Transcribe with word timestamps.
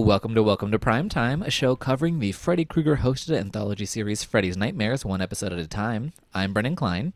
Welcome 0.00 0.34
to 0.34 0.42
Welcome 0.42 0.70
to 0.72 0.78
Prime 0.78 1.10
Time, 1.10 1.42
a 1.42 1.50
show 1.50 1.76
covering 1.76 2.20
the 2.20 2.32
Freddy 2.32 2.64
Krueger 2.64 2.96
hosted 2.96 3.36
anthology 3.36 3.84
series 3.84 4.24
Freddy's 4.24 4.56
Nightmares, 4.56 5.04
one 5.04 5.20
episode 5.20 5.52
at 5.52 5.58
a 5.58 5.68
time. 5.68 6.14
I'm 6.32 6.54
Brennan 6.54 6.74
Klein, 6.74 7.12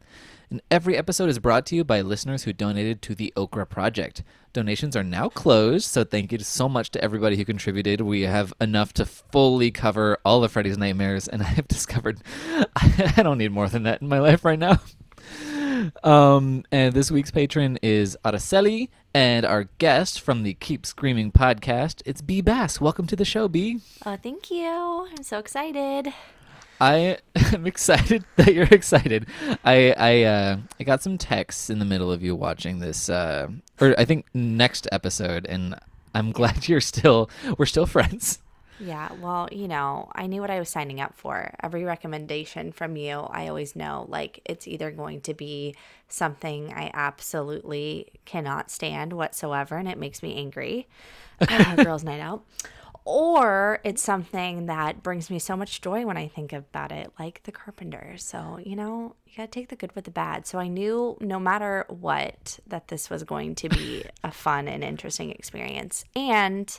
and 0.50 0.60
every 0.70 0.95
episode 0.95 1.30
is 1.30 1.38
brought 1.38 1.64
to 1.66 1.77
you 1.77 1.82
by 1.82 2.02
listeners 2.02 2.45
who 2.45 2.52
donated 2.52 3.00
to 3.02 3.14
the 3.14 3.32
Okra 3.36 3.66
Project. 3.66 4.23
Donations 4.52 4.95
are 4.95 5.02
now 5.02 5.30
closed, 5.30 5.86
so 5.86 6.05
thank 6.05 6.30
you 6.30 6.38
so 6.41 6.68
much 6.68 6.91
to 6.91 7.02
everybody 7.02 7.36
who 7.36 7.46
contributed. 7.46 8.02
We 8.02 8.20
have 8.23 8.52
enough 8.60 8.92
to 8.95 9.06
fully 9.06 9.70
cover 9.70 10.19
all 10.23 10.45
of 10.45 10.52
Freddy's 10.52 10.78
Nightmares, 10.78 11.27
and 11.27 11.42
I 11.42 11.46
have 11.46 11.66
discovered 11.66 12.20
I 12.77 13.23
don't 13.23 13.38
need 13.38 13.51
more 13.51 13.69
than 13.69 13.84
that 13.84 14.02
in 14.02 14.09
my 14.09 14.20
life 14.20 14.45
right 14.45 14.59
now. 14.59 14.78
Um, 16.05 16.64
and 16.70 16.95
this 16.95 17.10
week's 17.10 17.30
patron 17.30 17.78
is 17.82 18.16
Araceli, 18.24 18.91
and 19.14 19.46
our 19.46 19.64
guest 19.78 20.20
from 20.20 20.42
the 20.42 20.54
Keep 20.54 20.84
Screaming 20.84 21.30
podcast, 21.30 22.02
it's 22.05 22.20
B 22.20 22.41
Bass. 22.41 22.80
Welcome 22.80 23.06
to 23.06 23.16
the 23.16 23.24
show, 23.24 23.46
B. 23.46 23.80
Oh, 24.05 24.16
thank 24.16 24.50
you. 24.50 25.09
I'm 25.16 25.22
so 25.22 25.38
excited. 25.38 26.12
I 26.80 27.19
am 27.52 27.66
excited 27.66 28.24
that 28.36 28.52
you're 28.52 28.64
excited. 28.64 29.27
I 29.64 29.95
I 29.96 30.22
uh, 30.24 30.56
I 30.80 30.84
got 30.84 31.02
some 31.02 31.16
texts 31.16 31.70
in 31.70 31.78
the 31.78 31.84
middle 31.84 32.10
of 32.10 32.22
you 32.22 32.34
watching 32.34 32.80
this, 32.80 33.08
uh, 33.08 33.48
or 33.80 33.95
I 33.96 34.05
think 34.05 34.27
next 34.34 34.88
episode, 34.91 35.46
and 35.46 35.77
I'm 36.14 36.33
glad 36.38 36.69
you're 36.69 36.80
still 36.80 37.30
we're 37.56 37.66
still 37.66 37.86
friends. 37.86 38.41
Yeah, 38.80 39.12
well, 39.20 39.48
you 39.52 39.69
know, 39.69 40.10
I 40.14 40.27
knew 40.27 40.41
what 40.41 40.51
I 40.51 40.59
was 40.59 40.69
signing 40.69 41.01
up 41.01 41.14
for. 41.14 41.55
Every 41.62 41.84
recommendation 41.84 42.72
from 42.72 42.97
you, 42.97 43.20
I 43.20 43.48
always 43.48 43.77
know 43.77 44.06
like 44.08 44.41
it's 44.44 44.67
either 44.67 44.91
going 44.91 45.20
to 45.22 45.34
be 45.34 45.75
something 46.08 46.72
I 46.72 46.91
absolutely 46.92 48.08
cannot 48.25 48.70
stand 48.70 49.12
whatsoever 49.12 49.77
and 49.77 49.89
it 49.89 49.98
makes 49.98 50.22
me 50.22 50.36
angry. 50.36 50.89
Uh, 51.41 51.75
girls' 51.75 52.05
night 52.05 52.20
out. 52.20 52.45
Or 53.05 53.80
it's 53.84 54.00
something 54.00 54.67
that 54.67 55.02
brings 55.02 55.28
me 55.28 55.39
so 55.39 55.56
much 55.56 55.80
joy 55.80 56.06
when 56.06 56.17
I 56.17 56.28
think 56.28 56.52
about 56.52 56.91
it, 56.92 57.12
like 57.19 57.42
the 57.42 57.52
Carpenters. 57.52 58.22
So, 58.22 58.58
you 58.64 58.77
know, 58.77 59.17
you 59.27 59.36
got 59.36 59.50
to 59.50 59.61
take 59.61 59.69
the 59.69 59.77
good 59.77 59.95
with 59.95 60.05
the 60.05 60.11
bad. 60.11 60.47
So 60.47 60.58
I 60.58 60.69
knew 60.69 61.19
no 61.20 61.39
matter 61.39 61.84
what 61.89 62.61
that 62.69 62.89
this 62.89 63.11
was 63.11 63.25
going 63.25 63.56
to 63.56 63.69
be 63.69 64.05
a 64.22 64.30
fun 64.30 64.69
and 64.69 64.84
interesting 64.84 65.33
experience. 65.33 66.05
And 66.17 66.78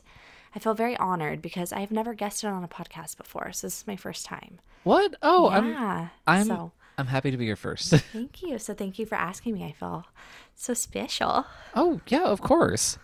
I 0.56 0.60
feel 0.60 0.74
very 0.74 0.96
honored 0.98 1.42
because 1.42 1.74
I've 1.74 1.92
never 1.92 2.14
guested 2.14 2.50
on 2.50 2.64
a 2.64 2.68
podcast 2.68 3.18
before. 3.18 3.52
So 3.52 3.68
this 3.68 3.80
is 3.82 3.88
my 3.88 3.96
first 3.98 4.26
time. 4.26 4.60
What? 4.84 5.16
Oh, 5.22 5.50
yeah. 5.52 6.10
I'm 6.26 6.40
I'm 6.40 6.46
so 6.48 6.72
I'm 6.98 7.08
happy 7.08 7.30
to 7.32 7.38
be 7.38 7.46
your 7.46 7.58
first. 7.58 7.90
thank 7.92 8.42
you. 8.42 8.58
So 8.58 8.74
thank 8.74 8.98
you 8.98 9.06
for 9.06 9.16
asking 9.16 9.54
me. 9.56 9.66
I 9.66 9.74
feel 9.74 10.06
so 10.56 10.74
special. 10.74 11.46
oh 11.76 12.00
yeah, 12.08 12.24
of 12.24 12.42
course. 12.42 12.98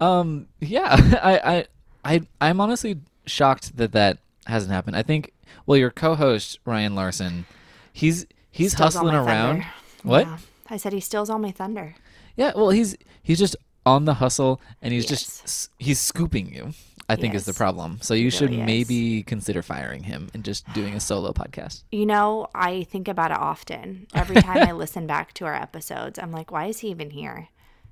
Um, 0.00 0.46
yeah, 0.60 0.88
I 1.22 1.64
I 2.04 2.14
I 2.16 2.20
I'm 2.40 2.60
honestly 2.60 3.00
shocked 3.26 3.76
that 3.78 3.92
that 3.92 4.18
hasn't 4.46 4.72
happened. 4.72 4.96
I 4.96 5.02
think 5.02 5.32
well, 5.64 5.76
your 5.78 5.90
co-host 5.90 6.60
Ryan 6.64 6.94
Larson, 6.94 7.46
he's 7.92 8.26
he's 8.50 8.72
Steals 8.72 8.94
hustling 8.94 9.14
around. 9.14 9.62
thunder. 9.62 9.66
What? 10.02 10.26
Yeah. 10.26 10.38
I 10.68 10.76
said 10.76 10.92
he 10.92 11.00
steals 11.00 11.30
all 11.30 11.38
my 11.38 11.50
thunder. 11.50 11.94
Yeah, 12.36 12.52
well, 12.54 12.70
he's 12.70 12.96
he's 13.22 13.38
just 13.38 13.56
on 13.86 14.04
the 14.04 14.14
hustle, 14.14 14.60
and 14.82 14.92
he's 14.92 15.08
Yes. 15.10 15.40
just 15.42 15.70
he's 15.78 15.98
scooping 16.00 16.52
you. 16.54 16.72
I 17.08 17.14
think 17.14 17.34
is 17.36 17.44
the 17.44 17.54
problem. 17.54 17.98
So 18.02 18.14
you 18.14 18.30
should 18.30 18.50
really 18.50 18.62
is. 18.62 18.66
maybe 18.66 19.22
consider 19.22 19.62
firing 19.62 20.02
him 20.02 20.28
and 20.34 20.42
just 20.44 20.66
doing 20.74 20.94
a 20.94 20.98
solo 21.00 21.32
podcast. 21.32 21.84
You 21.92 22.04
know, 22.04 22.48
I 22.52 22.82
think 22.82 23.06
about 23.06 23.30
it 23.30 23.36
often. 23.36 24.08
Every 24.12 24.34
time 24.42 24.58
I 24.66 24.72
listen 24.84 25.06
back 25.06 25.32
to 25.34 25.44
our 25.44 25.54
episodes, 25.54 26.18
I'm 26.18 26.32
like, 26.32 26.50
why 26.50 26.66
is 26.66 26.80
he 26.80 26.88
even 26.88 27.10
here? 27.10 27.46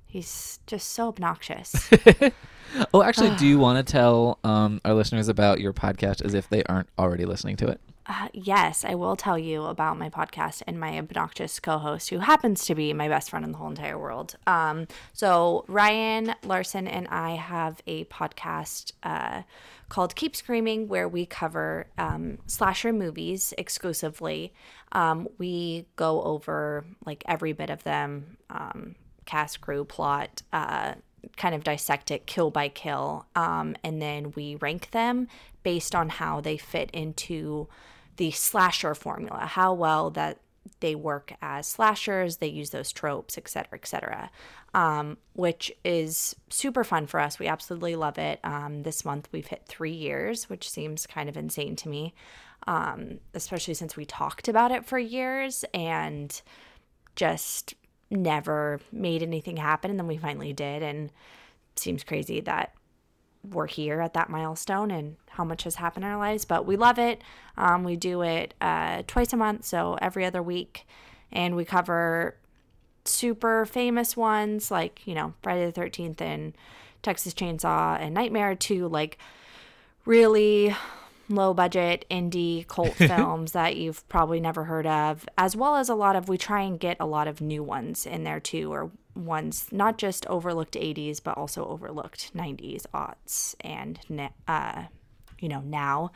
He's 0.05 0.59
just 0.67 0.89
so 0.89 1.07
obnoxious. 1.07 1.89
Oh, 2.93 3.03
actually, 3.03 3.33
do 3.37 3.47
you 3.47 3.57
want 3.65 3.85
to 3.85 3.89
tell 3.89 4.37
um, 4.43 4.81
our 4.83 4.93
listeners 4.93 5.29
about 5.29 5.61
your 5.61 5.71
podcast 5.71 6.21
as 6.25 6.33
if 6.33 6.49
they 6.49 6.61
aren't 6.63 6.89
already 6.99 7.23
listening 7.23 7.55
to 7.57 7.67
it? 7.67 7.79
Uh, 8.07 8.27
yes, 8.33 8.85
I 8.85 8.93
will 8.93 9.15
tell 9.15 9.37
you 9.37 9.63
about 9.63 9.97
my 9.97 10.09
podcast 10.11 10.61
and 10.67 10.79
my 10.79 10.99
obnoxious 10.99 11.59
co-host, 11.59 12.11
who 12.11 12.19
happens 12.19 12.63
to 12.65 12.75
be 12.75 12.93
my 12.93 13.07
best 13.07 13.31
friend 13.31 13.43
in 13.43 13.51
the 13.51 13.57
whole 13.57 13.69
entire 13.69 13.97
world. 13.97 14.35
Um, 14.45 14.87
so 15.11 15.65
Ryan 15.67 16.35
Larson 16.43 16.87
and 16.87 17.07
I 17.07 17.31
have 17.31 17.81
a 17.87 18.03
podcast 18.05 18.91
uh, 19.01 19.41
called 19.89 20.15
Keep 20.15 20.35
Screaming, 20.35 20.87
where 20.87 21.09
we 21.09 21.25
cover 21.25 21.87
um, 21.97 22.37
slasher 22.45 22.93
movies 22.93 23.55
exclusively. 23.57 24.53
Um, 24.91 25.27
we 25.39 25.87
go 25.95 26.21
over 26.21 26.85
like 27.07 27.23
every 27.27 27.53
bit 27.53 27.71
of 27.71 27.83
them, 27.83 28.37
um, 28.51 28.95
cast, 29.25 29.61
crew, 29.61 29.83
plot. 29.83 30.43
Uh, 30.53 30.93
kind 31.37 31.55
of 31.55 31.63
dissect 31.63 32.11
it 32.11 32.27
kill 32.27 32.51
by 32.51 32.69
kill 32.69 33.25
um, 33.35 33.75
and 33.83 33.99
then 33.99 34.31
we 34.35 34.53
rank 34.57 34.91
them 34.91 35.27
based 35.63 35.95
on 35.95 36.07
how 36.07 36.39
they 36.39 36.55
fit 36.55 36.87
into 36.91 37.67
the 38.17 38.31
slasher 38.31 38.95
formula 38.95 39.45
how 39.45 39.73
well 39.73 40.09
that 40.09 40.39
they 40.79 40.95
work 40.95 41.33
as 41.41 41.67
slashers 41.67 42.37
they 42.37 42.47
use 42.47 42.71
those 42.71 42.91
tropes 42.91 43.37
et 43.37 43.47
cetera 43.47 43.77
et 43.77 43.87
cetera 43.87 44.29
um, 44.75 45.17
which 45.33 45.71
is 45.85 46.35
super 46.49 46.83
fun 46.83 47.07
for 47.07 47.21
us. 47.21 47.39
We 47.39 47.47
absolutely 47.47 47.95
love 47.95 48.17
it. 48.17 48.41
Um, 48.43 48.83
this 48.83 49.05
month 49.05 49.29
we've 49.31 49.47
hit 49.47 49.63
three 49.67 49.93
years 49.93 50.49
which 50.49 50.69
seems 50.69 51.07
kind 51.07 51.29
of 51.29 51.37
insane 51.37 51.75
to 51.77 51.89
me 51.89 52.13
um, 52.67 53.19
especially 53.33 53.73
since 53.73 53.95
we 53.95 54.05
talked 54.05 54.47
about 54.47 54.71
it 54.71 54.85
for 54.85 54.99
years 54.99 55.63
and 55.73 56.41
just 57.15 57.73
never 58.11 58.81
made 58.91 59.23
anything 59.23 59.57
happen 59.57 59.89
and 59.91 59.99
then 59.99 60.07
we 60.07 60.17
finally 60.17 60.51
did 60.51 60.83
and 60.83 61.11
seems 61.75 62.03
crazy 62.03 62.41
that 62.41 62.73
we're 63.51 63.67
here 63.67 64.01
at 64.01 64.13
that 64.13 64.29
milestone 64.29 64.91
and 64.91 65.15
how 65.29 65.43
much 65.43 65.63
has 65.63 65.75
happened 65.75 66.05
in 66.05 66.11
our 66.11 66.17
lives 66.17 66.45
but 66.45 66.65
we 66.65 66.75
love 66.75 66.99
it. 66.99 67.21
Um, 67.57 67.83
we 67.83 67.95
do 67.95 68.21
it 68.21 68.53
uh, 68.61 69.03
twice 69.07 69.33
a 69.33 69.37
month 69.37 69.65
so 69.65 69.97
every 70.01 70.25
other 70.25 70.41
week. 70.43 70.87
And 71.31 71.55
we 71.55 71.65
cover 71.65 72.35
super 73.03 73.65
famous 73.65 74.17
ones 74.17 74.71
like 74.71 75.05
you 75.05 75.13
know 75.13 75.31
friday 75.43 75.69
the 75.69 75.79
13th 75.79 76.19
and 76.21 76.57
texas 77.03 77.35
chainsaw 77.35 77.99
and 77.99 78.15
nightmare 78.15 78.55
to 78.55 78.87
like 78.87 79.19
really 80.05 80.75
low 81.29 81.53
budget 81.53 82.05
indie 82.09 82.67
cult 82.67 82.93
films 82.95 83.51
that 83.53 83.75
you've 83.75 84.07
probably 84.09 84.39
never 84.39 84.65
heard 84.65 84.87
of, 84.87 85.27
as 85.37 85.55
well 85.55 85.75
as 85.75 85.89
a 85.89 85.95
lot 85.95 86.15
of, 86.15 86.29
we 86.29 86.37
try 86.37 86.61
and 86.61 86.79
get 86.79 86.97
a 86.99 87.05
lot 87.05 87.27
of 87.27 87.41
new 87.41 87.63
ones 87.63 88.05
in 88.05 88.23
there 88.23 88.39
too, 88.39 88.71
or 88.71 88.91
ones 89.15 89.67
not 89.71 89.97
just 89.97 90.25
overlooked 90.27 90.73
80s, 90.75 91.21
but 91.23 91.37
also 91.37 91.65
overlooked 91.65 92.33
90s, 92.35 92.85
aughts, 92.93 93.55
and, 93.61 93.99
uh, 94.47 94.83
you 95.39 95.49
know, 95.49 95.61
now. 95.61 96.11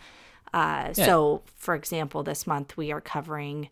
Uh, 0.53 0.93
So, 1.05 1.41
for 1.55 1.75
example, 1.75 2.23
this 2.23 2.45
month 2.45 2.75
we 2.75 2.91
are 2.91 3.01
covering 3.01 3.69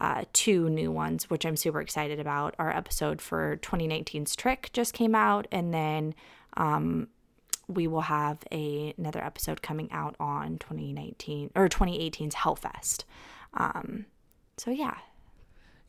uh, 0.00 0.24
two 0.32 0.68
new 0.70 0.90
ones, 0.90 1.28
which 1.28 1.44
I'm 1.44 1.56
super 1.56 1.80
excited 1.80 2.18
about. 2.18 2.54
Our 2.58 2.74
episode 2.74 3.20
for 3.20 3.58
2019's 3.58 4.34
Trick 4.34 4.70
just 4.72 4.94
came 4.94 5.14
out, 5.14 5.46
and 5.52 5.72
then 5.74 6.14
um, 6.56 7.08
we 7.68 7.86
will 7.86 8.00
have 8.02 8.38
a, 8.50 8.94
another 8.98 9.22
episode 9.22 9.62
coming 9.62 9.90
out 9.92 10.16
on 10.18 10.58
2019 10.58 11.50
or 11.54 11.68
2018's 11.68 12.34
Hellfest. 12.34 13.04
Um, 13.54 14.06
so 14.56 14.70
yeah, 14.70 14.96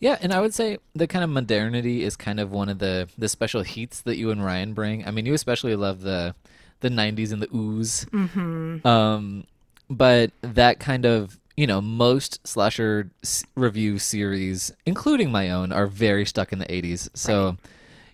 Yeah, 0.02 0.18
and 0.20 0.34
I 0.34 0.42
would 0.42 0.54
say 0.54 0.80
the 0.94 1.06
kind 1.08 1.24
of 1.24 1.30
modernity 1.30 2.04
is 2.04 2.18
kind 2.18 2.40
of 2.40 2.52
one 2.52 2.68
of 2.70 2.80
the 2.80 3.08
the 3.18 3.30
special 3.30 3.62
heats 3.62 4.02
that 4.02 4.18
you 4.18 4.32
and 4.32 4.44
Ryan 4.44 4.74
bring. 4.74 5.08
I 5.08 5.12
mean, 5.12 5.26
you 5.26 5.34
especially 5.34 5.76
love 5.76 6.02
the 6.02 6.36
the 6.82 6.90
'90s 6.90 7.32
and 7.32 7.42
the 7.42 7.56
ooze. 7.56 8.06
Mm-hmm. 8.12 8.86
Um, 8.86 9.46
but 9.90 10.32
that 10.42 10.80
kind 10.80 11.06
of 11.06 11.38
you 11.56 11.68
know 11.68 11.82
most 11.82 12.46
slasher 12.48 13.12
s- 13.24 13.44
review 13.56 14.00
series, 14.00 14.74
including 14.88 15.32
my 15.32 15.52
own, 15.52 15.72
are 15.72 15.86
very 15.88 16.26
stuck 16.26 16.52
in 16.52 16.58
the 16.60 16.66
'80s. 16.66 17.10
So 17.14 17.58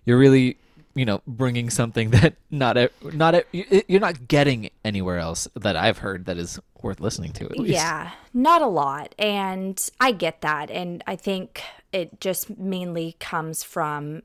you're 0.05 0.17
really 0.19 0.57
you 0.93 1.05
know 1.05 1.21
bringing 1.25 1.69
something 1.69 2.09
that 2.19 2.33
not 2.51 2.77
e- 2.77 2.89
not 3.13 3.45
you- 3.53 3.83
you're 3.87 4.01
not 4.01 4.27
getting 4.27 4.69
anywhere 4.83 5.19
else 5.19 5.47
that 5.55 5.77
I've 5.77 5.99
heard 5.99 6.25
that 6.25 6.37
is 6.37 6.59
worth 6.83 6.99
listening 6.99 7.33
to. 7.33 7.45
At 7.45 7.59
least. 7.59 7.73
Yeah, 7.73 8.11
not 8.33 8.61
a 8.61 8.67
lot. 8.67 9.15
And 9.17 9.89
I 9.99 10.11
get 10.11 10.41
that. 10.41 10.69
And 10.69 11.03
I 11.07 11.15
think 11.15 11.61
it 11.91 12.19
just 12.19 12.57
mainly 12.57 13.15
comes 13.19 13.63
from, 13.63 14.23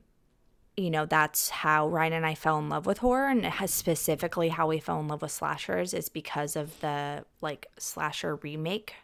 you 0.75 0.89
know, 0.89 1.05
that's 1.05 1.49
how 1.49 1.87
Ryan 1.87 2.13
and 2.13 2.25
I 2.25 2.35
fell 2.35 2.59
in 2.59 2.69
love 2.69 2.85
with 2.85 2.99
horror 2.99 3.29
and 3.29 3.45
has 3.45 3.73
specifically 3.73 4.49
how 4.49 4.67
we 4.67 4.79
fell 4.79 4.99
in 4.99 5.07
love 5.07 5.21
with 5.21 5.31
slashers 5.31 5.93
is 5.93 6.09
because 6.09 6.55
of 6.55 6.79
the 6.81 7.25
like 7.41 7.67
slasher 7.77 8.35
remake 8.37 8.95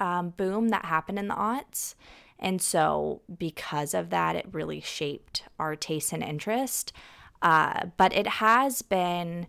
um, 0.00 0.30
boom 0.30 0.68
that 0.68 0.84
happened 0.84 1.18
in 1.18 1.28
the 1.28 1.34
aughts. 1.34 1.94
And 2.38 2.60
so, 2.60 3.22
because 3.38 3.94
of 3.94 4.10
that, 4.10 4.36
it 4.36 4.46
really 4.52 4.80
shaped 4.80 5.44
our 5.58 5.74
taste 5.74 6.12
and 6.12 6.22
interest. 6.22 6.92
Uh, 7.40 7.86
but 7.96 8.12
it 8.12 8.26
has 8.26 8.82
been 8.82 9.46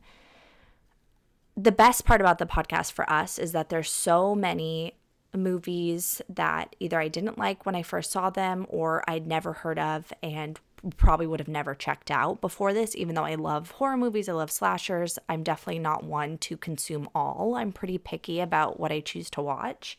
the 1.58 1.72
best 1.72 2.06
part 2.06 2.22
about 2.22 2.38
the 2.38 2.46
podcast 2.46 2.92
for 2.92 3.10
us 3.10 3.40
is 3.40 3.52
that 3.52 3.70
there's 3.70 3.90
so 3.90 4.36
many 4.36 4.94
movies 5.36 6.22
that 6.30 6.76
either 6.80 7.00
I 7.00 7.08
didn't 7.08 7.38
like 7.38 7.66
when 7.66 7.76
I 7.76 7.82
first 7.82 8.12
saw 8.12 8.30
them 8.30 8.68
or 8.70 9.04
I'd 9.08 9.26
never 9.26 9.54
heard 9.54 9.80
of 9.80 10.14
and 10.22 10.60
probably 10.96 11.26
would 11.26 11.40
have 11.40 11.48
never 11.48 11.74
checked 11.74 12.12
out 12.12 12.40
before 12.42 12.74
this. 12.74 12.96
Even 12.96 13.16
though 13.16 13.26
I 13.26 13.34
love 13.36 13.72
horror 13.72 13.98
movies, 13.98 14.30
I 14.30 14.34
love 14.34 14.52
slashers, 14.52 15.18
I'm 15.28 15.42
definitely 15.42 15.80
not 15.80 16.04
one 16.04 16.38
to 16.40 16.56
consume 16.58 17.10
all. 17.16 17.56
I'm 17.56 17.72
pretty 17.72 17.98
picky 17.98 18.40
about 18.40 18.80
what 18.80 18.92
I 18.92 19.00
choose 19.00 19.32
to 19.32 19.42
watch. 19.42 19.98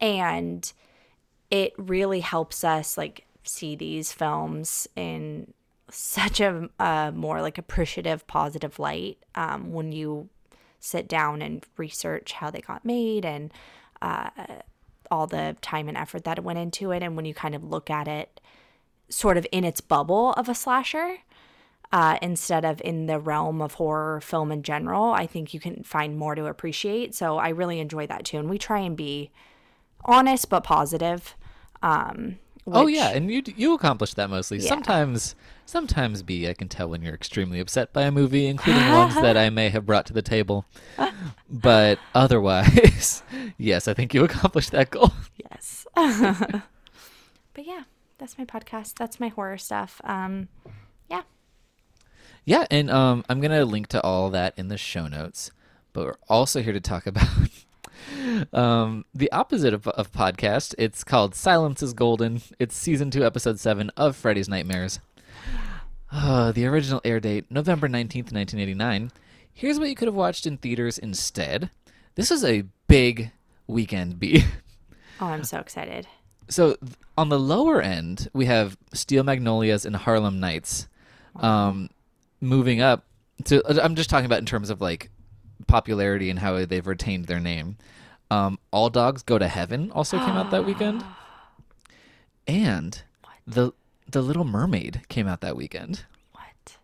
And 0.00 0.72
it 1.50 1.74
really 1.76 2.20
helps 2.20 2.64
us 2.64 2.96
like 2.96 3.26
see 3.44 3.76
these 3.76 4.10
films 4.10 4.88
in 4.96 5.52
such 5.90 6.40
a, 6.40 6.70
a 6.78 7.12
more 7.14 7.42
like 7.42 7.58
appreciative, 7.58 8.26
positive 8.26 8.78
light 8.78 9.18
um, 9.34 9.72
when 9.72 9.92
you 9.92 10.30
sit 10.82 11.06
down 11.06 11.40
and 11.40 11.64
research 11.76 12.32
how 12.32 12.50
they 12.50 12.60
got 12.60 12.84
made 12.84 13.24
and 13.24 13.52
uh, 14.02 14.28
all 15.12 15.28
the 15.28 15.56
time 15.62 15.88
and 15.88 15.96
effort 15.96 16.24
that 16.24 16.42
went 16.42 16.58
into 16.58 16.90
it. 16.90 17.04
And 17.04 17.14
when 17.14 17.24
you 17.24 17.34
kind 17.34 17.54
of 17.54 17.62
look 17.62 17.88
at 17.88 18.08
it 18.08 18.40
sort 19.08 19.36
of 19.36 19.46
in 19.52 19.62
its 19.62 19.80
bubble 19.80 20.32
of 20.32 20.48
a 20.48 20.54
slasher, 20.56 21.18
uh, 21.92 22.18
instead 22.20 22.64
of 22.64 22.82
in 22.84 23.06
the 23.06 23.20
realm 23.20 23.62
of 23.62 23.74
horror 23.74 24.20
film 24.20 24.50
in 24.50 24.64
general, 24.64 25.12
I 25.12 25.26
think 25.26 25.54
you 25.54 25.60
can 25.60 25.84
find 25.84 26.18
more 26.18 26.34
to 26.34 26.46
appreciate. 26.46 27.14
So 27.14 27.38
I 27.38 27.50
really 27.50 27.78
enjoy 27.78 28.08
that 28.08 28.24
too. 28.24 28.38
And 28.38 28.50
we 28.50 28.58
try 28.58 28.80
and 28.80 28.96
be 28.96 29.30
honest 30.04 30.50
but 30.50 30.64
positive. 30.64 31.36
Um, 31.80 32.38
oh 32.66 32.88
yeah, 32.88 33.10
and 33.10 33.30
you 33.30 33.42
you 33.56 33.74
accomplish 33.74 34.14
that 34.14 34.30
mostly. 34.30 34.58
Yeah. 34.58 34.68
Sometimes 34.68 35.36
sometimes 35.66 36.22
B, 36.22 36.48
I 36.48 36.54
can 36.54 36.68
tell 36.68 36.88
when 36.88 37.02
you're 37.02 37.14
extremely 37.14 37.60
upset 37.60 37.92
by 37.92 38.02
a 38.02 38.10
movie, 38.10 38.46
including 38.46 38.90
ones 38.92 39.14
that 39.14 39.36
I 39.36 39.50
may 39.50 39.68
have 39.70 39.86
brought 39.86 40.06
to 40.06 40.12
the 40.12 40.22
table. 40.22 40.64
But 41.48 41.98
otherwise, 42.14 43.22
yes, 43.58 43.86
I 43.86 43.92
think 43.92 44.14
you 44.14 44.24
accomplished 44.24 44.70
that 44.70 44.90
goal. 44.90 45.12
Yes. 45.36 45.86
but 45.94 47.66
yeah, 47.66 47.82
that's 48.16 48.38
my 48.38 48.46
podcast. 48.46 48.94
That's 48.94 49.20
my 49.20 49.28
horror 49.28 49.58
stuff. 49.58 50.00
Um, 50.02 50.48
yeah. 51.10 51.22
Yeah, 52.46 52.66
and 52.70 52.90
um, 52.90 53.22
I'm 53.28 53.40
gonna 53.40 53.66
link 53.66 53.88
to 53.88 54.02
all 54.02 54.30
that 54.30 54.54
in 54.56 54.68
the 54.68 54.78
show 54.78 55.08
notes. 55.08 55.50
But 55.92 56.06
we're 56.06 56.16
also 56.28 56.62
here 56.62 56.72
to 56.72 56.80
talk 56.80 57.06
about 57.06 57.28
um, 58.52 59.04
the 59.14 59.30
opposite 59.30 59.74
of, 59.74 59.86
of 59.88 60.10
podcast. 60.10 60.74
It's 60.78 61.04
called 61.04 61.34
Silence 61.34 61.82
is 61.82 61.92
Golden. 61.92 62.40
It's 62.58 62.74
season 62.74 63.10
two, 63.10 63.24
episode 63.24 63.60
seven 63.60 63.90
of 63.96 64.16
Freddy's 64.16 64.48
Nightmares. 64.48 65.00
Uh, 66.12 66.52
the 66.52 66.66
original 66.66 67.00
air 67.04 67.20
date, 67.20 67.46
November 67.50 67.88
19th, 67.88 68.32
1989. 68.32 69.10
Here's 69.54 69.78
what 69.78 69.88
you 69.88 69.94
could 69.94 70.08
have 70.08 70.14
watched 70.14 70.46
in 70.46 70.58
theaters 70.58 70.98
instead. 70.98 71.70
This 72.14 72.30
is 72.30 72.44
a 72.44 72.64
big 72.86 73.30
weekend 73.66 74.18
B. 74.20 74.44
Oh, 75.20 75.26
I'm 75.26 75.44
so 75.44 75.58
excited. 75.58 76.06
so 76.48 76.74
th- 76.74 76.92
on 77.16 77.28
the 77.28 77.38
lower 77.38 77.80
end, 77.80 78.28
we 78.32 78.46
have 78.46 78.76
Steel 78.92 79.22
Magnolias 79.22 79.84
and 79.84 79.94
Harlem 79.94 80.40
Nights. 80.40 80.88
Um, 81.36 81.88
moving 82.40 82.80
up 82.80 83.04
to, 83.44 83.62
uh, 83.64 83.80
I'm 83.82 83.94
just 83.94 84.10
talking 84.10 84.26
about 84.26 84.40
in 84.40 84.46
terms 84.46 84.68
of 84.68 84.80
like 84.80 85.10
popularity 85.66 86.28
and 86.28 86.38
how 86.38 86.64
they've 86.64 86.86
retained 86.86 87.26
their 87.26 87.40
name. 87.40 87.76
Um, 88.30 88.58
All 88.70 88.90
Dogs 88.90 89.22
Go 89.22 89.38
to 89.38 89.46
Heaven 89.48 89.90
also 89.92 90.18
came 90.18 90.30
out 90.36 90.50
that 90.50 90.66
weekend, 90.66 91.04
and 92.46 93.00
the 93.46 93.72
the 94.12 94.22
Little 94.22 94.44
Mermaid 94.44 95.02
came 95.08 95.26
out 95.26 95.40
that 95.40 95.56
weekend. 95.56 96.04
What? 96.32 96.76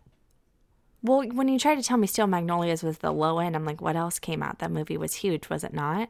Well, 1.01 1.23
when 1.29 1.47
you 1.47 1.57
tried 1.59 1.75
to 1.75 1.83
tell 1.83 1.97
me 1.97 2.07
Steel 2.07 2.27
Magnolias 2.27 2.83
was 2.83 2.97
the 2.99 3.11
low 3.11 3.39
end, 3.39 3.55
I'm 3.55 3.65
like, 3.65 3.81
what 3.81 3.95
else 3.95 4.19
came 4.19 4.43
out? 4.43 4.59
That 4.59 4.71
movie 4.71 4.97
was 4.97 5.15
huge, 5.15 5.49
was 5.49 5.63
it 5.63 5.73
not? 5.73 6.09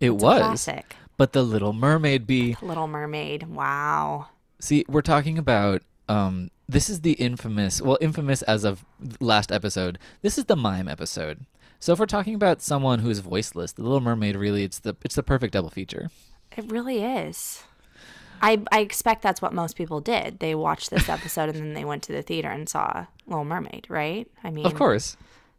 It 0.00 0.10
It's 0.12 0.22
was, 0.22 0.40
classic. 0.40 0.94
but 1.16 1.32
the 1.32 1.42
Little 1.42 1.72
Mermaid 1.72 2.26
be 2.26 2.56
Little 2.60 2.86
Mermaid. 2.86 3.44
Wow. 3.44 4.28
See, 4.60 4.84
we're 4.88 5.02
talking 5.02 5.38
about 5.38 5.82
um 6.08 6.50
this 6.68 6.90
is 6.90 7.00
the 7.02 7.12
infamous, 7.12 7.80
well 7.80 7.98
infamous 8.00 8.42
as 8.42 8.64
of 8.64 8.84
last 9.20 9.50
episode. 9.52 9.98
This 10.22 10.36
is 10.36 10.44
the 10.46 10.56
mime 10.56 10.88
episode. 10.88 11.46
So 11.78 11.92
if 11.92 11.98
we're 11.98 12.06
talking 12.06 12.34
about 12.34 12.60
someone 12.62 12.98
who 13.00 13.10
is 13.10 13.20
voiceless, 13.20 13.72
The 13.72 13.82
Little 13.82 14.00
Mermaid 14.00 14.36
really 14.36 14.64
it's 14.64 14.78
the 14.80 14.96
it's 15.02 15.14
the 15.14 15.22
perfect 15.22 15.52
double 15.54 15.70
feature. 15.70 16.10
It 16.56 16.70
really 16.70 17.02
is. 17.04 17.62
I 18.42 18.62
I 18.72 18.80
expect 18.80 19.22
that's 19.22 19.40
what 19.42 19.52
most 19.52 19.76
people 19.76 20.00
did. 20.00 20.38
They 20.40 20.54
watched 20.54 20.90
this 20.90 21.08
episode 21.08 21.48
and 21.50 21.58
then 21.58 21.74
they 21.74 21.84
went 21.84 22.02
to 22.04 22.12
the 22.12 22.22
theater 22.22 22.48
and 22.50 22.68
saw 22.68 23.06
Little 23.26 23.44
Mermaid, 23.44 23.86
right? 23.88 24.28
I 24.44 24.50
mean, 24.50 24.66
Of 24.66 24.74
course. 24.74 25.16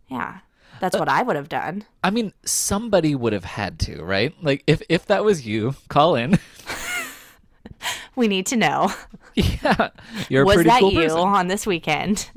yeah, 0.08 0.40
that's 0.80 0.96
uh, 0.96 1.00
what 1.00 1.10
I 1.10 1.22
would 1.24 1.36
have 1.36 1.50
done. 1.50 1.86
I 2.04 2.10
mean, 2.10 2.34
somebody 2.46 3.16
would 3.16 3.34
have 3.34 3.44
had 3.46 3.80
to, 3.82 4.04
right? 4.04 4.34
Like 4.42 4.64
if 4.68 4.82
if 4.90 5.06
that 5.08 5.24
was 5.24 5.46
you, 5.48 5.76
call 5.90 6.16
in. 6.16 6.40
We 8.16 8.28
need 8.28 8.48
to 8.48 8.56
know. 8.56 8.92
yeah. 9.36 9.90
You're 10.30 10.42
a 10.42 10.46
was 10.46 10.56
pretty 10.56 10.70
that 10.70 10.80
cool 10.80 10.92
you 10.92 11.02
person. 11.04 11.20
on 11.20 11.48
this 11.48 11.68
weekend? 11.68 12.32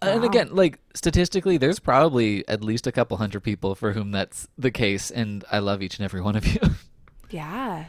And 0.00 0.24
again, 0.24 0.54
like 0.54 0.78
statistically, 0.94 1.58
there's 1.58 1.78
probably 1.78 2.46
at 2.48 2.62
least 2.64 2.86
a 2.86 2.92
couple 2.92 3.16
hundred 3.18 3.40
people 3.42 3.74
for 3.74 3.92
whom 3.92 4.12
that's 4.12 4.48
the 4.56 4.70
case, 4.70 5.10
and 5.10 5.44
I 5.52 5.58
love 5.58 5.82
each 5.82 5.98
and 5.98 6.04
every 6.04 6.20
one 6.22 6.36
of 6.36 6.46
you. 6.46 6.60
Yeah. 7.28 7.86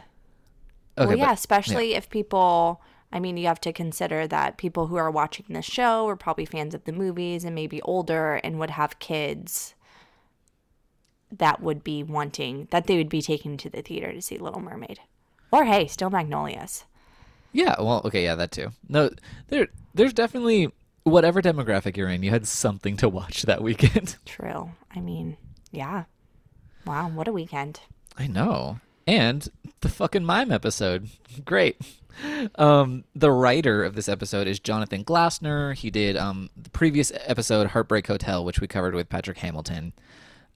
Okay, 0.98 1.06
well, 1.06 1.16
yeah, 1.16 1.26
but- 1.26 1.38
especially 1.38 1.94
if 1.94 2.10
people. 2.10 2.80
I 3.10 3.20
mean, 3.20 3.38
you 3.38 3.46
have 3.46 3.60
to 3.62 3.72
consider 3.72 4.26
that 4.26 4.58
people 4.58 4.88
who 4.88 4.96
are 4.96 5.10
watching 5.10 5.46
this 5.48 5.64
show 5.64 6.06
are 6.08 6.16
probably 6.16 6.44
fans 6.44 6.74
of 6.74 6.84
the 6.84 6.92
movies 6.92 7.42
and 7.42 7.54
maybe 7.54 7.80
older 7.80 8.34
and 8.44 8.58
would 8.58 8.68
have 8.68 8.98
kids 8.98 9.74
that 11.30 11.62
would 11.62 11.84
be 11.84 12.02
wanting 12.02 12.68
that 12.70 12.86
they 12.86 12.96
would 12.96 13.08
be 13.08 13.22
taking 13.22 13.56
to 13.58 13.70
the 13.70 13.82
theater 13.82 14.12
to 14.12 14.20
see 14.22 14.38
Little 14.38 14.60
Mermaid. 14.60 15.00
Or 15.50 15.64
hey, 15.64 15.86
Steel 15.86 16.10
Magnolias. 16.10 16.84
Yeah, 17.52 17.76
well, 17.78 18.02
okay, 18.04 18.24
yeah, 18.24 18.34
that 18.34 18.50
too. 18.52 18.72
No, 18.88 19.10
there, 19.48 19.68
there's 19.94 20.12
definitely 20.12 20.70
whatever 21.04 21.40
demographic 21.40 21.96
you're 21.96 22.08
in, 22.10 22.22
you 22.22 22.30
had 22.30 22.46
something 22.46 22.96
to 22.98 23.08
watch 23.08 23.42
that 23.42 23.62
weekend. 23.62 24.16
True. 24.26 24.72
I 24.94 25.00
mean, 25.00 25.38
yeah. 25.70 26.04
Wow, 26.86 27.08
what 27.08 27.28
a 27.28 27.32
weekend. 27.32 27.80
I 28.16 28.26
know, 28.26 28.80
and 29.08 29.48
the 29.80 29.88
fucking 29.88 30.24
mime 30.24 30.52
episode, 30.52 31.08
great. 31.44 31.80
Um, 32.56 33.04
the 33.14 33.30
writer 33.30 33.84
of 33.84 33.94
this 33.94 34.08
episode 34.08 34.46
is 34.46 34.58
Jonathan 34.60 35.04
Glassner. 35.04 35.74
He 35.74 35.88
did 35.90 36.16
um 36.16 36.50
the 36.56 36.70
previous 36.70 37.12
episode, 37.26 37.68
Heartbreak 37.68 38.06
Hotel, 38.06 38.44
which 38.44 38.60
we 38.60 38.66
covered 38.66 38.94
with 38.94 39.08
Patrick 39.08 39.38
Hamilton. 39.38 39.92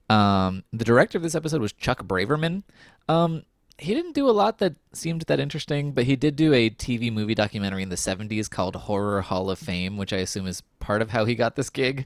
Um, 0.09 0.63
the 0.71 0.83
director 0.85 1.17
of 1.17 1.23
this 1.23 1.35
episode 1.35 1.61
was 1.61 1.71
Chuck 1.73 2.03
Braverman. 2.03 2.63
Um, 3.07 3.43
he 3.79 3.93
didn't 3.95 4.11
do 4.13 4.29
a 4.29 4.31
lot 4.31 4.59
that 4.59 4.75
seemed 4.91 5.21
that 5.23 5.39
interesting, 5.39 5.93
but 5.93 6.03
he 6.03 6.15
did 6.15 6.35
do 6.35 6.53
a 6.53 6.69
TV 6.69 7.11
movie 7.11 7.33
documentary 7.33 7.81
in 7.81 7.89
the 7.89 7.95
70s 7.95 8.49
called 8.49 8.75
Horror 8.75 9.21
Hall 9.21 9.49
of 9.49 9.57
Fame, 9.57 9.97
which 9.97 10.13
I 10.13 10.17
assume 10.17 10.45
is 10.45 10.61
part 10.79 11.01
of 11.01 11.09
how 11.09 11.25
he 11.25 11.33
got 11.33 11.55
this 11.55 11.69
gig. 11.69 12.05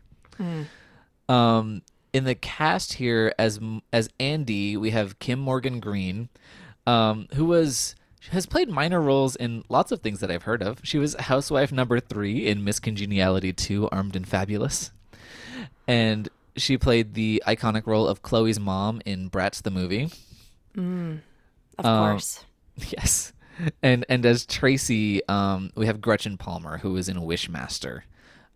Um, 1.28 1.82
in 2.18 2.24
the 2.26 2.36
cast 2.36 2.94
here 2.94 3.34
as 3.38 3.60
as 3.94 4.10
Andy, 4.20 4.76
we 4.76 4.90
have 4.92 5.20
Kim 5.20 5.40
Morgan 5.40 5.80
Greene, 5.80 6.30
um, 6.86 7.28
who 7.36 7.46
was 7.46 7.96
has 8.32 8.46
played 8.46 8.70
minor 8.70 9.00
roles 9.02 9.36
in 9.38 9.64
lots 9.70 9.92
of 9.92 10.02
things 10.02 10.20
that 10.20 10.30
I've 10.30 10.44
heard 10.44 10.62
of. 10.62 10.80
She 10.84 10.98
was 10.98 11.14
housewife 11.16 11.72
number 11.72 12.00
three 12.02 12.46
in 12.48 12.62
Miss 12.64 12.78
Congeniality 12.80 13.54
2, 13.54 13.88
Armed 13.90 14.18
and 14.18 14.28
Fabulous. 14.28 14.92
And 15.88 16.28
she 16.58 16.78
played 16.78 17.14
the 17.14 17.42
iconic 17.48 17.88
role 17.88 18.06
of 18.06 18.22
Chloe's 18.24 18.60
mom 18.60 19.02
in 19.06 19.30
Bratz 19.30 19.62
the 19.62 19.72
movie. 19.72 20.10
Of 21.78 21.86
Um, 21.86 22.12
course. 22.12 22.44
Yes. 22.76 23.32
And 23.82 24.06
and 24.10 24.24
as 24.26 24.46
Tracy, 24.46 25.26
um, 25.28 25.72
we 25.76 25.86
have 25.88 26.00
Gretchen 26.02 26.38
Palmer, 26.38 26.78
who 26.80 26.96
is 26.98 27.10
in 27.10 27.18
Wishmaster, 27.18 28.02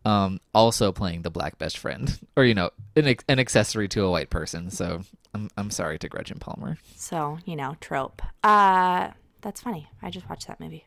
um, 0.05 0.39
also 0.53 0.91
playing 0.91 1.21
the 1.21 1.29
black 1.29 1.57
best 1.57 1.77
friend, 1.77 2.19
or 2.35 2.43
you 2.45 2.53
know, 2.53 2.71
an, 2.95 3.15
an 3.27 3.39
accessory 3.39 3.87
to 3.89 4.03
a 4.03 4.11
white 4.11 4.29
person. 4.29 4.69
So 4.69 5.01
I'm 5.33 5.49
I'm 5.57 5.71
sorry 5.71 5.99
to 5.99 6.09
Gretchen 6.09 6.39
Palmer. 6.39 6.77
So, 6.95 7.39
you 7.45 7.55
know, 7.55 7.75
trope. 7.79 8.21
Uh 8.43 9.11
that's 9.41 9.61
funny. 9.61 9.87
I 10.01 10.09
just 10.09 10.29
watched 10.29 10.47
that 10.47 10.59
movie. 10.59 10.85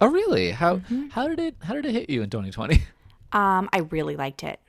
Oh 0.00 0.08
really? 0.08 0.50
How 0.50 0.80
how 1.10 1.28
did 1.28 1.38
it 1.38 1.56
how 1.62 1.74
did 1.74 1.86
it 1.86 1.92
hit 1.92 2.10
you 2.10 2.22
in 2.22 2.30
2020? 2.30 2.82
Um, 3.34 3.70
I 3.72 3.78
really 3.78 4.14
liked 4.14 4.42
it. 4.42 4.60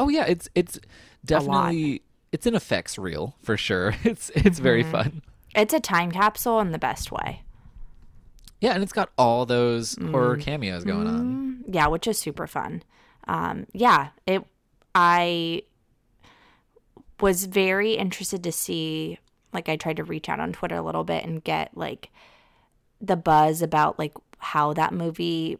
Oh 0.00 0.08
yeah, 0.08 0.24
it's 0.26 0.48
it's 0.54 0.80
definitely 1.24 2.02
it's 2.32 2.46
an 2.46 2.54
effects 2.54 2.98
reel 2.98 3.36
for 3.42 3.56
sure. 3.56 3.94
It's 4.04 4.30
it's 4.34 4.58
very 4.58 4.82
fun. 4.82 5.22
It's 5.54 5.72
a 5.72 5.80
time 5.80 6.10
capsule 6.10 6.60
in 6.60 6.72
the 6.72 6.78
best 6.78 7.12
way. 7.12 7.42
Yeah, 8.60 8.72
and 8.72 8.82
it's 8.82 8.92
got 8.92 9.10
all 9.16 9.46
those 9.46 9.96
horror 10.10 10.36
cameos 10.36 10.84
going 10.84 11.06
on. 11.06 11.64
Yeah, 11.68 11.86
which 11.86 12.08
is 12.08 12.18
super 12.18 12.46
fun. 12.46 12.82
Um, 13.28 13.66
yeah, 13.72 14.08
it. 14.26 14.44
I 14.94 15.62
was 17.20 17.44
very 17.44 17.92
interested 17.92 18.42
to 18.42 18.52
see. 18.52 19.18
Like, 19.52 19.68
I 19.68 19.76
tried 19.76 19.96
to 19.98 20.04
reach 20.04 20.28
out 20.28 20.40
on 20.40 20.52
Twitter 20.52 20.76
a 20.76 20.82
little 20.82 21.04
bit 21.04 21.24
and 21.24 21.44
get 21.44 21.76
like 21.76 22.10
the 23.00 23.16
buzz 23.16 23.62
about 23.62 23.98
like 23.98 24.14
how 24.38 24.72
that 24.72 24.92
movie, 24.92 25.58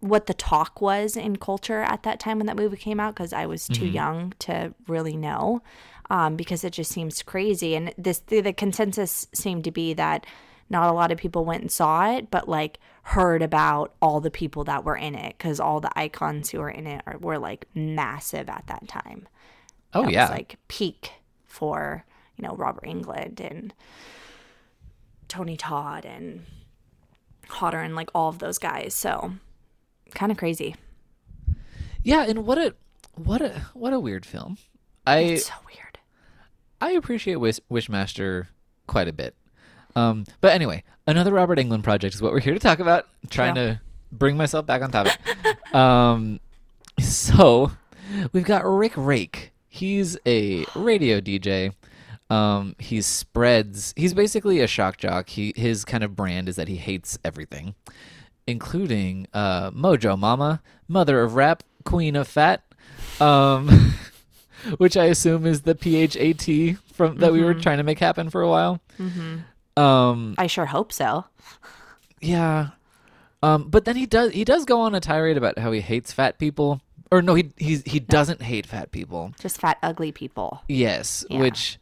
what 0.00 0.26
the 0.26 0.34
talk 0.34 0.80
was 0.80 1.16
in 1.16 1.36
culture 1.36 1.82
at 1.82 2.02
that 2.04 2.20
time 2.20 2.38
when 2.38 2.46
that 2.46 2.56
movie 2.56 2.76
came 2.76 3.00
out, 3.00 3.14
because 3.14 3.32
I 3.32 3.46
was 3.46 3.68
too 3.68 3.86
young 3.86 4.32
to 4.40 4.72
really 4.86 5.16
know. 5.16 5.62
Um, 6.10 6.36
because 6.36 6.64
it 6.64 6.72
just 6.72 6.90
seems 6.90 7.22
crazy, 7.22 7.74
and 7.74 7.92
this 7.98 8.20
the, 8.20 8.40
the 8.40 8.54
consensus 8.54 9.26
seemed 9.34 9.64
to 9.64 9.70
be 9.70 9.92
that 9.92 10.24
not 10.70 10.88
a 10.88 10.92
lot 10.92 11.10
of 11.10 11.18
people 11.18 11.44
went 11.44 11.62
and 11.62 11.70
saw 11.72 12.10
it, 12.12 12.30
but 12.30 12.48
like 12.48 12.78
heard 13.02 13.42
about 13.42 13.94
all 14.02 14.20
the 14.20 14.30
people 14.30 14.64
that 14.64 14.84
were 14.84 14.96
in 14.96 15.14
it 15.14 15.36
because 15.38 15.58
all 15.60 15.80
the 15.80 15.90
icons 15.98 16.50
who 16.50 16.58
were 16.58 16.68
in 16.70 16.86
it 16.86 17.02
are, 17.06 17.16
were 17.18 17.38
like 17.38 17.66
massive 17.74 18.48
at 18.48 18.64
that 18.66 18.86
time. 18.86 19.26
Oh 19.94 20.02
That 20.04 20.12
yeah. 20.12 20.22
was 20.24 20.30
like 20.30 20.56
peak 20.68 21.12
for 21.46 22.04
you 22.36 22.46
know 22.46 22.54
Robert 22.54 22.84
Englund 22.84 23.40
and 23.40 23.72
Tony 25.28 25.56
Todd 25.56 26.04
and 26.04 26.44
Hodder 27.48 27.80
and 27.80 27.96
like 27.96 28.10
all 28.14 28.28
of 28.28 28.38
those 28.38 28.58
guys. 28.58 28.94
So 28.94 29.32
kind 30.14 30.30
of 30.30 30.38
crazy. 30.38 30.76
yeah, 32.02 32.24
and 32.28 32.46
what 32.46 32.58
a 32.58 32.74
what 33.14 33.40
a 33.40 33.62
what 33.72 33.92
a 33.92 34.00
weird 34.00 34.26
film. 34.26 34.58
I 35.06 35.20
It's 35.20 35.46
so 35.46 35.54
weird. 35.66 35.98
I 36.80 36.92
appreciate 36.92 37.36
Wish, 37.36 37.58
Wishmaster 37.70 38.48
quite 38.86 39.08
a 39.08 39.12
bit. 39.12 39.34
Um, 39.98 40.24
but 40.40 40.52
anyway, 40.52 40.84
another 41.06 41.32
Robert 41.32 41.58
Englund 41.58 41.82
project 41.82 42.14
is 42.14 42.22
what 42.22 42.32
we're 42.32 42.40
here 42.40 42.54
to 42.54 42.60
talk 42.60 42.78
about. 42.78 43.06
trying 43.30 43.56
Yeah. 43.56 43.64
to 43.74 43.80
bring 44.12 44.36
myself 44.36 44.64
back 44.66 44.82
on 44.82 44.90
topic. 44.90 45.18
um, 45.74 46.40
so 47.00 47.72
we've 48.32 48.44
got 48.44 48.64
Rick 48.64 48.92
Rake. 48.96 49.52
He's 49.68 50.16
a 50.26 50.64
radio 50.74 51.20
DJ. 51.20 51.72
Um, 52.30 52.74
he 52.78 53.00
spreads. 53.00 53.94
He's 53.96 54.12
basically 54.14 54.60
a 54.60 54.66
shock 54.66 54.98
jock. 54.98 55.30
He 55.30 55.52
his 55.56 55.84
kind 55.84 56.04
of 56.04 56.14
brand 56.14 56.48
is 56.48 56.56
that 56.56 56.68
he 56.68 56.76
hates 56.76 57.18
everything, 57.24 57.74
including 58.46 59.26
uh, 59.32 59.70
Mojo 59.70 60.18
Mama, 60.18 60.60
Mother 60.88 61.22
of 61.22 61.34
Rap, 61.34 61.62
Queen 61.84 62.16
of 62.16 62.28
Fat. 62.28 62.62
Um, 63.20 63.94
which 64.78 64.96
I 64.96 65.04
assume 65.04 65.46
is 65.46 65.62
the 65.62 65.74
PHAT 65.74 66.76
from 66.92 67.16
that 67.18 67.32
we 67.32 67.42
were 67.42 67.54
trying 67.54 67.78
to 67.78 67.84
make 67.84 67.98
happen 67.98 68.28
for 68.28 68.42
a 68.42 68.48
while. 68.48 68.80
Um, 69.78 70.34
I 70.38 70.46
sure 70.46 70.66
hope 70.66 70.92
so. 70.92 71.24
yeah. 72.20 72.70
Um, 73.42 73.68
but 73.68 73.84
then 73.84 73.94
he 73.96 74.06
does 74.06 74.32
he 74.32 74.44
does 74.44 74.64
go 74.64 74.80
on 74.80 74.94
a 74.94 75.00
tirade 75.00 75.36
about 75.36 75.58
how 75.58 75.70
he 75.72 75.80
hates 75.80 76.12
fat 76.12 76.38
people. 76.38 76.80
Or 77.10 77.22
no, 77.22 77.34
he 77.34 77.50
he's, 77.56 77.82
he 77.84 78.00
doesn't 78.00 78.42
hate 78.42 78.66
fat 78.66 78.90
people. 78.90 79.32
Just 79.40 79.60
fat, 79.60 79.78
ugly 79.82 80.12
people. 80.12 80.62
Yes, 80.68 81.24
Yeah. 81.30 81.40
which 81.40 81.78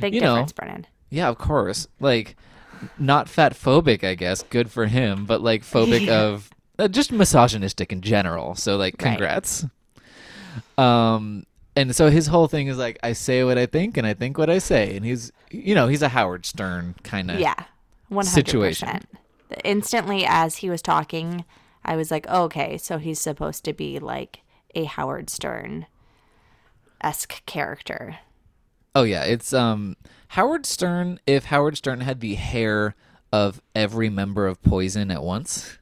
Big 0.00 0.14
You 0.14 0.20
know. 0.22 0.46
Brennan. 0.56 0.86
yeah, 1.10 1.28
of 1.28 1.38
course. 1.38 1.86
Like 2.00 2.36
not 2.98 3.28
fat 3.28 3.52
phobic, 3.54 4.02
I 4.02 4.14
guess. 4.14 4.42
Good 4.42 4.70
for 4.70 4.86
him, 4.86 5.26
but 5.26 5.42
like 5.42 5.62
phobic 5.62 6.08
of 6.22 6.50
uh, 6.78 6.88
just 6.88 7.12
misogynistic 7.12 7.92
in 7.92 8.00
general. 8.00 8.54
So 8.56 8.76
like 8.76 8.94
Right. 8.94 9.10
congrats. 9.10 9.66
Um 10.78 11.44
and 11.76 11.94
so 11.94 12.10
his 12.10 12.26
whole 12.28 12.46
thing 12.48 12.68
is 12.68 12.78
like 12.78 12.98
I 13.02 13.12
say 13.12 13.44
what 13.44 13.58
I 13.58 13.66
think 13.66 13.96
and 13.96 14.06
I 14.06 14.14
think 14.14 14.38
what 14.38 14.50
I 14.50 14.58
say 14.58 14.96
and 14.96 15.04
he's 15.04 15.32
you 15.50 15.74
know, 15.74 15.88
he's 15.88 16.02
a 16.02 16.08
Howard 16.08 16.46
Stern 16.46 16.94
kind 17.02 17.30
of 17.30 17.38
Yeah, 17.40 17.54
one 18.08 18.26
hundred 18.26 18.34
Situation. 18.46 18.88
percent. 18.88 19.06
Instantly, 19.62 20.24
as 20.26 20.56
he 20.56 20.70
was 20.70 20.82
talking, 20.82 21.44
I 21.84 21.94
was 21.96 22.10
like, 22.10 22.26
okay, 22.26 22.76
so 22.78 22.98
he's 22.98 23.20
supposed 23.20 23.64
to 23.64 23.72
be 23.72 23.98
like 24.00 24.40
a 24.74 24.84
Howard 24.84 25.30
Stern 25.30 25.86
esque 27.00 27.44
character. 27.46 28.18
Oh 28.94 29.02
yeah, 29.02 29.24
it's 29.24 29.52
um 29.52 29.96
Howard 30.28 30.66
Stern 30.66 31.20
if 31.26 31.46
Howard 31.46 31.76
Stern 31.76 32.00
had 32.00 32.20
the 32.20 32.34
hair 32.34 32.94
of 33.32 33.60
every 33.74 34.08
member 34.08 34.46
of 34.46 34.62
Poison 34.62 35.10
at 35.10 35.22
once. 35.22 35.78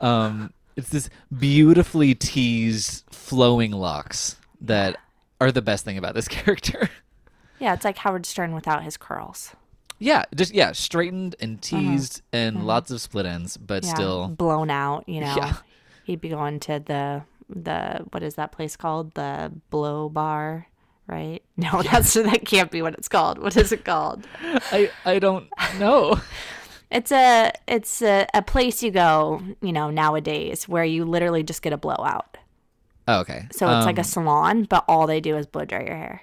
Um 0.00 0.52
it's 0.74 0.88
this 0.88 1.10
beautifully 1.36 2.14
teased 2.14 3.04
flowing 3.10 3.72
locks 3.72 4.36
that 4.62 4.96
are 5.40 5.52
the 5.52 5.62
best 5.62 5.84
thing 5.84 5.98
about 5.98 6.14
this 6.14 6.28
character. 6.38 6.90
Yeah, 7.58 7.74
it's 7.74 7.84
like 7.84 7.98
Howard 7.98 8.26
Stern 8.26 8.54
without 8.54 8.82
his 8.82 8.96
curls. 8.96 9.54
yeah, 9.98 10.24
just 10.34 10.52
yeah, 10.54 10.72
straightened 10.72 11.36
and 11.40 11.58
uh-huh. 11.58 11.80
teased 11.80 12.22
and 12.32 12.56
mm-hmm. 12.56 12.66
lots 12.66 12.90
of 12.90 13.00
split 13.00 13.26
ends, 13.26 13.56
but 13.56 13.84
Yeah, 13.84 13.94
still 13.94 14.28
blown 14.28 14.70
out. 14.70 15.08
You 15.08 15.20
know, 15.20 15.34
Yeah. 15.36 15.56
he'd 16.04 16.20
be 16.20 16.30
going 16.30 16.60
to 16.60 16.80
the 16.84 17.22
the 17.48 18.04
what 18.10 18.22
is 18.22 18.34
that 18.36 18.52
place 18.52 18.76
called? 18.76 19.14
The 19.14 19.52
Blow 19.70 20.08
Bar, 20.08 20.66
right? 21.06 21.42
No, 21.56 21.82
that's 21.90 22.14
that 22.14 22.44
can't 22.44 22.70
be 22.70 22.82
what 22.82 22.94
it's 22.94 23.08
called. 23.08 23.38
What 23.38 23.56
is 23.56 23.72
it 23.72 23.84
called? 23.84 24.26
I 24.40 24.90
I 25.04 25.18
don't 25.18 25.48
know. 25.78 26.20
It's 26.90 27.10
a 27.10 27.52
it's 27.66 28.02
a, 28.02 28.26
a 28.34 28.42
place 28.42 28.82
you 28.82 28.90
go, 28.90 29.40
you 29.62 29.72
know, 29.72 29.90
nowadays 29.90 30.68
where 30.68 30.84
you 30.84 31.04
literally 31.04 31.42
just 31.42 31.62
get 31.62 31.72
a 31.72 31.78
blowout. 31.78 32.31
Oh, 33.08 33.20
okay. 33.20 33.46
So 33.52 33.66
it's 33.76 33.86
like 33.86 33.96
Um, 33.96 34.00
a 34.00 34.04
salon, 34.04 34.64
but 34.64 34.84
all 34.88 35.06
they 35.06 35.20
do 35.20 35.36
is 35.36 35.46
blow 35.46 35.64
dry 35.64 35.80
your 35.82 35.96
hair. 35.96 36.22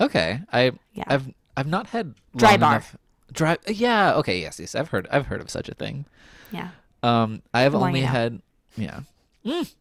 Okay. 0.00 0.40
I 0.52 0.72
Yeah. 0.94 1.04
I've 1.06 1.32
I've 1.56 1.66
not 1.68 1.88
had 1.88 2.14
Dry 2.36 2.56
bar. 2.56 2.72
enough- 2.72 2.96
Dry 3.32 3.56
yeah, 3.66 4.14
okay, 4.14 4.40
yes, 4.40 4.58
yes. 4.60 4.74
I've 4.74 4.88
heard 4.88 5.06
I've 5.10 5.26
heard 5.26 5.40
of 5.40 5.48
such 5.50 5.68
a 5.68 5.74
thing. 5.74 6.04
Yeah. 6.50 6.68
Um, 7.02 7.42
I've 7.54 7.74
only 7.74 8.00
you 8.00 8.06
know. 8.06 8.12
had, 8.12 8.42
yeah, 8.76 9.00
Mm. 9.44 9.74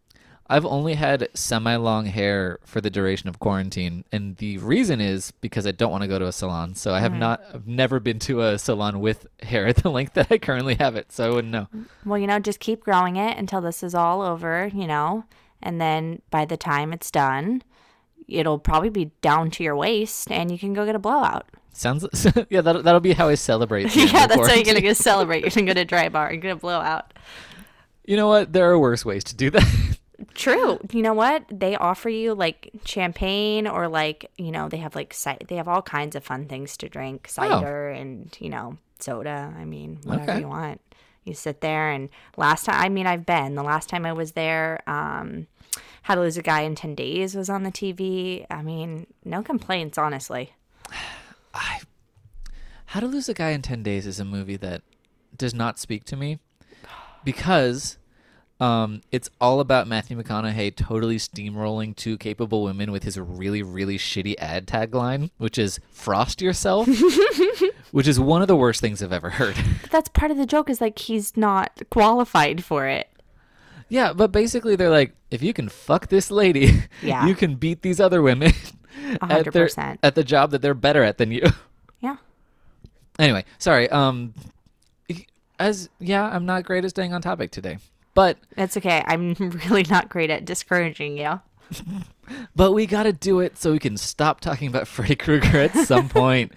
I've 0.49 0.65
only 0.65 0.95
had 0.95 1.29
semi-long 1.33 2.07
hair 2.07 2.59
for 2.65 2.81
the 2.81 2.89
duration 2.89 3.29
of 3.29 3.39
quarantine, 3.39 4.03
and 4.11 4.35
the 4.37 4.57
reason 4.57 4.99
is 4.99 5.31
because 5.39 5.65
I 5.67 5.71
don't 5.71 5.91
want 5.91 6.01
to 6.03 6.07
go 6.07 6.17
to 6.19 6.27
a 6.27 6.31
salon. 6.31 6.75
So 6.75 6.93
I 6.93 6.99
have 6.99 7.13
not, 7.13 7.41
I've 7.53 7.67
never 7.67 7.99
been 8.01 8.19
to 8.19 8.41
a 8.41 8.57
salon 8.59 8.99
with 9.01 9.27
hair 9.43 9.67
at 9.67 9.75
the 9.83 9.89
length 9.91 10.13
that 10.15 10.27
I 10.31 10.37
currently 10.39 10.75
have 10.75 10.95
it. 10.95 11.11
So 11.11 11.25
I 11.29 11.33
wouldn't 11.33 11.51
know. 11.53 11.67
Well, 12.05 12.17
you 12.19 12.27
know, 12.27 12.39
just 12.39 12.59
keep 12.59 12.83
growing 12.83 13.15
it 13.17 13.37
until 13.37 13.61
this 13.61 13.81
is 13.83 13.93
all 13.95 14.21
over, 14.21 14.69
you 14.73 14.87
know, 14.87 15.25
and 15.61 15.79
then 15.79 16.21
by 16.29 16.45
the 16.45 16.57
time 16.57 16.93
it's 16.93 17.11
done, 17.11 17.63
it'll 18.27 18.59
probably 18.59 18.89
be 18.89 19.11
down 19.21 19.51
to 19.51 19.63
your 19.63 19.75
waist 19.75 20.31
and 20.31 20.51
you 20.51 20.57
can 20.59 20.73
go 20.73 20.85
get 20.85 20.95
a 20.95 20.99
blowout. 20.99 21.47
Sounds, 21.73 22.05
yeah, 22.49 22.61
that'll, 22.61 22.83
that'll 22.83 22.99
be 22.99 23.13
how 23.13 23.29
I 23.29 23.35
celebrate. 23.35 23.95
yeah, 23.95 24.27
that's 24.27 24.35
how 24.47 24.53
you're 24.53 24.63
going 24.63 24.75
to 24.75 24.81
quarantine. 24.81 24.83
go 24.83 24.93
celebrate. 24.93 25.41
You're 25.41 25.49
going 25.51 25.65
to 25.67 25.73
go 25.73 25.79
to 25.81 25.85
dry 25.85 26.09
bar. 26.09 26.33
You're 26.33 26.41
to 26.41 26.55
blow 26.55 26.79
out. 26.81 27.13
You 28.05 28.17
know 28.17 28.27
what? 28.27 28.51
There 28.51 28.69
are 28.69 28.77
worse 28.79 29.05
ways 29.05 29.23
to 29.25 29.35
do 29.35 29.49
that. 29.51 29.97
True. 30.33 30.79
You 30.91 31.01
know 31.01 31.13
what? 31.13 31.45
They 31.49 31.75
offer 31.75 32.09
you 32.09 32.33
like 32.35 32.71
champagne 32.85 33.67
or 33.67 33.87
like, 33.87 34.29
you 34.37 34.51
know, 34.51 34.69
they 34.69 34.77
have 34.77 34.95
like 34.95 35.15
they 35.47 35.55
have 35.55 35.67
all 35.67 35.81
kinds 35.81 36.15
of 36.15 36.23
fun 36.23 36.45
things 36.45 36.77
to 36.77 36.89
drink, 36.89 37.27
cider 37.27 37.89
and, 37.89 38.35
you 38.39 38.49
know, 38.49 38.77
soda. 38.99 39.53
I 39.57 39.65
mean, 39.65 39.99
whatever 40.03 40.31
Okay. 40.31 40.39
you 40.41 40.47
want. 40.47 40.79
You 41.23 41.33
sit 41.33 41.61
there 41.61 41.89
and 41.91 42.09
last 42.37 42.65
time 42.65 42.75
I 42.83 42.89
mean, 42.89 43.07
I've 43.07 43.25
been. 43.25 43.55
The 43.55 43.63
last 43.63 43.89
time 43.89 44.05
I 44.05 44.13
was 44.13 44.33
there, 44.33 44.81
um 44.87 45.47
How 46.03 46.15
to 46.15 46.21
Lose 46.21 46.37
a 46.37 46.41
Guy 46.41 46.61
in 46.61 46.75
10 46.75 46.95
Days 46.95 47.35
was 47.35 47.49
on 47.49 47.63
the 47.63 47.71
TV. 47.71 48.45
I 48.49 48.61
mean, 48.61 49.07
no 49.23 49.43
complaints, 49.43 49.97
honestly. 49.97 50.53
How 52.91 52.99
to 52.99 53.07
Lose 53.07 53.29
a 53.29 53.33
Guy 53.33 53.51
in 53.51 53.61
10 53.61 53.83
Days 53.83 54.05
is 54.05 54.19
a 54.19 54.25
movie 54.25 54.57
that 54.57 54.81
does 55.37 55.53
not 55.53 55.79
speak 55.79 56.03
to 56.05 56.17
me 56.17 56.39
because 57.23 57.97
um, 58.59 59.01
it's 59.13 59.29
all 59.39 59.59
about 59.59 59.87
Matthew 59.87 60.21
McConaughey 60.21 60.75
totally 60.75 61.17
steamrolling 61.17 61.95
two 61.95 62.17
capable 62.17 62.63
women 62.63 62.91
with 62.91 63.03
his 63.03 63.17
really, 63.17 63.63
really 63.63 63.97
shitty 63.97 64.35
ad 64.39 64.67
tagline, 64.67 65.31
which 65.37 65.57
is 65.57 65.79
Frost 65.89 66.41
Yourself, 66.41 66.87
which 67.91 68.07
is 68.07 68.19
one 68.19 68.41
of 68.41 68.47
the 68.47 68.55
worst 68.57 68.81
things 68.81 69.01
I've 69.01 69.13
ever 69.13 69.29
heard. 69.29 69.55
That's 69.89 70.09
part 70.09 70.29
of 70.29 70.37
the 70.37 70.45
joke 70.45 70.69
is 70.69 70.81
like 70.81 70.99
he's 70.99 71.37
not 71.37 71.81
qualified 71.89 72.63
for 72.63 72.87
it. 72.87 73.09
Yeah, 73.91 74.13
but 74.13 74.31
basically 74.31 74.77
they're 74.77 74.89
like, 74.89 75.11
if 75.29 75.43
you 75.43 75.51
can 75.53 75.67
fuck 75.67 76.07
this 76.07 76.31
lady, 76.31 76.83
Yeah. 77.03 77.27
you 77.27 77.35
can 77.35 77.55
beat 77.55 77.81
these 77.81 77.99
other 77.99 78.21
women 78.21 78.53
A 79.21 79.25
at, 79.31 79.51
their, 79.51 79.69
at 80.01 80.15
the 80.15 80.23
job 80.23 80.51
that 80.51 80.61
they're 80.61 80.73
better 80.73 81.03
at 81.03 81.17
than 81.17 81.31
you. 81.31 81.43
Yeah. 82.01 82.15
Anyway, 83.19 83.43
sorry. 83.59 83.89
Um, 83.89 84.33
as 85.59 85.89
yeah, 85.99 86.23
I'm 86.27 86.45
not 86.47 86.63
great 86.63 86.83
at 86.85 86.89
staying 86.89 87.13
on 87.13 87.21
topic 87.21 87.51
today, 87.51 87.77
but 88.15 88.37
It's 88.57 88.75
okay. 88.77 89.03
I'm 89.05 89.33
really 89.69 89.83
not 89.89 90.09
great 90.09 90.29
at 90.31 90.45
discouraging 90.45 91.17
you. 91.17 91.39
but 92.55 92.71
we 92.71 92.85
got 92.87 93.03
to 93.03 93.13
do 93.13 93.39
it 93.39 93.57
so 93.57 93.71
we 93.71 93.79
can 93.79 93.97
stop 93.97 94.39
talking 94.41 94.67
about 94.67 94.87
Freddy 94.87 95.15
Krueger 95.15 95.57
at 95.59 95.75
some 95.85 96.09
point. 96.09 96.53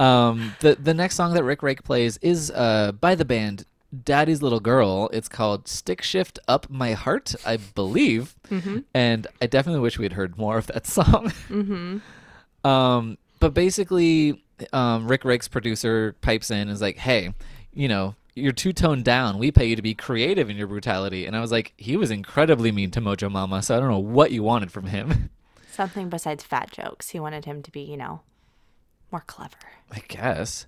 Um, 0.00 0.54
the 0.60 0.74
the 0.74 0.94
next 0.94 1.14
song 1.14 1.34
that 1.34 1.44
Rick 1.44 1.62
Rake 1.62 1.84
plays 1.84 2.18
is 2.22 2.50
uh 2.50 2.92
by 2.92 3.14
the 3.14 3.24
band 3.24 3.64
Daddy's 4.04 4.42
Little 4.42 4.60
Girl. 4.60 5.10
It's 5.12 5.28
called 5.28 5.68
Stick 5.68 6.02
Shift 6.02 6.38
Up 6.48 6.68
My 6.70 6.92
Heart, 6.92 7.34
I 7.44 7.58
believe, 7.58 8.34
and 8.94 9.26
I 9.40 9.46
definitely 9.46 9.80
wish 9.80 9.98
we 9.98 10.04
had 10.04 10.14
heard 10.14 10.38
more 10.38 10.56
of 10.58 10.66
that 10.68 10.86
song. 10.98 11.32
Mm-hmm. 11.48 12.66
Um, 12.66 13.18
but 13.38 13.54
basically, 13.54 14.42
um, 14.72 15.08
Rick 15.08 15.24
Rake's 15.24 15.48
producer 15.48 16.14
pipes 16.20 16.50
in 16.50 16.58
and 16.58 16.70
is 16.70 16.80
like, 16.80 16.96
"Hey, 16.96 17.34
you 17.74 17.88
know, 17.88 18.14
you're 18.34 18.52
too 18.52 18.72
toned 18.72 19.04
down. 19.04 19.38
We 19.38 19.50
pay 19.50 19.66
you 19.66 19.76
to 19.76 19.82
be 19.82 19.94
creative 19.94 20.48
in 20.48 20.56
your 20.56 20.68
brutality." 20.68 21.26
And 21.26 21.36
I 21.36 21.40
was 21.40 21.52
like, 21.52 21.74
he 21.76 21.96
was 21.96 22.10
incredibly 22.10 22.72
mean 22.72 22.90
to 22.92 23.00
Mojo 23.00 23.30
Mama, 23.30 23.62
so 23.62 23.76
I 23.76 23.80
don't 23.80 23.90
know 23.90 23.98
what 23.98 24.30
you 24.32 24.42
wanted 24.42 24.72
from 24.72 24.86
him. 24.86 25.30
Something 25.70 26.08
besides 26.08 26.44
fat 26.44 26.70
jokes. 26.70 27.10
He 27.10 27.20
wanted 27.20 27.46
him 27.46 27.62
to 27.62 27.70
be, 27.70 27.80
you 27.80 27.96
know, 27.96 28.20
more 29.10 29.24
clever. 29.26 29.56
I 29.90 30.02
guess. 30.06 30.66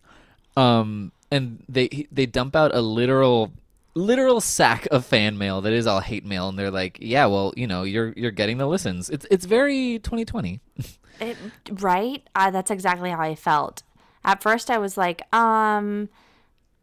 Um, 0.57 1.13
and 1.35 1.65
they 1.69 2.07
they 2.13 2.27
dump 2.27 2.55
out 2.55 2.75
a 2.75 2.81
literal 2.81 3.53
literal 3.95 4.41
sack 4.41 4.87
of 4.91 5.05
fan 5.05 5.39
mail 5.39 5.61
that 5.61 5.73
is 5.73 5.87
all 5.87 6.01
hate 6.01 6.25
mail, 6.25 6.49
and 6.49 6.59
they're 6.59 6.71
like, 6.71 6.99
"Yeah, 7.01 7.27
well, 7.27 7.53
you 7.57 7.67
know, 7.67 7.83
you're 7.83 8.13
you're 8.17 8.31
getting 8.31 8.59
the 8.59 8.67
listens. 8.67 9.11
It's 9.11 9.27
it's 9.31 9.45
very 9.45 9.99
2020." 9.99 10.61
It, 11.21 11.37
right? 11.71 12.29
Uh, 12.35 12.51
that's 12.51 12.73
exactly 12.73 13.09
how 13.09 13.21
I 13.21 13.37
felt. 13.37 13.85
At 14.25 14.43
first 14.43 14.69
I 14.69 14.79
was 14.79 14.97
like, 14.97 15.23
um 15.33 16.09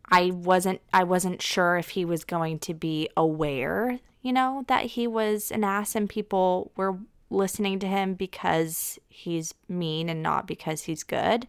I 0.09 0.31
wasn't 0.31 0.79
I 0.93 1.03
wasn't 1.03 1.41
sure 1.41 1.75
if 1.75 1.89
he 1.89 2.05
was 2.05 2.23
going 2.23 2.59
to 2.59 2.73
be 2.73 3.09
aware, 3.17 3.99
you 4.21 4.31
know, 4.31 4.63
that 4.69 4.85
he 4.85 5.05
was 5.05 5.51
an 5.51 5.65
ass 5.65 5.95
and 5.95 6.09
people 6.09 6.71
were 6.77 6.97
listening 7.29 7.79
to 7.79 7.87
him 7.87 8.13
because 8.13 8.99
he's 9.09 9.53
mean 9.67 10.07
and 10.09 10.23
not 10.23 10.47
because 10.47 10.83
he's 10.83 11.03
good. 11.03 11.45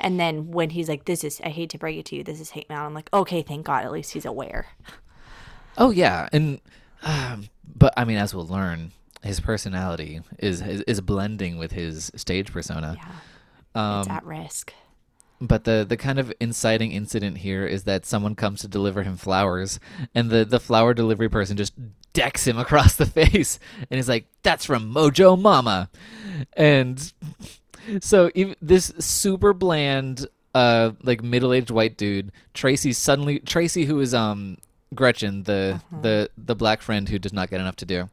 And 0.00 0.18
then 0.18 0.50
when 0.50 0.70
he's 0.70 0.88
like, 0.88 1.04
This 1.04 1.24
is 1.24 1.40
I 1.44 1.50
hate 1.50 1.70
to 1.70 1.78
break 1.78 1.98
it 1.98 2.06
to 2.06 2.16
you, 2.16 2.24
this 2.24 2.40
is 2.40 2.50
hate 2.50 2.68
mail, 2.68 2.80
I'm 2.80 2.94
like, 2.94 3.10
Okay, 3.12 3.42
thank 3.42 3.66
God, 3.66 3.84
at 3.84 3.92
least 3.92 4.12
he's 4.12 4.24
aware. 4.24 4.66
Oh 5.78 5.90
yeah, 5.90 6.28
and 6.32 6.60
um, 7.02 7.48
but 7.76 7.94
I 7.96 8.04
mean, 8.04 8.18
as 8.18 8.34
we'll 8.34 8.46
learn, 8.46 8.92
his 9.22 9.40
personality 9.40 10.20
is 10.38 10.60
is, 10.60 10.82
is 10.82 11.00
blending 11.00 11.58
with 11.58 11.72
his 11.72 12.10
stage 12.16 12.52
persona. 12.52 12.96
Yeah. 13.74 14.00
it's 14.00 14.08
at 14.08 14.24
risk. 14.24 14.74
But 15.40 15.64
the 15.64 15.86
the 15.88 15.96
kind 15.96 16.18
of 16.18 16.32
inciting 16.38 16.92
incident 16.92 17.38
here 17.38 17.66
is 17.66 17.84
that 17.84 18.04
someone 18.04 18.34
comes 18.34 18.60
to 18.60 18.68
deliver 18.68 19.02
him 19.02 19.16
flowers, 19.16 19.80
and 20.14 20.28
the 20.28 20.44
the 20.44 20.60
flower 20.60 20.92
delivery 20.92 21.30
person 21.30 21.56
just 21.56 21.72
decks 22.12 22.46
him 22.46 22.58
across 22.58 22.96
the 22.96 23.06
face, 23.20 23.58
and 23.90 23.96
he's 23.96 24.08
like, 24.08 24.26
"That's 24.42 24.66
from 24.66 24.92
Mojo 24.92 25.40
Mama," 25.40 25.88
and 26.52 27.12
so 28.00 28.30
this 28.60 28.92
super 28.98 29.52
bland, 29.52 30.26
uh, 30.54 30.92
like 31.02 31.22
middle 31.22 31.52
aged 31.52 31.70
white 31.70 31.96
dude, 31.96 32.32
Tracy 32.54 32.92
suddenly 32.92 33.40
Tracy, 33.40 33.84
who 33.84 34.00
is 34.00 34.14
um 34.14 34.58
Gretchen, 34.94 35.44
the 35.44 35.80
the 36.02 36.30
the 36.36 36.54
black 36.54 36.82
friend 36.82 37.08
who 37.08 37.18
does 37.18 37.32
not 37.32 37.50
get 37.50 37.60
enough 37.60 37.76
to 37.76 37.86
do. 37.86 38.08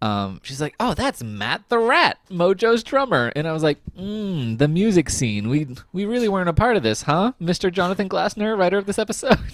Um, 0.00 0.40
she's 0.42 0.60
like, 0.60 0.74
"Oh, 0.80 0.94
that's 0.94 1.22
Matt 1.22 1.68
the 1.68 1.78
Rat, 1.78 2.18
Mojo's 2.28 2.82
drummer," 2.82 3.30
and 3.36 3.46
I 3.46 3.52
was 3.52 3.62
like, 3.62 3.78
mm, 3.96 4.58
"The 4.58 4.66
music 4.66 5.08
scene. 5.08 5.48
We 5.48 5.68
we 5.92 6.04
really 6.04 6.28
weren't 6.28 6.48
a 6.48 6.52
part 6.52 6.76
of 6.76 6.82
this, 6.82 7.02
huh, 7.02 7.32
Mister 7.38 7.70
Jonathan 7.70 8.08
Glassner, 8.08 8.58
writer 8.58 8.78
of 8.78 8.86
this 8.86 8.98
episode?" 8.98 9.38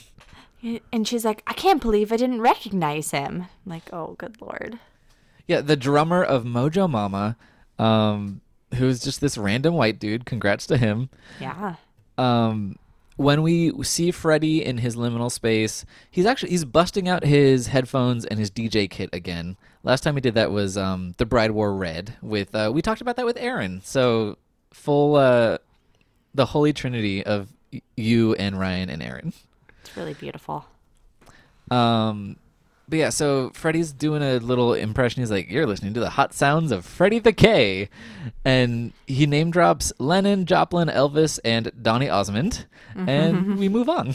And 0.93 1.07
she's 1.07 1.25
like, 1.25 1.45
I 1.47 1.53
can't 1.53 1.81
believe 1.81 2.11
I 2.11 2.17
didn't 2.17 2.41
recognize 2.41 3.13
him. 3.13 3.43
I'm 3.65 3.71
like, 3.71 3.93
oh, 3.93 4.17
good 4.19 4.41
lord. 4.41 4.81
yeah, 5.47 5.61
the 5.61 5.77
drummer 5.77 6.21
of 6.25 6.43
Mojo 6.43 6.91
Mama, 6.91 7.37
um, 7.79 8.41
who's 8.75 9.01
just 9.01 9.21
this 9.21 9.37
random 9.39 9.75
white 9.75 9.99
dude. 9.99 10.25
Congrats 10.27 10.67
to 10.67 10.77
him. 10.77 11.09
Yeah. 11.41 11.77
um, 12.17 12.77
when 13.17 13.43
we 13.43 13.73
see 13.83 14.13
Freddy 14.13 14.65
in 14.65 14.79
his 14.79 14.95
liminal 14.95 15.29
space, 15.33 15.85
he's 16.09 16.25
actually 16.25 16.51
he's 16.51 16.65
busting 16.65 17.09
out 17.09 17.25
his 17.25 17.67
headphones 17.67 18.25
and 18.25 18.39
his 18.39 18.49
DJ 18.49 18.89
kit 18.89 19.11
again. 19.13 19.57
Last 19.83 20.03
time 20.03 20.15
he 20.15 20.21
did 20.21 20.35
that 20.35 20.53
was 20.53 20.77
um, 20.79 21.15
the 21.17 21.27
Bride 21.27 21.51
Wore 21.51 21.75
Red. 21.75 22.15
With 22.23 22.55
uh, 22.55 22.71
we 22.73 22.81
talked 22.81 23.01
about 23.01 23.17
that 23.17 23.27
with 23.27 23.37
Aaron. 23.37 23.81
So 23.83 24.39
full 24.73 25.17
uh, 25.17 25.59
the 26.33 26.47
holy 26.47 26.73
trinity 26.73 27.25
of 27.27 27.49
y- 27.73 27.83
you 27.97 28.35
and 28.35 28.57
Ryan 28.57 28.89
and 28.89 29.03
Aaron. 29.03 29.33
It's 29.81 29.97
really 29.97 30.15
beautiful. 30.15 30.65
Um, 31.73 32.37
but 32.89 32.99
yeah, 32.99 33.11
so 33.11 33.51
Freddy's 33.51 33.93
doing 33.93 34.23
a 34.23 34.39
little 34.39 34.75
impression. 34.75 35.23
He's 35.23 35.31
like, 35.31 35.51
"You're 35.51 35.67
listening 35.67 35.95
to 35.95 36.01
the 36.01 36.11
hot 36.11 36.33
sounds 36.33 36.73
of 36.73 36.85
Freddy 36.85 37.19
the 37.19 37.33
K," 37.33 37.89
and 38.45 38.93
he 39.07 39.27
name 39.27 39.51
drops 39.51 39.93
Lennon, 39.99 40.47
Joplin, 40.47 40.89
Elvis, 40.89 41.39
and 41.45 41.71
Donny 41.81 42.09
Osmond, 42.09 42.67
and 42.95 43.59
we 43.59 43.69
move 43.69 43.89
on. 43.89 44.15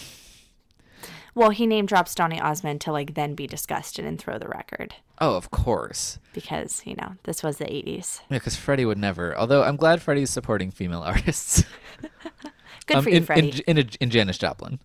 Well, 1.36 1.50
he 1.50 1.66
name 1.66 1.88
drops 1.88 2.14
Donny 2.14 2.40
Osmond 2.40 2.82
to 2.82 2.92
like 2.92 3.16
then 3.16 3.34
be 3.34 3.48
disgusted 3.48 4.06
and 4.06 4.20
throw 4.20 4.38
the 4.38 4.48
record 4.48 4.96
Oh, 5.20 5.36
of 5.36 5.52
course. 5.52 6.20
because, 6.34 6.82
you 6.86 6.96
know, 6.96 7.16
this 7.24 7.44
was 7.44 7.58
the 7.58 7.66
80s. 7.66 8.20
Yeah, 8.30 8.38
because 8.38 8.56
Freddy 8.56 8.86
would 8.86 8.98
never. 8.98 9.38
Although 9.38 9.64
I'm 9.64 9.76
glad 9.76 10.02
Freddy's 10.02 10.30
supporting 10.30 10.70
female 10.70 11.02
artists. 11.06 11.64
Good 12.86 12.98
um, 12.98 13.04
for 13.04 13.10
you, 13.10 13.18
in, 13.18 13.24
Freddy. 13.24 13.64
In, 13.68 13.78
in, 13.78 13.90
in 14.02 14.10
Janis 14.10 14.38
Joplin. 14.38 14.80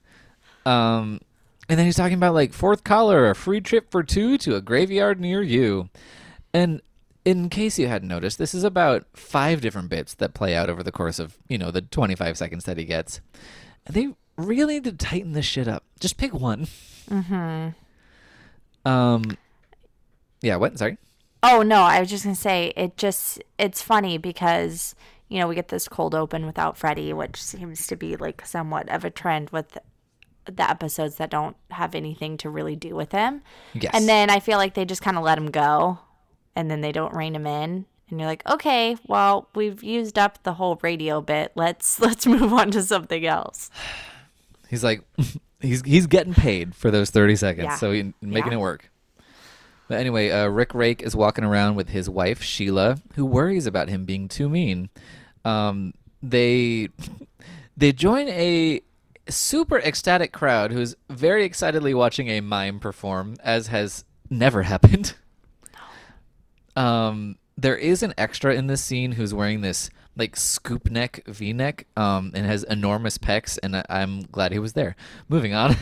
Um, 0.64 1.20
and 1.68 1.78
then 1.78 1.86
he's 1.86 1.96
talking 1.96 2.16
about 2.16 2.34
like 2.34 2.52
fourth 2.52 2.84
caller, 2.84 3.28
a 3.28 3.34
free 3.34 3.60
trip 3.60 3.90
for 3.90 4.02
two 4.02 4.38
to 4.38 4.56
a 4.56 4.60
graveyard 4.60 5.20
near 5.20 5.42
you. 5.42 5.90
And 6.54 6.80
in 7.24 7.50
case 7.50 7.78
you 7.78 7.88
hadn't 7.88 8.08
noticed, 8.08 8.38
this 8.38 8.54
is 8.54 8.64
about 8.64 9.04
five 9.12 9.60
different 9.60 9.90
bits 9.90 10.14
that 10.14 10.32
play 10.32 10.56
out 10.56 10.70
over 10.70 10.82
the 10.82 10.92
course 10.92 11.18
of 11.18 11.36
you 11.48 11.58
know 11.58 11.70
the 11.70 11.82
25 11.82 12.38
seconds 12.38 12.64
that 12.64 12.78
he 12.78 12.84
gets. 12.84 13.20
They 13.88 14.14
really 14.36 14.74
need 14.74 14.84
to 14.84 14.92
tighten 14.92 15.32
this 15.32 15.44
shit 15.44 15.68
up. 15.68 15.84
Just 16.00 16.16
pick 16.16 16.32
one. 16.32 16.68
Mm-hmm. 17.10 18.88
Um. 18.88 19.24
Yeah. 20.40 20.56
What? 20.56 20.78
Sorry. 20.78 20.96
Oh 21.42 21.62
no, 21.62 21.82
I 21.82 22.00
was 22.00 22.08
just 22.08 22.24
gonna 22.24 22.34
say 22.34 22.72
it 22.76 22.96
just 22.96 23.42
it's 23.58 23.82
funny 23.82 24.16
because 24.16 24.94
you 25.28 25.38
know 25.38 25.46
we 25.46 25.54
get 25.54 25.68
this 25.68 25.86
cold 25.86 26.14
open 26.14 26.46
without 26.46 26.78
Freddy, 26.78 27.12
which 27.12 27.42
seems 27.42 27.86
to 27.88 27.96
be 27.96 28.16
like 28.16 28.46
somewhat 28.46 28.88
of 28.88 29.04
a 29.04 29.10
trend 29.10 29.50
with 29.50 29.76
the 30.56 30.68
episodes 30.70 31.16
that 31.16 31.30
don't 31.30 31.56
have 31.70 31.94
anything 31.94 32.36
to 32.38 32.50
really 32.50 32.76
do 32.76 32.94
with 32.94 33.12
him. 33.12 33.42
Yes. 33.74 33.92
And 33.94 34.08
then 34.08 34.30
I 34.30 34.40
feel 34.40 34.58
like 34.58 34.74
they 34.74 34.84
just 34.84 35.02
kind 35.02 35.16
of 35.16 35.22
let 35.24 35.38
him 35.38 35.50
go, 35.50 35.98
and 36.56 36.70
then 36.70 36.80
they 36.80 36.92
don't 36.92 37.14
rein 37.14 37.34
him 37.34 37.46
in, 37.46 37.86
and 38.10 38.18
you're 38.20 38.28
like, 38.28 38.46
okay, 38.48 38.96
well 39.06 39.48
we've 39.54 39.82
used 39.82 40.18
up 40.18 40.42
the 40.42 40.54
whole 40.54 40.78
radio 40.82 41.20
bit. 41.20 41.52
Let's 41.54 42.00
let's 42.06 42.26
move 42.26 42.52
on 42.52 42.70
to 42.72 42.82
something 42.82 43.24
else. 43.26 43.70
He's 44.68 44.84
like, 44.84 45.02
he's 45.60 45.82
he's 45.82 46.06
getting 46.06 46.34
paid 46.34 46.74
for 46.74 46.90
those 46.90 47.10
thirty 47.10 47.36
seconds, 47.36 47.64
Yeah. 47.64 47.76
so 47.76 47.92
he's 47.92 48.12
making 48.20 48.52
Yeah. 48.52 48.58
it 48.58 48.60
work. 48.60 48.90
But 49.88 49.98
anyway, 50.00 50.30
uh, 50.30 50.48
Rick 50.48 50.74
Rake 50.74 51.02
is 51.02 51.16
walking 51.16 51.44
around 51.44 51.74
with 51.76 51.88
his 51.88 52.10
wife 52.10 52.42
Sheila, 52.42 52.98
who 53.14 53.24
worries 53.24 53.64
about 53.66 53.88
him 53.88 54.04
being 54.04 54.28
too 54.28 54.48
mean. 54.50 54.90
Um, 55.46 55.94
they 56.22 56.88
they 57.78 57.92
join 57.92 58.28
a 58.28 58.82
super 59.28 59.78
ecstatic 59.78 60.32
crowd 60.32 60.72
who's 60.72 60.94
very 61.10 61.44
excitedly 61.44 61.94
watching 61.94 62.28
a 62.28 62.40
mime 62.40 62.80
perform, 62.80 63.36
as 63.42 63.68
has 63.68 64.04
never 64.30 64.62
happened. 64.64 65.14
Um, 66.76 67.36
there 67.56 67.76
is 67.76 68.02
an 68.02 68.14
extra 68.16 68.54
in 68.54 68.66
this 68.68 68.82
scene 68.82 69.12
who's 69.12 69.34
wearing 69.34 69.60
this 69.62 69.90
like 70.16 70.36
scoop 70.36 70.90
neck 70.90 71.22
V 71.26 71.52
neck, 71.52 71.86
um, 71.96 72.32
and 72.34 72.44
has 72.46 72.64
enormous 72.64 73.18
pecs, 73.18 73.58
and 73.62 73.76
I- 73.76 73.84
I'm 73.88 74.22
glad 74.22 74.52
he 74.52 74.58
was 74.58 74.72
there. 74.72 74.96
Moving 75.28 75.54
on. 75.54 75.76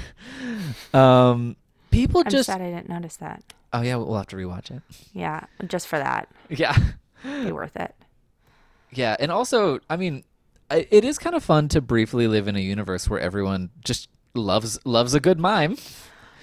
um, 0.95 1.57
people 1.91 2.23
I'm 2.25 2.31
just 2.31 2.47
sad 2.47 2.61
I 2.61 2.71
didn't 2.71 2.89
notice 2.91 3.17
that. 3.17 3.43
oh 3.73 3.81
yeah, 3.83 3.97
we'll 3.97 4.17
have 4.17 4.27
to 4.29 4.37
rewatch 4.37 4.71
it. 4.71 4.83
Yeah, 5.15 5.45
just 5.67 5.87
for 5.89 5.99
that, 5.99 6.29
Yeah, 6.51 6.77
be 7.25 7.51
worth 7.53 7.77
it. 7.77 7.95
yeah, 8.93 9.17
and 9.19 9.31
also, 9.33 9.81
I 9.89 9.97
mean, 9.97 10.23
it 10.71 11.05
is 11.05 11.19
kind 11.19 11.37
of 11.37 11.45
fun 11.45 11.69
to 11.69 11.81
briefly 11.81 12.27
live 12.27 12.49
in 12.49 12.57
a 12.57 12.61
universe 12.61 13.09
where 13.09 13.21
everyone 13.21 13.71
just 13.85 14.09
loves 14.35 14.79
loves 14.85 15.15
a 15.15 15.21
good 15.21 15.39
mime. 15.39 15.77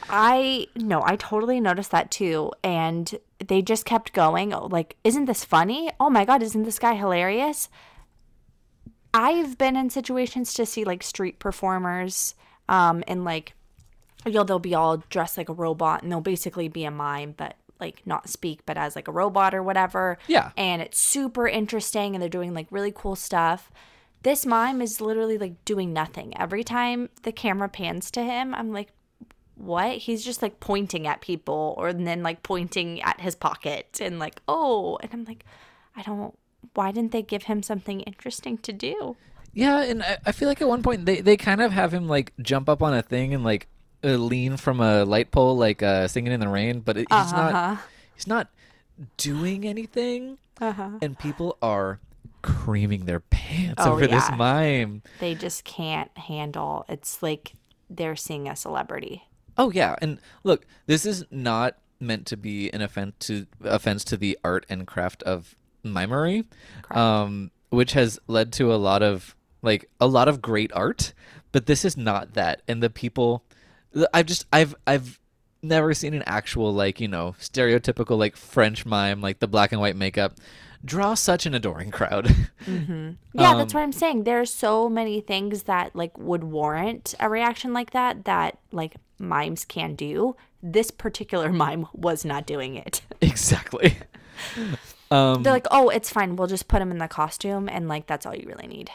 I 0.09 0.67
no, 0.75 1.01
I 1.05 1.15
totally 1.15 1.59
noticed 1.59 1.91
that 1.91 2.11
too. 2.11 2.51
And 2.63 3.17
they 3.39 3.61
just 3.61 3.85
kept 3.85 4.13
going. 4.13 4.53
Oh, 4.53 4.67
Like, 4.67 4.95
isn't 5.03 5.25
this 5.25 5.43
funny? 5.43 5.91
Oh 5.99 6.09
my 6.09 6.25
God, 6.25 6.41
isn't 6.43 6.63
this 6.63 6.79
guy 6.79 6.95
hilarious? 6.95 7.69
I've 9.13 9.57
been 9.57 9.75
in 9.75 9.89
situations 9.89 10.53
to 10.55 10.65
see 10.65 10.83
like 10.83 11.03
street 11.03 11.37
performers, 11.37 12.33
um, 12.67 13.03
and 13.07 13.23
like, 13.23 13.53
you 14.25 14.31
know, 14.31 14.43
they'll 14.43 14.57
be 14.57 14.73
all 14.73 14.97
dressed 15.09 15.37
like 15.37 15.49
a 15.49 15.53
robot 15.53 16.01
and 16.01 16.11
they'll 16.11 16.21
basically 16.21 16.67
be 16.67 16.83
a 16.83 16.91
mime, 16.91 17.35
but 17.37 17.55
like 17.79 18.01
not 18.05 18.29
speak, 18.29 18.61
but 18.65 18.77
as 18.77 18.95
like 18.95 19.07
a 19.07 19.11
robot 19.11 19.53
or 19.53 19.61
whatever. 19.61 20.17
Yeah. 20.27 20.51
And 20.57 20.81
it's 20.81 20.97
super 20.97 21.47
interesting 21.47 22.15
and 22.15 22.21
they're 22.21 22.29
doing 22.29 22.53
like 22.53 22.67
really 22.71 22.93
cool 22.95 23.15
stuff. 23.15 23.69
This 24.23 24.45
mime 24.45 24.81
is 24.81 25.01
literally 25.01 25.37
like 25.37 25.63
doing 25.65 25.93
nothing. 25.93 26.35
Every 26.37 26.63
time 26.63 27.09
the 27.23 27.31
camera 27.31 27.69
pans 27.69 28.09
to 28.11 28.23
him, 28.23 28.55
I'm 28.55 28.71
like, 28.71 28.89
what? 29.55 29.97
He's 29.97 30.23
just 30.23 30.41
like 30.41 30.59
pointing 30.59 31.05
at 31.07 31.21
people 31.21 31.75
or 31.77 31.93
then 31.93 32.23
like 32.23 32.41
pointing 32.41 33.01
at 33.01 33.21
his 33.21 33.35
pocket 33.35 33.99
and 34.01 34.19
like, 34.19 34.41
oh, 34.47 34.97
and 35.01 35.13
I'm 35.13 35.25
like, 35.25 35.45
I 35.95 36.01
don't, 36.01 36.37
why 36.73 36.91
didn't 36.91 37.11
they 37.11 37.21
give 37.21 37.43
him 37.43 37.61
something 37.61 37.99
interesting 38.01 38.57
to 38.59 38.73
do? 38.73 39.15
Yeah, 39.53 39.83
and 39.83 40.01
I, 40.01 40.17
I 40.25 40.31
feel 40.31 40.47
like 40.47 40.61
at 40.61 40.67
one 40.67 40.81
point 40.81 41.05
they, 41.05 41.21
they 41.21 41.37
kind 41.37 41.61
of 41.61 41.71
have 41.71 41.93
him 41.93 42.07
like 42.07 42.33
jump 42.41 42.67
up 42.69 42.81
on 42.81 42.93
a 42.93 43.01
thing 43.03 43.33
and 43.33 43.43
like 43.43 43.67
uh, 44.03 44.15
lean 44.15 44.57
from 44.57 44.79
a 44.79 45.03
light 45.05 45.31
pole, 45.31 45.55
like 45.55 45.83
uh, 45.83 46.07
singing 46.07 46.31
in 46.33 46.39
the 46.39 46.47
rain, 46.47 46.79
but 46.79 46.97
it, 46.97 47.07
he's 47.11 47.31
Uh-huh. 47.33 47.51
not 47.51 47.79
he's 48.15 48.27
not 48.27 48.47
doing 49.17 49.65
anything, 49.65 50.37
Uh-huh. 50.59 50.89
and 51.01 51.19
people 51.19 51.57
are 51.61 51.99
creaming 52.43 53.05
their 53.05 53.21
pants 53.21 53.81
Oh, 53.83 53.93
over 53.93 54.05
this 54.05 54.29
mime. 54.37 55.01
They 55.19 55.33
just 55.33 55.63
can't 55.63 56.15
handle, 56.17 56.85
it's 56.87 57.23
like 57.23 57.53
they're 57.89 58.15
seeing 58.15 58.47
a 58.47 58.55
celebrity. 58.55 59.23
Oh 59.57 59.71
yeah, 59.71 59.95
and 60.01 60.19
look, 60.43 60.65
this 60.85 61.05
is 61.05 61.25
not 61.31 61.77
meant 61.99 62.25
to 62.27 62.37
be 62.37 62.71
an 62.71 62.81
offense 62.81 63.15
to 63.19 63.47
offense 63.63 64.03
to 64.03 64.17
the 64.17 64.37
art 64.43 64.65
and 64.69 64.85
craft 64.85 65.23
of 65.23 65.55
mimery, 65.83 66.43
um, 66.91 67.51
which 67.69 67.93
has 67.93 68.19
led 68.27 68.51
to 68.53 68.73
a 68.73 68.77
lot 68.77 69.01
of 69.01 69.35
like 69.61 69.89
a 69.99 70.07
lot 70.07 70.27
of 70.27 70.41
great 70.41 70.71
art. 70.73 71.13
But 71.51 71.67
this 71.67 71.85
is 71.85 71.95
not 71.95 72.33
that, 72.33 72.61
and 72.67 72.81
the 72.81 72.89
people, 72.89 73.43
I've 74.13 74.25
just 74.25 74.47
I've 74.51 74.75
I've 74.87 75.19
never 75.61 75.93
seen 75.93 76.13
an 76.13 76.23
actual 76.25 76.73
like 76.73 76.99
you 76.99 77.07
know 77.07 77.35
stereotypical 77.39 78.17
like 78.17 78.35
French 78.35 78.85
mime 78.85 79.21
like 79.21 79.39
the 79.39 79.47
black 79.47 79.71
and 79.71 79.79
white 79.79 79.95
makeup. 79.95 80.33
Draw 80.85 81.13
such 81.13 81.45
an 81.45 81.53
adoring 81.53 81.91
crowd. 81.91 82.35
Yeah, 83.35 83.55
that's 83.55 83.73
what 83.73 83.81
I'm 83.81 83.91
saying. 83.91 84.23
There's 84.23 84.53
so 84.53 84.87
many 84.87 85.19
things 85.19 85.63
that 85.63 85.93
like 85.95 86.17
would 86.17 86.45
warrant 86.45 87.13
a 87.19 87.27
reaction 87.29 87.73
like 87.73 87.91
that 87.91 88.23
that 88.25 88.57
like 88.71 88.95
mimes 89.19 89.65
can 89.65 89.95
do. 89.95 90.35
This 90.61 90.91
particular 90.91 91.51
mime 91.63 91.87
was 91.93 92.23
not 92.23 92.45
doing 92.45 92.75
it. 92.75 93.01
exactly. 93.21 93.97
Um, 95.11 95.43
They're 95.43 95.51
like, 95.51 95.67
"Oh, 95.71 95.89
it's 95.89 96.09
fine. 96.09 96.35
We'll 96.37 96.47
just 96.47 96.67
put 96.69 96.81
him 96.81 96.91
in 96.91 96.99
the 96.99 97.07
costume 97.07 97.67
and 97.67 97.89
like 97.89 98.07
that's 98.07 98.25
all 98.25 98.35
you 98.35 98.47
really 98.47 98.67
need." 98.67 98.91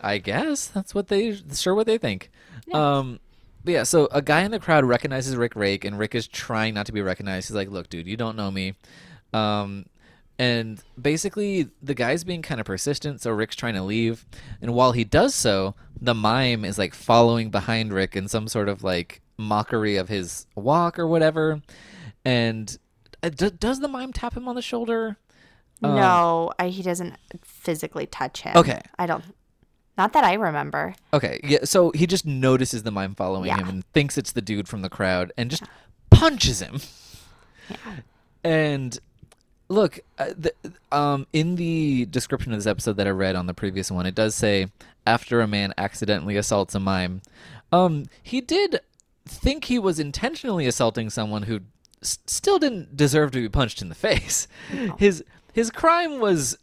I 0.00 0.18
guess 0.18 0.68
that's 0.68 0.94
what 0.94 1.08
they 1.08 1.36
sure 1.52 1.74
what 1.74 1.86
they 1.86 1.98
think. 1.98 2.30
Um, 2.72 3.18
but 3.64 3.72
yeah, 3.72 3.82
so 3.82 4.08
a 4.12 4.22
guy 4.22 4.42
in 4.42 4.52
the 4.52 4.60
crowd 4.60 4.84
recognizes 4.84 5.34
Rick 5.34 5.56
Rake, 5.56 5.84
and 5.84 5.98
Rick 5.98 6.14
is 6.14 6.28
trying 6.28 6.74
not 6.74 6.86
to 6.86 6.92
be 6.92 7.02
recognized. 7.02 7.48
He's 7.48 7.56
like, 7.56 7.70
"Look, 7.70 7.88
dude, 7.88 8.06
you 8.06 8.16
don't 8.16 8.36
know 8.36 8.50
me," 8.50 8.74
um, 9.32 9.86
and 10.38 10.82
basically 11.00 11.68
the 11.82 11.94
guy's 11.94 12.24
being 12.24 12.42
kind 12.42 12.60
of 12.60 12.66
persistent. 12.66 13.20
So 13.20 13.30
Rick's 13.32 13.56
trying 13.56 13.74
to 13.74 13.82
leave, 13.82 14.24
and 14.62 14.74
while 14.74 14.92
he 14.92 15.04
does 15.04 15.34
so, 15.34 15.74
the 16.00 16.14
mime 16.14 16.64
is 16.64 16.78
like 16.78 16.94
following 16.94 17.50
behind 17.50 17.92
Rick 17.92 18.14
in 18.16 18.28
some 18.28 18.48
sort 18.48 18.68
of 18.68 18.82
like 18.84 19.20
mockery 19.36 19.96
of 19.96 20.08
his 20.08 20.46
walk 20.54 20.98
or 20.98 21.06
whatever. 21.06 21.60
And 22.24 22.76
uh, 23.22 23.30
d- 23.30 23.50
does 23.50 23.80
the 23.80 23.88
mime 23.88 24.12
tap 24.12 24.36
him 24.36 24.48
on 24.48 24.54
the 24.54 24.62
shoulder? 24.62 25.16
no, 25.80 26.50
I, 26.58 26.68
he 26.70 26.82
doesn't 26.82 27.14
physically 27.44 28.06
touch 28.06 28.40
him. 28.40 28.56
Okay. 28.56 28.80
I 28.98 29.06
don't 29.06 29.24
not 29.96 30.12
that 30.12 30.22
I 30.24 30.34
remember. 30.34 30.94
Okay, 31.12 31.40
yeah. 31.42 31.58
So 31.64 31.90
he 31.92 32.06
just 32.06 32.24
notices 32.26 32.84
the 32.84 32.90
mime 32.92 33.14
following 33.16 33.46
Yeah. 33.48 33.58
him 33.58 33.68
and 33.68 33.84
thinks 33.92 34.16
it's 34.18 34.30
the 34.32 34.40
dude 34.42 34.68
from 34.68 34.82
the 34.82 34.88
crowd 34.88 35.32
and 35.36 35.50
just 35.50 35.64
punches 36.10 36.60
him. 36.60 36.80
And 38.44 38.98
look, 39.68 40.00
uh, 40.18 40.32
the, 40.36 40.52
um, 40.92 41.26
in 41.32 41.56
the 41.56 42.06
description 42.06 42.52
of 42.52 42.58
this 42.58 42.66
episode 42.66 42.96
that 42.96 43.06
I 43.06 43.10
read 43.10 43.36
on 43.36 43.46
the 43.46 43.54
previous 43.54 43.90
one, 43.90 44.06
it 44.06 44.14
does 44.14 44.34
say 44.34 44.68
after 45.06 45.40
a 45.40 45.46
man 45.46 45.72
accidentally 45.78 46.36
assaults 46.36 46.74
a 46.74 46.80
mime. 46.80 47.22
Um, 47.72 48.06
he 48.22 48.40
did 48.40 48.80
think 49.26 49.64
he 49.64 49.78
was 49.78 49.98
intentionally 50.00 50.66
assaulting 50.66 51.10
someone 51.10 51.42
who 51.44 51.60
s- 52.02 52.18
still 52.26 52.58
didn't 52.58 52.96
deserve 52.96 53.30
to 53.32 53.40
be 53.40 53.48
punched 53.48 53.82
in 53.82 53.88
the 53.88 53.94
face. 54.08 54.48
His 54.98 55.22
his 55.52 55.70
crime 55.70 56.18
was 56.20 56.56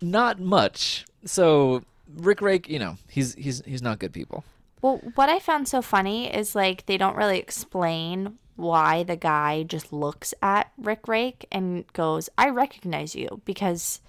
not 0.00 0.38
much. 0.40 1.06
So 1.24 1.82
Rick 2.16 2.40
Rake, 2.40 2.68
you 2.68 2.78
know, 2.78 2.98
he's 3.08 3.34
he's 3.34 3.62
he's 3.64 3.82
not 3.82 3.98
good 3.98 4.12
people. 4.12 4.44
Well, 4.80 5.00
what 5.14 5.28
I 5.28 5.38
found 5.38 5.68
so 5.68 5.82
funny 5.82 6.32
is 6.32 6.54
like 6.54 6.86
they 6.86 6.96
don't 6.96 7.16
really 7.16 7.38
explain 7.38 8.38
why 8.56 9.02
the 9.02 9.16
guy 9.16 9.62
just 9.62 9.92
looks 9.92 10.34
at 10.42 10.72
Rick 10.76 11.08
Rake 11.08 11.46
and 11.50 11.84
goes, 11.92 12.28
"I 12.38 12.48
recognize 12.50 13.14
you," 13.14 13.40
because 13.44 14.00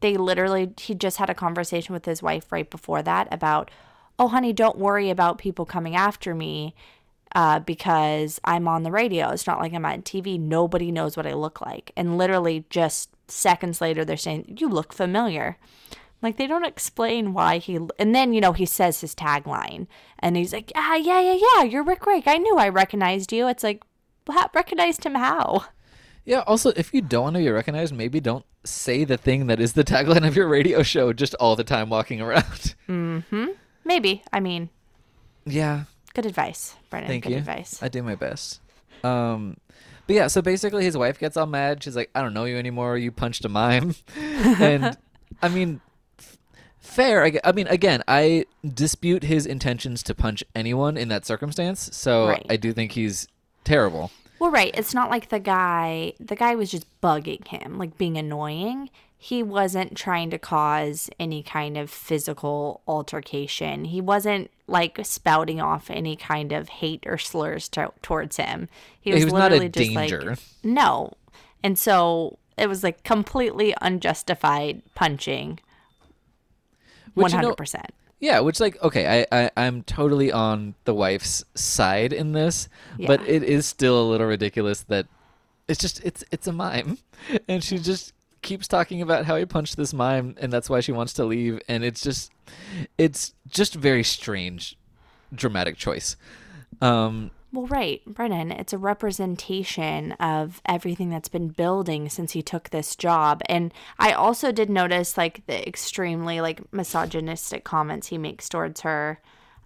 they 0.00 0.16
literally 0.16 0.72
he 0.78 0.94
just 0.94 1.18
had 1.18 1.30
a 1.30 1.34
conversation 1.34 1.92
with 1.92 2.04
his 2.04 2.22
wife 2.22 2.50
right 2.52 2.68
before 2.70 3.02
that 3.02 3.28
about, 3.32 3.70
"Oh, 4.18 4.28
honey, 4.28 4.52
don't 4.52 4.78
worry 4.78 5.10
about 5.10 5.38
people 5.38 5.64
coming 5.66 5.96
after 5.96 6.34
me." 6.34 6.74
Uh, 7.34 7.58
because 7.60 8.38
I'm 8.44 8.68
on 8.68 8.82
the 8.82 8.90
radio. 8.90 9.30
It's 9.30 9.46
not 9.46 9.58
like 9.58 9.72
I'm 9.72 9.86
on 9.86 10.02
TV. 10.02 10.38
Nobody 10.38 10.92
knows 10.92 11.16
what 11.16 11.26
I 11.26 11.32
look 11.32 11.62
like. 11.62 11.90
And 11.96 12.18
literally, 12.18 12.66
just 12.68 13.08
seconds 13.26 13.80
later, 13.80 14.04
they're 14.04 14.16
saying, 14.16 14.56
You 14.58 14.68
look 14.68 14.92
familiar. 14.92 15.56
Like 16.22 16.36
they 16.36 16.46
don't 16.46 16.64
explain 16.64 17.34
why 17.34 17.58
he 17.58 17.78
and 17.98 18.14
then 18.14 18.32
you 18.32 18.40
know 18.40 18.52
he 18.52 18.64
says 18.64 19.00
his 19.00 19.14
tagline 19.14 19.88
and 20.20 20.36
he's 20.36 20.52
like 20.52 20.70
ah 20.76 20.94
yeah 20.94 21.20
yeah 21.20 21.34
yeah 21.34 21.62
you're 21.64 21.82
Rick 21.82 22.06
Rake 22.06 22.28
I 22.28 22.38
knew 22.38 22.56
I 22.56 22.68
recognized 22.68 23.32
you 23.32 23.48
it's 23.48 23.64
like 23.64 23.82
recognized 24.54 25.04
him 25.04 25.16
how 25.16 25.64
Yeah. 26.24 26.44
Also, 26.46 26.70
if 26.76 26.94
you 26.94 27.00
don't 27.02 27.24
want 27.24 27.34
to 27.36 27.40
be 27.42 27.50
recognized, 27.50 27.92
maybe 27.92 28.20
don't 28.20 28.44
say 28.64 29.02
the 29.04 29.16
thing 29.16 29.48
that 29.48 29.58
is 29.58 29.72
the 29.72 29.82
tagline 29.82 30.24
of 30.26 30.36
your 30.36 30.46
radio 30.46 30.84
show 30.84 31.12
just 31.12 31.34
all 31.40 31.56
the 31.56 31.64
time 31.64 31.88
walking 31.90 32.20
around. 32.20 32.74
Mhm 32.88 33.56
maybe 33.84 34.22
I 34.32 34.38
mean 34.38 34.70
yeah. 35.44 35.84
good 36.14 36.24
advice 36.26 36.76
Brennan 36.88 37.08
Thank 37.08 37.24
good 37.24 37.32
you. 37.32 37.38
advice 37.38 37.82
I 37.82 37.88
do 37.88 38.02
my 38.02 38.14
best. 38.14 38.60
Um, 39.02 39.56
but 40.06 40.14
yeah, 40.14 40.26
so 40.28 40.42
basically, 40.42 40.84
his 40.84 40.96
wife 40.96 41.18
gets 41.18 41.36
all 41.36 41.46
mad. 41.46 41.82
She's 41.82 41.96
like, 41.96 42.10
"I 42.14 42.22
don't 42.22 42.34
know 42.34 42.44
you 42.44 42.56
anymore. 42.56 42.96
You 42.98 43.10
punched 43.10 43.44
a 43.44 43.48
mime," 43.48 43.94
and 44.16 44.96
I 45.42 45.48
mean, 45.48 45.80
fair. 46.92 47.24
I, 47.24 47.38
I 47.44 47.52
mean, 47.52 47.66
again, 47.68 48.02
I 48.08 48.46
dispute 48.74 49.22
his 49.24 49.46
intentions 49.46 50.02
to 50.04 50.14
punch 50.14 50.44
anyone 50.54 50.96
in 50.96 51.08
that 51.08 51.24
circumstance. 51.26 51.90
So 51.96 52.28
Right. 52.28 52.46
I 52.48 52.56
do 52.56 52.72
think 52.72 52.92
he's 52.92 53.28
terrible. 53.64 54.10
well 54.40 54.50
right 54.50 54.72
it's 54.74 54.92
not 54.92 55.08
like 55.08 55.28
the 55.28 55.38
guy 55.38 56.12
the 56.18 56.34
guy 56.34 56.56
was 56.56 56.68
just 56.68 56.84
bugging 57.00 57.46
him 57.46 57.78
like 57.78 57.96
being 57.96 58.16
annoying 58.18 58.90
he 59.16 59.40
wasn't 59.40 59.96
trying 59.96 60.30
to 60.30 60.36
cause 60.38 61.08
any 61.20 61.44
kind 61.44 61.76
of 61.78 61.88
physical 61.88 62.80
altercation 62.88 63.84
he 63.84 64.00
wasn't 64.00 64.50
like 64.66 64.98
spouting 65.04 65.60
off 65.60 65.88
any 65.90 66.16
kind 66.16 66.50
of 66.50 66.68
hate 66.68 67.04
or 67.06 67.16
slurs 67.18 67.68
to- 67.68 67.92
towards 68.02 68.36
him 68.36 68.68
he 69.00 69.12
was, 69.12 69.20
he 69.20 69.24
was 69.26 69.32
not 69.32 69.52
a 69.52 69.54
literally 69.54 69.68
just 69.68 69.94
danger. 69.94 70.30
like 70.30 70.38
No. 70.64 71.12
And 71.62 71.78
so 71.78 72.36
it 72.58 72.66
was 72.68 72.82
like 72.82 73.04
completely 73.04 73.72
unjustified 73.80 74.82
punching. 74.96 75.60
One 77.14 77.24
Which, 77.24 77.32
you 77.32 77.38
know- 77.38 77.44
hundred 77.44 77.56
percent. 77.56 77.90
Yeah, 78.20 78.38
which 78.38 78.60
like 78.60 78.80
okay, 78.80 79.26
I, 79.32 79.44
I 79.44 79.50
I'm 79.56 79.82
totally 79.82 80.30
on 80.30 80.76
the 80.84 80.94
wife's 80.94 81.44
side 81.56 82.12
in 82.12 82.32
this, 82.32 82.68
but 82.96 83.20
it 83.28 83.42
is 83.42 83.66
still 83.66 84.00
a 84.00 84.06
little 84.08 84.28
ridiculous 84.28 84.82
that 84.82 85.08
it's 85.66 85.80
just 85.80 86.00
it's 86.04 86.22
it's 86.30 86.46
a 86.46 86.52
mime, 86.52 86.98
and 87.48 87.64
she 87.64 87.78
just 87.78 88.12
keeps 88.40 88.68
talking 88.68 89.02
about 89.02 89.24
how 89.24 89.34
he 89.36 89.44
punched 89.44 89.76
this 89.76 89.92
mime, 89.92 90.36
and 90.40 90.52
that's 90.52 90.70
why 90.70 90.78
she 90.78 90.92
wants 90.92 91.12
to 91.14 91.24
leave, 91.24 91.60
and 91.68 91.82
it's 91.82 92.00
just 92.00 92.30
it's 92.96 93.34
just 93.48 93.74
very 93.74 94.04
strange, 94.04 94.76
dramatic 95.34 95.76
choice. 95.76 96.14
Um, 96.80 97.32
Well, 97.52 97.66
right, 97.66 98.02
Brennan. 98.06 98.50
It's 98.50 98.72
a 98.72 98.78
representation 98.78 100.12
of 100.12 100.62
everything 100.64 101.10
that's 101.10 101.28
been 101.28 101.48
building 101.48 102.08
since 102.08 102.32
he 102.32 102.40
took 102.40 102.70
this 102.70 102.96
job. 102.96 103.42
And 103.46 103.74
I 103.98 104.12
also 104.12 104.52
did 104.52 104.70
notice 104.70 105.18
like 105.18 105.44
the 105.46 105.66
extremely 105.68 106.40
like 106.40 106.62
misogynistic 106.72 107.62
comments 107.62 108.06
he 108.06 108.16
makes 108.16 108.48
towards 108.48 108.80
her 108.80 109.20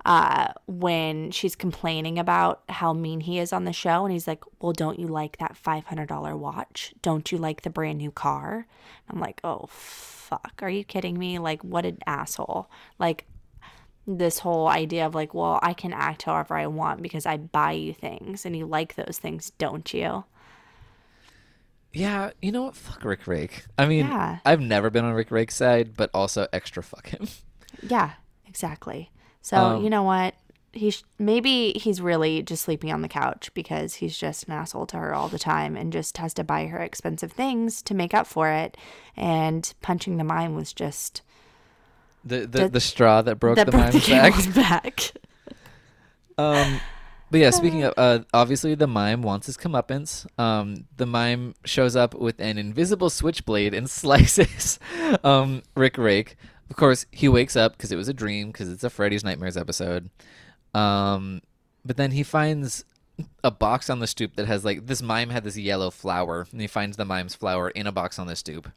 uh, 0.05 0.49
when 0.66 1.31
she's 1.31 1.55
complaining 1.55 2.18
about 2.18 2.62
how 2.68 2.92
mean 2.92 3.20
he 3.20 3.38
is 3.38 3.53
on 3.53 3.64
the 3.64 3.72
show. 3.72 4.05
And 4.05 4.12
he's 4.12 4.27
like, 4.27 4.42
Well, 4.61 4.72
don't 4.72 4.99
you 4.99 5.07
like 5.07 5.38
that 5.38 5.57
$500 5.57 6.38
watch? 6.38 6.92
Don't 7.03 7.31
you 7.31 7.38
like 7.38 7.62
the 7.62 7.70
brand 7.70 7.99
new 7.99 8.11
car? 8.11 8.66
I'm 9.09 9.20
like, 9.20 9.40
Oh, 9.44 9.66
fuck. 9.70 10.59
Are 10.61 10.70
you 10.70 10.83
kidding 10.83 11.16
me? 11.16 11.38
Like, 11.38 11.62
what 11.62 11.87
an 11.87 11.99
asshole. 12.05 12.68
Like, 12.99 13.27
this 14.07 14.38
whole 14.38 14.69
idea 14.69 15.05
of 15.07 15.14
like, 15.14 15.35
well, 15.35 15.59
I 15.62 15.73
can 15.75 15.92
act 15.92 16.23
however 16.25 16.57
I 16.57 16.66
want 16.69 17.03
because 17.03 17.27
I 17.27 17.37
buy 17.38 17.73
you 17.73 17.92
things 17.92 18.47
and 18.47 18.57
you 18.57 18.64
like 18.66 18.95
those 18.95 19.19
things, 19.19 19.51
don't 19.59 19.92
you? 19.92 20.25
yeah, 21.92 22.31
you 22.42 22.53
know 22.53 22.64
what? 22.64 22.77
Fuck 22.77 23.05
Rick 23.05 23.27
Rake. 23.27 23.64
I 23.79 23.87
mean, 23.87 24.07
Yeah. 24.07 24.38
I've 24.45 24.61
never 24.61 24.90
been 24.90 25.05
on 25.05 25.14
Rick 25.14 25.31
Rake's 25.31 25.57
side, 25.57 25.97
but 25.97 26.11
also 26.12 26.47
extra 26.53 26.83
fuck 26.83 27.09
him. 27.09 27.27
Yeah, 27.83 28.12
exactly. 28.47 29.11
So, 29.42 29.57
Um, 29.57 29.85
you 29.85 29.90
know 29.90 30.03
what? 30.03 30.35
He 30.73 30.90
sh- 30.90 31.05
maybe 31.19 31.73
he's 31.73 32.01
really 32.01 32.42
just 32.42 32.64
sleeping 32.64 32.90
on 32.92 33.03
the 33.03 33.09
couch 33.09 33.51
because 33.53 33.95
he's 33.95 34.16
just 34.16 34.45
an 34.45 34.53
asshole 34.55 34.87
to 34.87 34.97
her 34.99 35.14
all 35.14 35.29
the 35.29 35.38
time 35.38 35.77
and 35.77 35.92
just 35.92 36.16
has 36.16 36.33
to 36.35 36.45
buy 36.45 36.66
her 36.66 36.79
expensive 36.79 37.33
things 37.33 37.83
to 37.83 37.95
make 37.95 38.14
up 38.14 38.27
for 38.27 38.49
it. 38.51 38.77
And 39.14 39.73
punching 39.83 40.16
the 40.16 40.25
mime 40.25 40.55
was 40.55 40.73
just 40.73 41.21
The 42.27 42.41
the, 42.41 42.47
The- 42.47 42.69
the 42.69 42.81
straw 42.81 43.23
that 43.23 43.37
broke 43.37 43.57
that 43.57 43.67
the 43.67 43.73
broke 43.73 43.93
the 43.93 44.11
mime's 44.11 44.47
back. 44.49 44.55
back. 44.55 45.12
Um, 46.39 46.81
but 47.31 47.41
yeah, 47.41 47.49
speaking 47.51 47.83
of, 47.85 47.95
uh, 47.97 48.19
obviously 48.35 48.75
the 48.75 48.87
mime 48.87 49.23
wants 49.23 49.47
his 49.47 49.57
comeuppance. 49.57 50.27
Um, 50.39 50.85
the 50.99 51.07
mime 51.07 51.55
shows 51.65 51.97
up 51.97 52.15
with 52.15 52.39
an 52.41 52.59
invisible 52.59 53.09
switchblade 53.09 53.73
and 53.73 53.89
slices 54.03 54.79
um, 55.25 55.62
Rick 55.75 55.97
Rake. 55.97 56.37
Of 56.69 56.77
course, 56.77 57.07
he 57.11 57.27
wakes 57.29 57.57
up 57.57 57.73
because 57.73 57.91
it 57.91 57.97
was 57.97 58.09
a 58.09 58.12
dream 58.12 58.49
because 58.49 58.69
it's 58.71 58.85
a 58.85 58.91
Freddy's 58.91 59.25
Nightmares 59.25 59.57
episode. 59.57 60.11
Um, 60.75 61.41
but 61.87 61.97
then 61.97 62.11
he 62.11 62.23
finds 62.23 62.85
a 63.43 63.51
box 63.51 63.89
on 63.89 64.01
the 64.01 64.07
stoop 64.07 64.37
that 64.37 64.47
has 64.47 64.62
like 64.65 64.87
this 64.87 65.01
mime 65.01 65.31
had 65.31 65.43
this 65.45 65.57
yellow 65.57 65.91
flower, 65.91 66.47
and 66.53 66.61
he 66.61 66.67
finds 66.67 66.99
the 66.99 67.05
mime's 67.07 67.35
flower 67.35 67.71
in 67.71 67.87
a 67.87 67.93
box 67.93 68.19
on 68.19 68.27
the 68.27 68.37
stoop. 68.37 68.69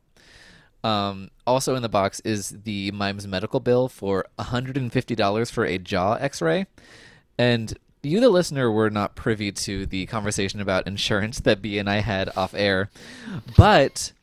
Um, 0.84 1.30
also 1.46 1.76
in 1.76 1.82
the 1.82 1.90
box 1.90 2.20
is 2.22 2.50
the 2.64 2.92
mime's 2.92 3.28
medical 3.28 3.60
bill 3.60 3.90
for 3.90 4.26
$150 4.40 5.52
for 5.52 5.66
a 5.66 5.78
jaw 5.78 6.14
x-ray. 6.14 6.68
And 7.38 7.78
you, 8.02 8.20
the 8.20 8.30
listener, 8.30 8.72
were 8.72 8.90
not 8.90 9.16
privy 9.16 9.52
to 9.52 9.86
the 9.86 10.06
conversation 10.06 10.62
about 10.62 10.88
insurance 10.88 11.40
that 11.42 11.62
B 11.62 11.78
and 11.78 11.90
I 11.90 11.98
had 11.98 12.30
off 12.38 12.54
air, 12.54 12.90
but 13.58 14.14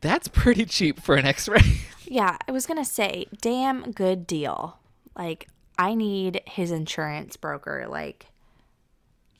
that's 0.00 0.28
pretty 0.28 0.64
cheap 0.64 1.00
for 1.00 1.14
an 1.16 1.26
X-ray. 1.26 1.60
Yeah, 2.12 2.38
I 2.48 2.50
was 2.50 2.66
gonna 2.66 2.84
say, 2.84 3.26
damn 3.40 3.92
good 3.92 4.26
deal. 4.26 4.80
Like, 5.16 5.46
I 5.78 5.94
need 5.94 6.42
his 6.44 6.72
insurance 6.72 7.36
broker. 7.36 7.86
Like, 7.88 8.26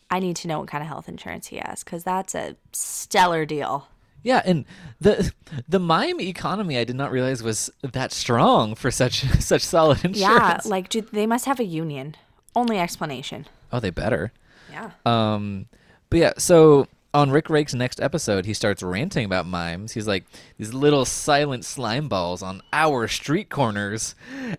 I 0.08 0.20
need 0.20 0.36
to 0.36 0.46
know 0.46 0.60
what 0.60 0.68
kind 0.68 0.80
of 0.80 0.86
health 0.86 1.08
insurance 1.08 1.48
he 1.48 1.56
has 1.56 1.82
because 1.82 2.04
that's 2.04 2.32
a 2.32 2.54
stellar 2.72 3.44
deal. 3.44 3.88
Yeah, 4.22 4.42
and 4.44 4.64
the 5.00 5.32
the 5.68 5.78
mime 5.78 6.20
economy 6.20 6.76
I 6.78 6.84
did 6.84 6.96
not 6.96 7.10
realize 7.10 7.42
was 7.42 7.70
that 7.82 8.12
strong 8.12 8.74
for 8.74 8.90
such 8.90 9.24
such 9.40 9.62
solid 9.62 10.04
insurance. 10.04 10.64
Yeah, 10.66 10.70
like 10.70 10.90
they 10.90 11.26
must 11.26 11.46
have 11.46 11.60
a 11.60 11.64
union. 11.64 12.16
Only 12.54 12.78
explanation. 12.78 13.46
oh, 13.72 13.80
they 13.80 13.90
better. 13.90 14.32
Yeah. 14.70 14.90
Um, 15.06 15.66
but 16.10 16.18
yeah, 16.18 16.32
so 16.36 16.88
on 17.14 17.30
Rick 17.30 17.48
Rake's 17.48 17.74
next 17.74 18.00
episode, 18.00 18.44
he 18.44 18.54
starts 18.54 18.82
ranting 18.82 19.24
about 19.24 19.46
mimes. 19.46 19.92
He's 19.92 20.06
like 20.06 20.24
these 20.58 20.74
little 20.74 21.04
silent 21.04 21.64
slime 21.64 22.08
balls 22.08 22.42
on 22.42 22.62
our 22.72 23.08
street 23.08 23.48
corners, 23.50 24.14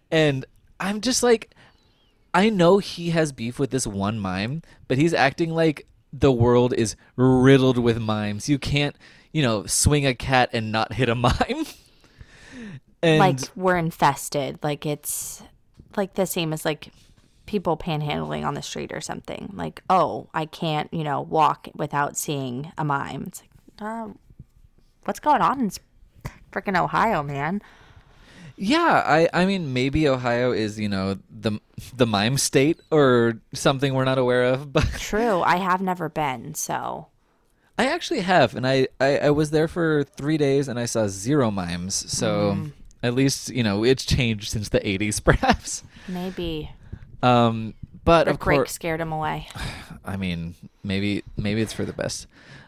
and 0.10 0.46
I'm 0.80 1.02
just 1.02 1.22
like, 1.22 1.54
I 2.34 2.50
know 2.50 2.78
he 2.80 3.10
has 3.12 3.32
beef 3.32 3.60
with 3.60 3.72
this 3.72 3.86
one 3.86 4.20
mime, 4.20 4.64
but 4.88 4.98
he's 4.98 5.14
acting 5.14 5.52
like 5.52 5.86
the 6.14 6.32
world 6.32 6.74
is 6.74 6.96
riddled 7.16 7.78
with 7.78 8.00
mimes. 8.00 8.50
You 8.50 8.58
can't, 8.60 8.96
you 9.32 9.42
know, 9.42 9.66
swing 9.66 10.06
a 10.06 10.14
cat 10.14 10.50
and 10.54 10.72
not 10.72 10.94
hit 10.94 11.10
a 11.10 11.16
mime. 11.16 11.34
and 13.04 13.20
like 13.20 13.40
we're 13.56 13.78
infested. 13.78 14.60
Like 14.62 14.86
it's 14.86 15.44
like 15.96 16.14
the 16.16 16.26
same 16.26 16.54
as 16.54 16.66
like 16.66 16.92
people 17.46 17.76
panhandling 17.76 18.46
on 18.46 18.54
the 18.54 18.62
street 18.62 18.92
or 18.94 19.02
something. 19.02 19.52
Like, 19.54 19.84
oh, 19.90 20.30
I 20.34 20.46
can't, 20.46 20.94
you 20.94 21.04
know, 21.04 21.22
walk 21.22 21.68
without 21.76 22.18
seeing 22.18 22.72
a 22.78 22.86
mime. 22.86 23.26
It's 23.28 23.42
like, 23.42 23.50
uh, 23.80 24.10
what's 25.04 25.20
going 25.20 25.42
on 25.42 25.60
in 25.60 25.72
freaking 26.52 26.80
Ohio, 26.80 27.24
man? 27.24 27.62
Yeah, 28.58 29.04
I 29.06 29.28
I 29.34 29.46
mean 29.46 29.74
maybe 29.74 30.08
Ohio 30.08 30.52
is, 30.52 30.80
you 30.80 30.90
know, 30.90 31.18
the 31.30 31.60
the 31.96 32.06
mime 32.06 32.38
state 32.38 32.80
or 32.92 33.42
something 33.54 33.94
we're 33.94 34.06
not 34.06 34.18
aware 34.18 34.44
of, 34.44 34.72
but 34.74 34.88
True. 34.98 35.42
I 35.42 35.58
have 35.58 35.82
never 35.82 36.10
been, 36.10 36.54
so 36.54 37.08
I 37.78 37.88
actually 37.88 38.20
have 38.22 38.56
and 38.56 38.68
I 38.68 38.88
I, 39.00 39.18
I 39.18 39.30
was 39.32 39.52
there 39.52 39.68
for 39.68 40.04
3 40.04 40.38
days 40.38 40.68
and 40.68 40.80
I 40.80 40.86
saw 40.86 41.08
zero 41.08 41.50
mimes. 41.52 41.96
So 42.12 42.54
Mm. 42.56 42.72
at 43.04 43.14
least, 43.16 43.50
you 43.50 43.64
know, 43.64 43.84
it's 43.84 44.06
changed 44.06 44.50
since 44.50 44.70
the 44.70 44.80
80s 44.82 45.24
perhaps. 45.24 45.84
maybe 46.08 46.70
Um 47.24 47.74
but 48.04 48.28
of 48.28 48.34
Rick 48.36 48.46
Rake 48.46 48.58
course 48.60 48.72
scared 48.72 49.00
him 49.02 49.12
away. 49.12 49.48
I 50.06 50.18
mean, 50.18 50.56
maybe 50.84 51.24
maybe 51.38 51.62
it's 51.62 51.74
for 51.74 51.86
the 51.86 51.94
best. 51.94 52.28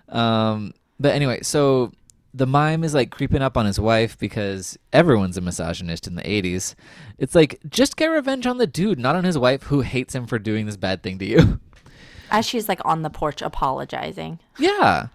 Um, 0.09 0.73
but 0.99 1.13
anyway, 1.15 1.39
so 1.41 1.91
the 2.35 2.45
mime 2.47 2.83
is 2.83 2.93
like 2.93 3.09
creeping 3.11 3.41
up 3.41 3.57
on 3.57 3.65
his 3.65 3.79
wife 3.79 4.17
because 4.17 4.77
everyone's 4.91 5.37
a 5.37 5.41
misogynist 5.41 6.07
in 6.07 6.15
the 6.15 6.21
80s. 6.23 6.75
It's 7.17 7.33
like 7.35 7.59
just 7.69 7.95
get 7.97 8.07
revenge 8.07 8.45
on 8.47 8.57
the 8.57 8.67
dude, 8.67 8.99
not 8.99 9.15
on 9.15 9.23
his 9.23 9.37
wife 9.37 9.63
who 9.63 9.81
hates 9.81 10.13
him 10.15 10.25
for 10.27 10.37
doing 10.39 10.65
this 10.65 10.77
bad 10.77 11.01
thing 11.03 11.17
to 11.19 11.25
you. 11.25 11.59
As 12.31 12.45
she's 12.45 12.67
like 12.67 12.79
on 12.85 13.01
the 13.01 13.09
porch 13.09 13.41
apologizing. 13.41 14.39
yeah. 14.57 15.07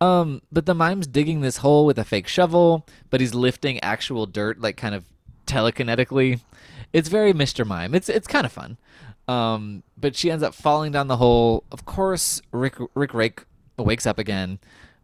Um, 0.00 0.42
but 0.52 0.66
the 0.66 0.74
mime's 0.74 1.06
digging 1.06 1.40
this 1.40 1.58
hole 1.58 1.86
with 1.86 1.98
a 1.98 2.04
fake 2.04 2.28
shovel, 2.28 2.86
but 3.08 3.20
he's 3.20 3.34
lifting 3.34 3.80
actual 3.80 4.26
dirt 4.26 4.60
like 4.60 4.76
kind 4.76 4.94
of 4.94 5.04
telekinetically. 5.46 6.40
It's 6.92 7.08
very 7.08 7.32
Mr. 7.32 7.66
Mime. 7.66 7.94
It's 7.94 8.08
it's 8.08 8.26
kind 8.26 8.44
of 8.44 8.52
fun. 8.52 8.76
Um, 9.28 9.82
but 9.96 10.14
she 10.14 10.30
ends 10.30 10.42
up 10.44 10.54
falling 10.54 10.92
down 10.92 11.08
the 11.08 11.16
hole. 11.16 11.64
Of 11.72 11.84
course, 11.84 12.42
Rick 12.52 12.76
Rick 12.94 13.14
Rake 13.14 13.44
wakes 13.78 14.06
up 14.06 14.18
again, 14.18 14.58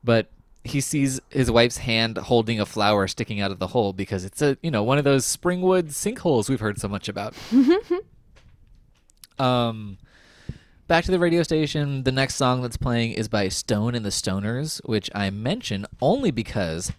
but 0.05 0.29
he 0.65 0.81
sees 0.81 1.21
his 1.31 1.51
wife's 1.51 1.79
hand 1.79 2.17
holding 2.19 2.61
a 2.61 2.67
flower 2.67 3.09
sticking 3.09 3.41
out 3.41 3.51
of 3.51 3.59
the 3.59 3.69
hole 3.69 3.93
because 3.93 4.25
it's 4.25 4.41
a 4.43 4.57
you 4.63 4.71
know 4.71 4.83
one 4.83 4.99
of 4.99 5.05
those 5.05 5.25
Springwood 5.25 5.89
sinkholes 5.89 6.49
we've 6.49 6.61
heard 6.61 6.79
so 6.79 6.89
much 6.89 7.09
about. 7.09 7.35
um, 9.39 9.99
back 10.93 11.07
to 11.07 11.11
the 11.11 11.19
radio 11.19 11.43
station. 11.43 12.03
The 12.03 12.13
next 12.13 12.35
song 12.35 12.61
that's 12.61 12.77
playing 12.77 13.13
is 13.13 13.27
by 13.27 13.49
Stone 13.49 13.95
and 13.95 14.05
the 14.05 14.11
Stoners, 14.11 14.79
which 14.85 15.09
I 15.15 15.31
mention 15.31 15.87
only 16.03 16.31
because 16.31 16.93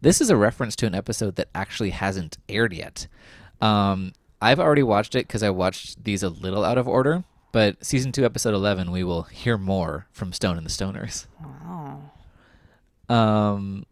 this 0.00 0.20
is 0.20 0.30
a 0.30 0.36
reference 0.36 0.76
to 0.76 0.86
an 0.86 0.94
episode 0.94 1.34
that 1.34 1.48
actually 1.52 1.90
hasn't 1.90 2.38
aired 2.48 2.72
yet. 2.72 3.08
Um, 3.60 4.12
I've 4.40 4.60
already 4.60 4.84
watched 4.84 5.16
it 5.16 5.26
because 5.26 5.42
I 5.42 5.50
watched 5.50 6.04
these 6.04 6.22
a 6.22 6.28
little 6.28 6.64
out 6.64 6.78
of 6.78 6.86
order. 6.86 7.24
But 7.50 7.84
season 7.84 8.12
two, 8.12 8.24
episode 8.24 8.54
eleven, 8.54 8.92
we 8.92 9.02
will 9.02 9.24
hear 9.24 9.58
more 9.58 10.06
from 10.12 10.32
Stone 10.32 10.56
and 10.56 10.64
the 10.64 10.70
Stoners. 10.70 11.26
Oh. 11.66 13.12
Um, 13.12 13.84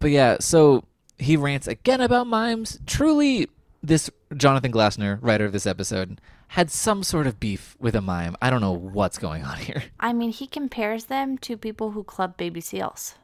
but 0.00 0.10
yeah, 0.10 0.38
so 0.40 0.82
he 1.16 1.36
rants 1.36 1.68
again 1.68 2.00
about 2.00 2.26
mimes. 2.26 2.80
Truly, 2.88 3.46
this 3.82 4.10
Jonathan 4.36 4.72
Glassner, 4.72 5.18
writer 5.20 5.44
of 5.44 5.52
this 5.52 5.66
episode, 5.66 6.20
had 6.48 6.70
some 6.70 7.02
sort 7.02 7.26
of 7.26 7.40
beef 7.40 7.76
with 7.78 7.94
a 7.94 8.00
mime. 8.00 8.36
I 8.42 8.50
don't 8.50 8.60
know 8.60 8.72
what's 8.72 9.18
going 9.18 9.44
on 9.44 9.58
here. 9.58 9.84
I 10.00 10.12
mean, 10.12 10.30
he 10.30 10.46
compares 10.46 11.06
them 11.06 11.38
to 11.38 11.56
people 11.56 11.92
who 11.92 12.04
club 12.04 12.36
baby 12.36 12.60
seals. 12.60 13.14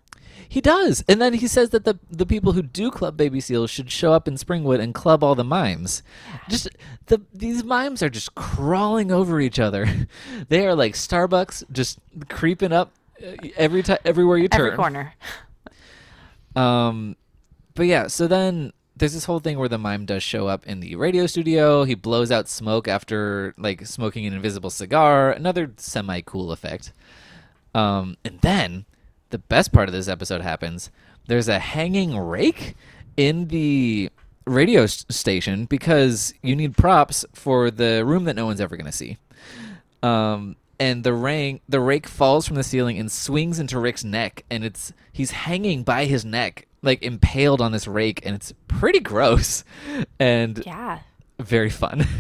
He 0.48 0.60
does, 0.60 1.02
and 1.08 1.20
then 1.20 1.34
he 1.34 1.46
says 1.46 1.70
that 1.70 1.84
the 1.84 1.98
the 2.10 2.26
people 2.26 2.52
who 2.52 2.62
do 2.62 2.90
club 2.90 3.16
baby 3.16 3.40
seals 3.40 3.70
should 3.70 3.90
show 3.90 4.12
up 4.12 4.28
in 4.28 4.34
Springwood 4.34 4.80
and 4.80 4.94
club 4.94 5.24
all 5.24 5.34
the 5.34 5.44
mimes. 5.44 6.02
Just 6.48 6.68
the 7.06 7.22
these 7.32 7.64
mimes 7.64 8.02
are 8.02 8.10
just 8.10 8.34
crawling 8.34 9.10
over 9.10 9.40
each 9.40 9.58
other. 9.58 9.88
they 10.48 10.66
are 10.66 10.74
like 10.74 10.92
Starbucks, 10.92 11.64
just 11.72 11.98
creeping 12.28 12.72
up 12.72 12.92
uh, 13.24 13.48
every 13.56 13.82
time, 13.82 13.98
everywhere 14.04 14.36
you 14.36 14.48
turn. 14.48 14.66
Every 14.66 14.76
corner. 14.76 15.14
Um, 16.54 17.16
but 17.74 17.86
yeah, 17.86 18.06
so 18.08 18.26
then 18.26 18.72
there's 18.96 19.12
this 19.12 19.26
whole 19.26 19.40
thing 19.40 19.59
where 19.59 19.68
the 19.68 19.78
mime 19.78 20.06
does 20.06 20.22
show 20.22 20.46
up 20.46 20.66
in 20.66 20.80
the 20.80 20.96
radio 20.96 21.26
studio. 21.26 21.85
He 21.85 21.94
blows 21.94 22.30
out 22.30 22.48
smoke 22.48 22.88
after 22.88 23.54
like 23.59 23.87
smoking 23.87 24.24
an 24.24 24.32
invisible 24.32 24.70
cigar. 24.70 25.30
Another 25.30 25.72
semi 25.76 26.22
cool 26.22 26.50
effect. 26.50 26.92
Um, 27.74 28.16
and 28.24 28.40
then 28.40 28.87
the 29.30 29.38
best 29.38 29.70
part 29.72 29.88
of 29.88 29.92
this 29.92 30.09
episode 30.09 30.40
happens. 30.40 30.90
There's 31.26 31.48
a 31.48 31.59
hanging 31.59 32.16
rake 32.16 32.74
in 33.18 33.48
the 33.48 34.11
radio 34.46 34.87
station 34.87 35.66
because 35.66 36.32
you 36.42 36.56
need 36.56 36.76
props 36.76 37.26
for 37.35 37.70
the 37.70 38.02
room 38.04 38.24
that 38.24 38.37
no 38.37 38.46
one's 38.46 38.61
ever 38.61 38.76
going 38.76 38.87
to 38.87 38.92
see. 38.92 39.18
Um, 40.02 40.56
and 40.78 41.04
the 41.04 41.12
rake 41.12 41.62
the 41.68 41.80
rake 41.80 42.06
falls 42.06 42.46
from 42.46 42.56
the 42.56 42.62
ceiling 42.62 42.98
and 42.98 43.10
swings 43.10 43.58
into 43.58 43.78
Rick's 43.78 44.04
neck, 44.04 44.44
and 44.50 44.64
it's 44.64 44.92
he's 45.12 45.30
hanging 45.32 45.82
by 45.82 46.04
his 46.06 46.24
neck, 46.24 46.66
like 46.82 47.02
impaled 47.02 47.60
on 47.60 47.72
this 47.72 47.86
rake, 47.88 48.24
and 48.24 48.34
it's 48.34 48.52
pretty 48.68 49.00
gross 49.00 49.64
and 50.20 50.62
Yeah. 50.66 51.00
very 51.38 51.70
fun. 51.70 52.06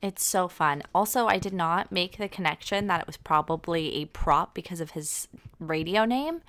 It's 0.00 0.22
so 0.24 0.46
fun. 0.46 0.84
Also, 0.94 1.26
I 1.26 1.38
did 1.38 1.52
not 1.52 1.90
make 1.90 2.18
the 2.18 2.28
connection 2.28 2.86
that 2.86 3.00
it 3.00 3.06
was 3.08 3.16
probably 3.16 3.96
a 3.96 4.04
prop 4.04 4.54
because 4.54 4.80
of 4.80 4.92
his 4.92 5.26
radio 5.58 6.04
name. 6.04 6.40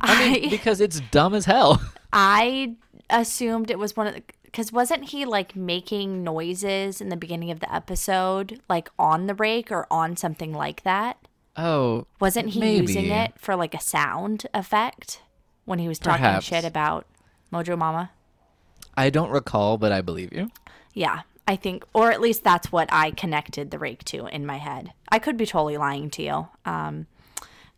I 0.00 0.30
mean, 0.32 0.48
because 0.58 0.80
it's 0.80 1.00
dumb 1.10 1.34
as 1.34 1.44
hell. 1.44 1.82
I 2.10 2.76
assumed 3.10 3.70
it 3.70 3.78
was 3.78 3.94
one 3.98 4.06
of 4.06 4.14
the 4.14 4.22
because 4.54 4.70
wasn't 4.72 5.08
he 5.10 5.24
like 5.24 5.56
making 5.56 6.22
noises 6.22 7.00
in 7.00 7.08
the 7.08 7.16
beginning 7.16 7.50
of 7.50 7.58
the 7.58 7.74
episode, 7.74 8.60
like 8.68 8.88
on 9.00 9.26
the 9.26 9.34
rake 9.34 9.72
or 9.72 9.84
on 9.90 10.16
something 10.16 10.52
like 10.52 10.84
that? 10.84 11.18
Oh, 11.56 12.06
Wasn't 12.20 12.50
he 12.50 12.60
maybe. 12.60 12.82
using 12.86 13.06
it 13.10 13.32
for 13.36 13.56
like 13.56 13.74
a 13.74 13.80
sound 13.80 14.46
effect 14.54 15.20
when 15.64 15.80
he 15.80 15.88
was 15.88 15.98
talking 15.98 16.22
Perhaps. 16.22 16.46
shit 16.46 16.64
about 16.64 17.04
Mojo 17.52 17.76
Mama? 17.76 18.12
I 18.96 19.10
don't 19.10 19.30
recall, 19.30 19.76
but 19.76 19.90
I 19.90 20.00
believe 20.02 20.32
you. 20.32 20.52
Yeah, 20.92 21.22
I 21.48 21.56
think, 21.56 21.84
or 21.92 22.12
at 22.12 22.20
least 22.20 22.44
that's 22.44 22.70
what 22.70 22.88
I 22.92 23.10
connected 23.10 23.72
the 23.72 23.78
rake 23.80 24.04
to 24.04 24.26
in 24.28 24.46
my 24.46 24.58
head. 24.58 24.92
I 25.08 25.18
could 25.18 25.36
be 25.36 25.46
totally 25.46 25.78
lying 25.78 26.10
to 26.10 26.22
you. 26.22 26.48
Um, 26.64 27.08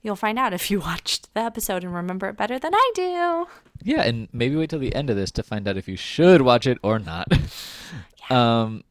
you'll 0.06 0.16
find 0.16 0.38
out 0.38 0.54
if 0.54 0.70
you 0.70 0.80
watched 0.90 1.34
the 1.34 1.40
episode 1.40 1.84
and 1.84 1.92
remember 1.92 2.28
it 2.28 2.36
better 2.36 2.58
than 2.58 2.74
I 2.74 2.92
do. 2.94 3.46
Yeah, 3.82 4.02
and 4.02 4.28
maybe 4.32 4.56
wait 4.56 4.70
till 4.70 4.78
the 4.78 4.94
end 4.94 5.10
of 5.10 5.16
this 5.16 5.30
to 5.32 5.42
find 5.42 5.68
out 5.68 5.76
if 5.76 5.88
you 5.88 5.96
should 5.96 6.40
watch 6.42 6.66
it 6.66 6.78
or 6.82 6.98
not. 6.98 7.28
Um, 8.28 8.82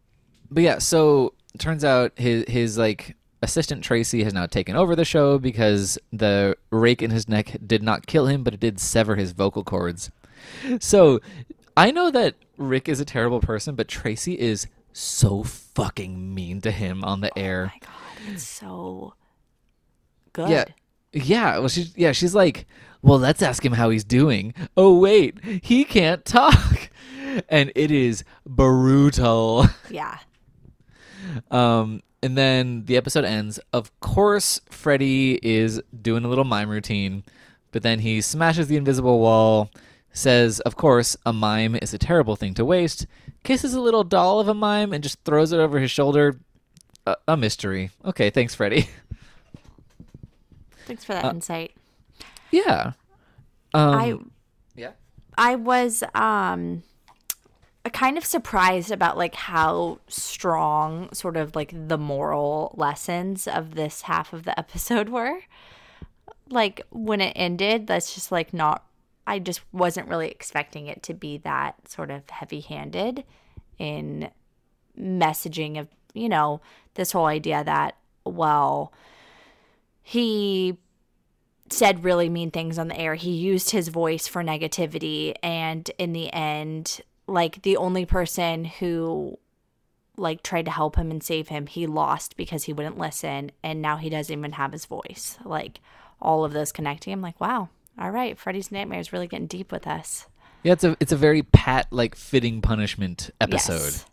but 0.50 0.64
yeah, 0.64 0.78
so 0.78 1.34
turns 1.58 1.84
out 1.84 2.14
his 2.16 2.46
his 2.48 2.78
like 2.78 3.18
assistant 3.42 3.84
Tracy 3.84 4.24
has 4.24 4.34
now 4.34 4.46
taken 4.46 4.78
over 4.78 4.96
the 4.96 5.04
show 5.04 5.38
because 5.38 6.00
the 6.14 6.56
rake 6.70 7.02
in 7.02 7.12
his 7.12 7.28
neck 7.28 7.58
did 7.68 7.84
not 7.84 8.08
kill 8.08 8.28
him, 8.28 8.46
but 8.46 8.54
it 8.54 8.62
did 8.62 8.80
sever 8.80 9.18
his 9.18 9.34
vocal 9.34 9.66
cords. 9.66 10.10
So 10.80 11.20
I 11.76 11.92
know 11.92 12.10
that 12.12 12.36
Rick 12.58 12.88
is 12.88 13.02
a 13.02 13.06
terrible 13.06 13.42
person, 13.42 13.76
but 13.76 13.90
Tracy 13.90 14.40
is 14.40 14.68
so 14.94 15.44
fucking 15.44 16.34
mean 16.34 16.62
to 16.62 16.72
him 16.72 17.04
on 17.04 17.20
the 17.20 17.38
air. 17.38 17.74
Oh 17.74 17.78
my 17.78 17.88
God, 18.26 18.34
it's 18.34 18.48
so 18.48 19.16
good. 20.32 20.50
Yeah. 20.50 20.66
Yeah. 21.16 21.58
Well, 21.60 21.70
she's 21.70 21.98
yeah. 21.98 22.12
She's 22.12 22.36
like, 22.36 22.68
well, 23.02 23.18
let's 23.18 23.42
ask 23.42 23.66
him 23.66 23.74
how 23.74 23.90
he's 23.90 24.04
doing. 24.04 24.54
Oh 24.76 24.98
wait, 25.00 25.40
he 25.64 25.84
can't 25.86 26.24
talk, 26.26 26.90
and 27.50 27.72
it 27.76 27.90
is 27.92 28.24
brutal. 28.46 29.66
Yeah. 29.90 30.20
Um, 31.52 32.02
and 32.22 32.38
then 32.38 32.86
the 32.86 32.98
episode 32.98 33.26
ends. 33.26 33.60
Of 33.74 33.98
course, 34.00 34.62
Freddy 34.70 35.40
is 35.42 35.82
doing 36.02 36.24
a 36.26 36.28
little 36.28 36.44
mime 36.44 36.70
routine, 36.70 37.24
but 37.72 37.84
then 37.84 38.00
he 38.00 38.22
smashes 38.22 38.68
the 38.68 38.78
invisible 38.78 39.20
wall. 39.20 39.70
Says, 40.12 40.60
of 40.62 40.76
course, 40.76 41.18
a 41.26 41.34
mime 41.34 41.76
is 41.82 41.94
a 41.94 41.98
terrible 41.98 42.36
thing 42.36 42.54
to 42.56 42.64
waste. 42.66 43.06
Kisses 43.44 43.74
a 43.74 43.82
little 43.82 44.04
doll 44.04 44.40
of 44.40 44.48
a 44.48 44.54
mime 44.54 44.94
and 44.94 45.04
just 45.04 45.20
throws 45.26 45.52
it 45.52 45.60
over 45.60 45.78
his 45.80 45.92
shoulder. 45.92 46.40
A, 47.06 47.16
a 47.28 47.38
mystery. 47.38 47.92
Okay, 48.06 48.30
thanks, 48.30 48.56
Freddy. 48.56 48.90
Thanks 50.86 51.04
for 51.04 51.14
that 51.14 51.26
insight. 51.26 51.74
Yeah. 52.52 52.94
Um, 53.74 53.94
I 53.94 54.18
yeah. 54.76 54.92
I 55.38 55.56
was 55.56 56.04
um 56.14 56.84
kind 57.96 58.18
of 58.18 58.26
surprised 58.26 58.92
about 58.92 59.18
like 59.18 59.36
how 59.36 60.00
strong 60.08 61.12
sort 61.14 61.38
of 61.38 61.56
like 61.56 61.74
the 61.88 61.98
moral 61.98 62.74
lessons 62.78 63.48
of 63.48 63.76
this 63.76 64.04
half 64.04 64.34
of 64.34 64.44
the 64.44 64.58
episode 64.60 65.10
were. 65.10 65.40
Like 66.50 66.82
when 66.92 67.22
it 67.22 67.34
ended, 67.36 67.88
that's 67.88 68.14
just 68.14 68.32
like 68.32 68.54
not 68.54 68.86
I 69.28 69.40
just 69.40 69.62
wasn't 69.72 70.08
really 70.08 70.30
expecting 70.30 70.88
it 70.88 71.02
to 71.04 71.14
be 71.14 71.40
that 71.40 71.90
sort 71.90 72.12
of 72.12 72.30
heavy-handed 72.30 73.24
in 73.80 74.30
messaging 75.00 75.80
of, 75.80 75.88
you 76.14 76.30
know, 76.30 76.62
this 76.94 77.12
whole 77.12 77.26
idea 77.26 77.64
that 77.64 77.98
well 78.24 78.94
he 80.08 80.78
said 81.72 82.04
really 82.04 82.30
mean 82.30 82.52
things 82.52 82.78
on 82.78 82.90
the 82.90 82.98
air. 82.98 83.16
He 83.16 83.32
used 83.32 83.72
his 83.72 83.88
voice 83.88 84.28
for 84.28 84.44
negativity 84.44 85.34
and 85.42 85.90
in 85.98 86.14
the 86.14 86.32
end 86.32 87.02
like 87.26 87.64
the 87.64 87.76
only 87.78 88.06
person 88.06 88.66
who 88.66 89.40
like 90.16 90.44
tried 90.44 90.66
to 90.66 90.72
help 90.72 90.96
him 90.96 91.10
and 91.10 91.24
save 91.24 91.48
him, 91.48 91.66
he 91.66 91.88
lost 91.88 92.38
because 92.38 92.66
he 92.66 92.72
wouldn't 92.72 93.00
listen 93.00 93.52
and 93.64 93.82
now 93.82 93.98
he 93.98 94.12
doesn't 94.12 94.38
even 94.38 94.52
have 94.52 94.74
his 94.74 94.86
voice. 94.86 95.40
Like 95.44 95.80
all 96.22 96.46
of 96.46 96.54
those 96.54 96.72
connecting. 96.72 97.12
I'm 97.12 97.22
like, 97.22 97.42
wow. 97.42 97.70
All 98.00 98.12
right, 98.12 98.38
Freddy's 98.38 98.72
Nightmare 98.72 99.00
is 99.00 99.12
really 99.12 99.28
getting 99.28 99.48
deep 99.48 99.72
with 99.72 99.88
us. 99.88 100.28
Yeah, 100.62 100.74
it's 100.74 100.84
a 100.84 100.96
it's 101.00 101.12
a 101.12 101.18
very 101.18 101.42
pat 101.42 101.88
like 101.90 102.14
fitting 102.14 102.62
punishment 102.62 103.32
episode, 103.42 103.82
Yes. 103.82 104.06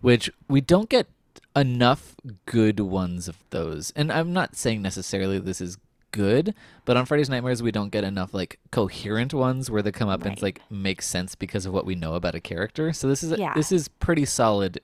which 0.00 0.30
we 0.48 0.60
don't 0.60 0.88
get 0.88 1.08
enough 1.54 2.14
good 2.46 2.80
ones 2.80 3.28
of 3.28 3.36
those. 3.50 3.92
And 3.96 4.10
I'm 4.12 4.32
not 4.32 4.56
saying 4.56 4.82
necessarily 4.82 5.38
this 5.38 5.60
is 5.60 5.76
good, 6.10 6.54
but 6.84 6.96
on 6.96 7.06
Freddy's 7.06 7.30
Nightmares 7.30 7.62
we 7.62 7.72
don't 7.72 7.90
get 7.90 8.04
enough 8.04 8.34
like 8.34 8.58
coherent 8.70 9.32
ones 9.34 9.70
where 9.70 9.82
they 9.82 9.92
come 9.92 10.08
up 10.08 10.20
and 10.22 10.30
Right. 10.32 10.42
like 10.42 10.60
make 10.70 11.00
sense 11.02 11.34
because 11.34 11.64
of 11.66 11.72
what 11.72 11.86
we 11.86 11.94
know 11.94 12.14
about 12.14 12.34
a 12.34 12.40
character. 12.40 12.92
So 12.92 13.08
this 13.08 13.22
is 13.22 13.38
Yeah. 13.38 13.54
this 13.54 13.72
is 13.72 13.88
pretty 13.88 14.24
solid 14.24 14.80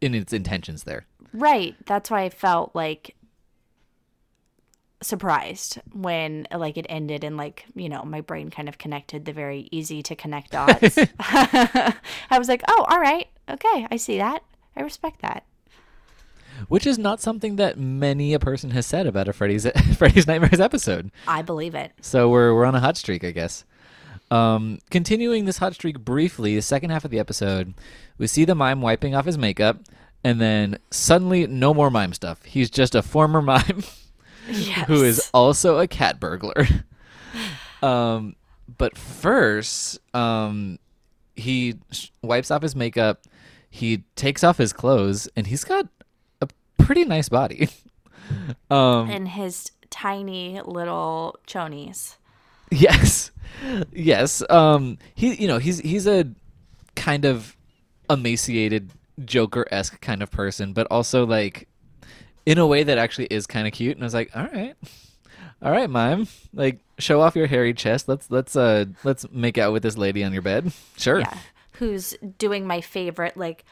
in 0.00 0.14
its 0.14 0.32
intentions 0.32 0.84
there. 0.84 1.06
Right. 1.32 1.74
That's 1.86 2.10
why 2.10 2.22
I 2.22 2.28
felt 2.30 2.74
like 2.74 3.14
surprised 5.00 5.80
when 5.92 6.46
like 6.54 6.76
it 6.76 6.86
ended 6.88 7.24
and 7.24 7.36
like 7.36 7.66
you 7.74 7.88
know 7.88 8.04
my 8.04 8.20
brain 8.20 8.50
kind 8.50 8.68
of 8.68 8.78
connected 8.78 9.24
the 9.24 9.32
very 9.32 9.68
easy 9.72 10.00
to 10.00 10.14
connect 10.14 10.50
dots 10.52 10.96
i 11.18 11.92
was 12.38 12.46
like 12.46 12.62
oh 12.68 12.86
all 12.88 13.00
right 13.00 13.26
okay 13.50 13.84
i 13.90 13.96
see 13.96 14.16
that 14.18 14.44
i 14.76 14.80
respect 14.80 15.20
that 15.20 15.44
Which 16.68 16.86
is 16.86 16.98
not 16.98 17.20
something 17.20 17.56
that 17.56 17.78
many 17.78 18.34
a 18.34 18.38
person 18.38 18.70
has 18.70 18.86
said 18.86 19.06
about 19.06 19.28
a 19.28 19.32
Freddy's 19.32 19.66
Freddy's 19.96 20.26
Nightmares 20.26 20.60
episode. 20.60 21.10
i 21.26 21.42
believe 21.42 21.74
it 21.74 21.92
So 22.00 22.28
we're 22.28 22.54
we're 22.54 22.64
on 22.64 22.74
a 22.74 22.80
hot 22.80 22.96
streak, 22.96 23.24
I 23.24 23.30
guess. 23.30 23.64
Um, 24.30 24.78
continuing 24.90 25.44
this 25.44 25.58
hot 25.58 25.74
streak 25.74 25.98
briefly, 26.00 26.54
the 26.56 26.62
second 26.62 26.88
half 26.88 27.04
of 27.04 27.10
the 27.10 27.18
episode, 27.18 27.74
we 28.16 28.26
see 28.26 28.46
the 28.46 28.54
mime 28.54 28.80
wiping 28.80 29.14
off 29.14 29.26
his 29.26 29.36
makeup, 29.36 29.80
and 30.24 30.40
then 30.40 30.78
suddenly 30.90 31.46
no 31.46 31.74
more 31.74 31.90
mime 31.90 32.14
stuff. 32.14 32.42
He's 32.44 32.70
just 32.70 32.94
a 32.94 33.02
former 33.02 33.42
mime 33.52 33.82
yes. 34.48 34.86
who 34.86 35.02
is 35.02 35.30
also 35.34 35.78
a 35.78 35.86
cat 35.86 36.18
burglar. 36.18 36.66
um, 37.82 38.34
but 38.78 38.96
first, 38.96 39.98
um, 40.14 40.78
he 41.36 41.74
sh- 41.90 42.08
wipes 42.22 42.50
off 42.50 42.62
his 42.62 42.74
makeup, 42.74 43.24
he 43.68 44.04
takes 44.16 44.42
off 44.42 44.56
his 44.56 44.72
clothes, 44.72 45.28
and 45.36 45.46
he's 45.46 45.64
got 45.64 45.88
pretty 46.84 47.04
nice 47.04 47.28
body. 47.28 47.68
um, 48.70 49.10
and 49.10 49.28
his 49.28 49.70
tiny 49.90 50.60
little 50.64 51.36
chonies 51.46 52.16
Yes. 52.72 53.30
Yes. 53.92 54.42
Um 54.50 54.98
he 55.14 55.34
you 55.34 55.46
know, 55.46 55.58
he's 55.58 55.78
he's 55.80 56.06
a 56.06 56.26
kind 56.96 57.24
of 57.24 57.56
emaciated 58.08 58.90
Joker-esque 59.24 60.00
kind 60.00 60.22
of 60.22 60.30
person, 60.30 60.72
but 60.72 60.86
also 60.90 61.26
like 61.26 61.68
in 62.46 62.58
a 62.58 62.66
way 62.66 62.82
that 62.82 62.98
actually 62.98 63.26
is 63.26 63.46
kind 63.46 63.66
of 63.66 63.72
cute 63.72 63.96
and 63.96 64.02
I 64.02 64.06
was 64.06 64.14
like, 64.14 64.34
"All 64.34 64.46
right. 64.46 64.74
All 65.60 65.70
right, 65.70 65.88
mime. 65.88 66.26
Like 66.54 66.80
show 66.98 67.20
off 67.20 67.36
your 67.36 67.46
hairy 67.46 67.74
chest. 67.74 68.08
Let's 68.08 68.30
let's 68.30 68.56
uh 68.56 68.86
let's 69.04 69.30
make 69.30 69.58
out 69.58 69.72
with 69.72 69.82
this 69.82 69.98
lady 69.98 70.24
on 70.24 70.32
your 70.32 70.42
bed." 70.42 70.72
Sure. 70.96 71.20
yeah 71.20 71.36
who's 71.76 72.14
doing 72.38 72.66
my 72.66 72.80
favorite 72.80 73.36
like 73.36 73.64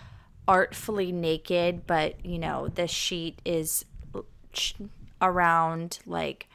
artfully 0.50 1.12
naked 1.12 1.86
but 1.86 2.26
you 2.26 2.36
know 2.36 2.66
the 2.66 2.88
sheet 2.88 3.40
is 3.44 3.84
around 5.22 6.00
like 6.04 6.48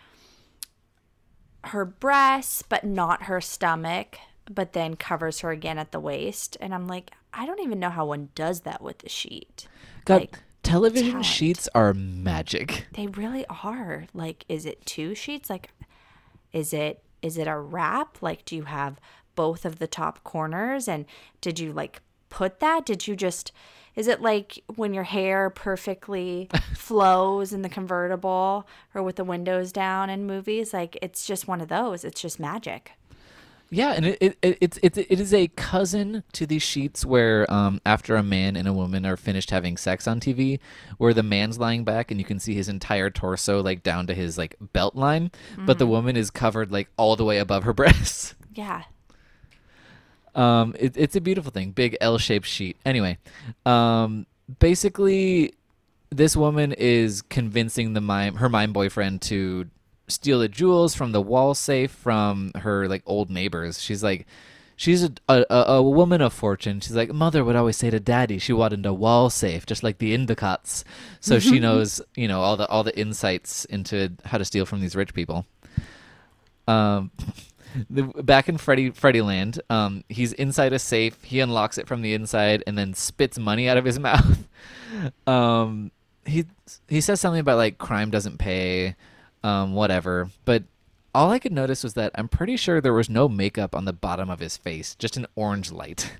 her 1.63 1.85
breasts 1.85 2.61
but 2.61 2.83
not 2.83 3.23
her 3.23 3.39
stomach 3.39 4.17
but 4.51 4.73
then 4.73 4.97
covers 4.97 5.39
her 5.39 5.49
again 5.49 5.77
at 5.77 5.93
the 5.93 5.99
waist. 5.99 6.57
And 6.59 6.75
i'm 6.75 6.89
like 6.89 7.11
i 7.33 7.45
don't 7.45 7.61
even 7.61 7.79
know 7.79 7.89
how 7.89 8.05
one 8.05 8.27
does 8.35 8.61
that 8.61 8.81
with 8.81 8.97
the 8.99 9.07
sheet. 9.07 9.65
God, 10.03 10.19
like 10.19 10.39
television 10.61 11.11
talent. 11.11 11.25
sheets 11.25 11.69
are 11.73 11.93
magic. 11.93 12.87
they 12.93 13.07
really 13.07 13.45
are. 13.47 14.07
Like 14.13 14.43
is 14.49 14.65
it 14.65 14.85
two 14.85 15.15
sheets? 15.15 15.49
Like 15.49 15.69
is 16.51 16.73
it 16.73 17.01
is 17.21 17.37
it 17.37 17.47
a 17.47 17.57
wrap? 17.57 18.21
Like 18.21 18.43
do 18.43 18.57
you 18.57 18.63
have 18.63 18.99
both 19.35 19.63
of 19.63 19.79
the 19.79 19.87
top 19.87 20.21
corners? 20.25 20.89
And 20.89 21.05
did 21.39 21.59
you 21.59 21.71
like 21.71 22.01
put 22.27 22.59
that? 22.59 22.85
Did 22.85 23.07
you 23.07 23.15
just 23.15 23.53
is 23.95 24.07
it 24.07 24.21
like 24.21 24.61
when 24.75 24.93
your 24.93 25.03
hair 25.03 25.49
perfectly 25.49 26.49
flows 26.75 27.53
in 27.53 27.61
the 27.61 27.69
convertible 27.69 28.67
or 28.93 29.03
with 29.03 29.15
the 29.15 29.23
windows 29.23 29.71
down 29.71 30.09
in 30.09 30.25
movies? 30.25 30.73
Like 30.73 30.97
it's 31.01 31.25
just 31.25 31.47
one 31.47 31.61
of 31.61 31.67
those. 31.67 32.03
It's 32.03 32.21
just 32.21 32.39
magic. 32.39 32.91
Yeah, 33.71 33.93
and 33.93 34.05
it, 34.05 34.17
it, 34.21 34.37
it 34.41 34.57
it's 34.61 34.79
it's 34.83 34.97
it 34.97 35.19
is 35.19 35.33
a 35.33 35.47
cousin 35.47 36.23
to 36.33 36.45
these 36.45 36.61
sheets 36.61 37.03
where 37.03 37.51
um 37.51 37.81
after 37.85 38.15
a 38.15 38.23
man 38.23 38.55
and 38.55 38.67
a 38.67 38.73
woman 38.73 39.05
are 39.05 39.17
finished 39.17 39.49
having 39.49 39.75
sex 39.75 40.07
on 40.07 40.19
TV, 40.19 40.59
where 40.97 41.13
the 41.13 41.23
man's 41.23 41.57
lying 41.57 41.83
back 41.83 42.11
and 42.11 42.19
you 42.19 42.25
can 42.25 42.39
see 42.39 42.53
his 42.53 42.69
entire 42.69 43.09
torso 43.09 43.61
like 43.63 43.81
down 43.81 44.07
to 44.07 44.13
his 44.13 44.37
like 44.37 44.55
belt 44.59 44.95
line, 44.95 45.31
but 45.57 45.79
the 45.79 45.87
woman 45.87 46.15
is 46.15 46.29
covered 46.29 46.71
like 46.71 46.89
all 46.95 47.15
the 47.15 47.25
way 47.25 47.39
above 47.39 47.63
her 47.63 47.73
breasts. 47.81 48.35
yeah 48.53 48.83
Um, 50.35 50.75
it, 50.77 50.95
it's 50.97 51.15
a 51.15 51.21
beautiful 51.21 51.51
thing, 51.51 51.71
big 51.71 51.97
L-shaped 52.01 52.45
sheet. 52.45 52.77
Anyway, 52.85 53.17
um, 53.65 54.25
basically, 54.59 55.53
this 56.09 56.35
woman 56.35 56.73
is 56.73 57.21
convincing 57.21 57.93
the 57.93 58.01
mime, 58.01 58.35
her 58.35 58.49
mime 58.49 58.73
boyfriend, 58.73 59.21
to 59.23 59.67
steal 60.07 60.39
the 60.39 60.47
jewels 60.47 60.93
from 60.93 61.13
the 61.13 61.21
wall 61.21 61.55
safe 61.55 61.91
from 61.91 62.51
her 62.55 62.87
like 62.87 63.01
old 63.05 63.29
neighbors. 63.29 63.81
She's 63.81 64.03
like, 64.03 64.27
she's 64.75 65.03
a, 65.03 65.11
a 65.29 65.45
a 65.49 65.81
woman 65.81 66.21
of 66.21 66.33
fortune. 66.33 66.79
She's 66.79 66.95
like, 66.95 67.13
mother 67.13 67.43
would 67.43 67.55
always 67.55 67.77
say 67.77 67.89
to 67.89 67.99
daddy, 67.99 68.37
she 68.37 68.53
wanted 68.53 68.85
a 68.85 68.93
wall 68.93 69.29
safe, 69.29 69.65
just 69.65 69.83
like 69.83 69.97
the 69.97 70.15
Endicotts. 70.15 70.83
So 71.19 71.39
she 71.39 71.59
knows, 71.61 72.01
you 72.15 72.27
know, 72.27 72.41
all 72.41 72.57
the 72.57 72.67
all 72.67 72.83
the 72.83 72.97
insights 72.97 73.65
into 73.65 74.11
how 74.25 74.37
to 74.37 74.45
steal 74.45 74.65
from 74.65 74.81
these 74.81 74.95
rich 74.95 75.13
people. 75.13 75.45
Um, 76.67 77.11
the, 77.89 78.03
back 78.03 78.49
in 78.49 78.57
Freddy 78.57 78.91
Freddy 78.91 79.21
Land, 79.21 79.61
um, 79.69 80.03
he's 80.09 80.33
inside 80.33 80.73
a 80.73 80.79
safe. 80.79 81.23
He 81.23 81.39
unlocks 81.39 81.77
it 81.77 81.87
from 81.87 82.01
the 82.01 82.13
inside 82.13 82.63
and 82.67 82.77
then 82.77 82.93
spits 82.93 83.37
money 83.37 83.67
out 83.69 83.77
of 83.77 83.85
his 83.85 83.99
mouth. 84.07 84.47
um, 85.27 85.91
he 86.25 86.45
he 86.87 87.01
says 87.01 87.19
something 87.19 87.39
about 87.39 87.57
like 87.57 87.77
crime 87.77 88.09
doesn't 88.09 88.37
pay, 88.37 88.95
um, 89.43 89.73
whatever. 89.73 90.29
But 90.45 90.63
all 91.13 91.31
I 91.31 91.39
could 91.39 91.53
notice 91.53 91.83
was 91.83 91.93
that 91.93 92.11
I'm 92.15 92.27
pretty 92.27 92.57
sure 92.57 92.81
there 92.81 92.93
was 92.93 93.09
no 93.09 93.29
makeup 93.29 93.75
on 93.75 93.85
the 93.85 93.93
bottom 93.93 94.29
of 94.29 94.39
his 94.39 94.57
face, 94.57 94.95
just 94.95 95.17
an 95.17 95.27
orange 95.35 95.71
light. 95.71 96.11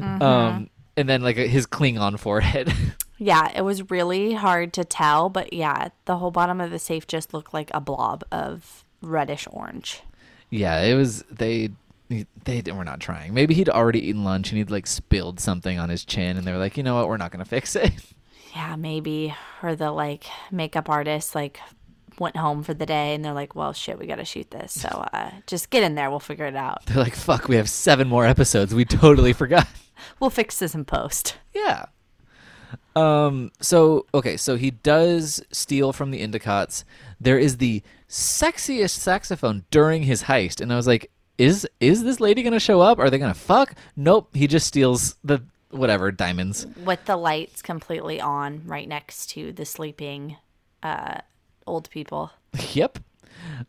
Um, 0.00 0.70
and 0.96 1.08
then 1.08 1.22
like 1.22 1.36
his 1.36 1.66
Klingon 1.66 2.18
forehead. 2.18 2.72
yeah 3.20 3.52
it 3.54 3.60
was 3.60 3.90
really 3.90 4.32
hard 4.32 4.72
to 4.72 4.82
tell 4.82 5.28
but 5.28 5.52
yeah 5.52 5.88
the 6.06 6.16
whole 6.16 6.30
bottom 6.30 6.60
of 6.60 6.70
the 6.70 6.78
safe 6.78 7.06
just 7.06 7.32
looked 7.34 7.52
like 7.52 7.70
a 7.74 7.80
blob 7.80 8.24
of 8.32 8.84
reddish 9.02 9.46
orange 9.50 10.02
Yeah, 10.50 10.80
it 10.80 10.94
was 10.94 11.22
they 11.30 11.70
they 12.44 12.62
were 12.72 12.84
not 12.84 13.00
trying. 13.00 13.34
Maybe 13.34 13.54
he'd 13.54 13.68
already 13.68 14.08
eaten 14.08 14.24
lunch 14.24 14.50
and 14.50 14.58
he'd 14.58 14.70
like 14.70 14.86
spilled 14.86 15.38
something 15.38 15.78
on 15.78 15.88
his 15.88 16.04
chin 16.04 16.36
and 16.36 16.46
they 16.46 16.52
were 16.52 16.58
like, 16.58 16.76
"You 16.76 16.82
know 16.82 16.96
what? 16.96 17.08
We're 17.08 17.16
not 17.16 17.30
going 17.30 17.44
to 17.44 17.48
fix 17.48 17.76
it." 17.76 17.92
yeah, 18.54 18.76
maybe. 18.76 19.34
Or 19.62 19.76
the 19.76 19.92
like 19.92 20.24
makeup 20.50 20.88
artist 20.88 21.34
like 21.34 21.60
went 22.18 22.36
home 22.36 22.62
for 22.62 22.74
the 22.74 22.86
day 22.86 23.14
and 23.14 23.24
they're 23.24 23.32
like, 23.32 23.54
well, 23.54 23.72
shit, 23.72 23.98
we 23.98 24.06
got 24.06 24.16
to 24.16 24.24
shoot 24.24 24.50
this. 24.50 24.78
So 24.78 24.88
uh, 25.12 25.30
just 25.46 25.70
get 25.70 25.82
in 25.82 25.94
there. 25.94 26.10
We'll 26.10 26.20
figure 26.20 26.46
it 26.46 26.56
out. 26.56 26.84
They're 26.86 27.02
like, 27.02 27.14
"Fuck, 27.14 27.48
we 27.48 27.56
have 27.56 27.70
7 27.70 28.06
more 28.06 28.26
episodes. 28.26 28.74
We 28.74 28.84
totally 28.84 29.32
forgot." 29.32 29.66
We'll 30.18 30.30
fix 30.30 30.58
this 30.58 30.74
in 30.74 30.86
post. 30.86 31.36
Yeah. 31.54 31.86
Um 32.96 33.52
so 33.60 34.06
okay, 34.14 34.38
so 34.38 34.56
he 34.56 34.70
does 34.70 35.42
steal 35.52 35.92
from 35.92 36.10
the 36.10 36.26
Endicotts. 36.26 36.84
There 37.20 37.38
is 37.38 37.58
the 37.58 37.82
sexiest 38.10 38.98
saxophone 38.98 39.64
during 39.70 40.02
his 40.02 40.24
heist 40.24 40.60
and 40.60 40.72
I 40.72 40.76
was 40.76 40.86
like, 40.86 41.10
"Is 41.38 41.66
is 41.78 42.02
this 42.04 42.20
lady 42.20 42.42
going 42.42 42.52
to 42.52 42.60
show 42.60 42.80
up? 42.80 42.98
Are 42.98 43.08
they 43.08 43.18
going 43.18 43.32
to 43.32 43.38
fuck?" 43.38 43.74
Nope, 43.96 44.34
he 44.34 44.46
just 44.46 44.66
steals 44.66 45.14
the 45.24 45.42
whatever 45.70 46.10
diamonds. 46.10 46.66
With 46.84 47.04
the 47.04 47.16
lights 47.16 47.62
completely 47.62 48.20
on 48.20 48.62
right 48.66 48.88
next 48.88 49.30
to 49.30 49.52
the 49.52 49.64
sleeping 49.64 50.36
uh, 50.82 51.20
old 51.66 51.90
people. 51.90 52.30
Yep. 52.72 52.98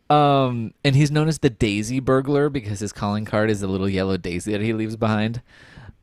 Um, 0.09 0.73
and 0.83 0.95
he's 0.95 1.11
known 1.11 1.27
as 1.29 1.39
the 1.39 1.49
Daisy 1.49 2.01
Burglar 2.01 2.49
because 2.49 2.79
his 2.79 2.91
calling 2.91 3.23
card 3.23 3.49
is 3.49 3.61
a 3.61 3.67
little 3.67 3.87
yellow 3.87 4.17
daisy 4.17 4.51
that 4.51 4.61
he 4.61 4.73
leaves 4.73 4.97
behind. 4.97 5.41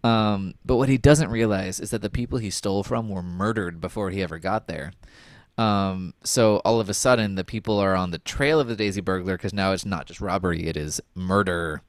Um, 0.05 0.55
but 0.64 0.76
what 0.76 0.89
he 0.89 0.97
doesn't 0.97 1.30
realize 1.30 1.80
is 1.80 1.91
that 1.91 2.01
the 2.01 2.09
people 2.09 2.39
he 2.39 2.51
stole 2.51 2.82
from 2.82 3.09
were 3.09 3.22
murdered 3.22 3.80
before 3.80 4.11
he 4.11 4.22
ever 4.22 4.39
got 4.39 4.68
there. 4.68 4.93
Um, 5.59 6.14
so 6.22 6.59
all 6.64 6.80
of 6.80 6.88
a 6.88 6.94
sudden, 6.94 7.34
the 7.34 7.44
people 7.44 7.78
are 7.78 7.94
on 7.94 8.12
the 8.12 8.18
trail 8.18 8.61
of 8.61 8.68
the 8.68 8.76
Daisy 8.76 9.00
Burglar 9.00 9.36
because 9.36 9.52
now 9.52 9.72
it's 9.72 9.84
not 9.84 10.06
just 10.06 10.20
robbery; 10.20 10.66
it 10.66 10.76
is 10.76 11.00
murder. 11.14 11.82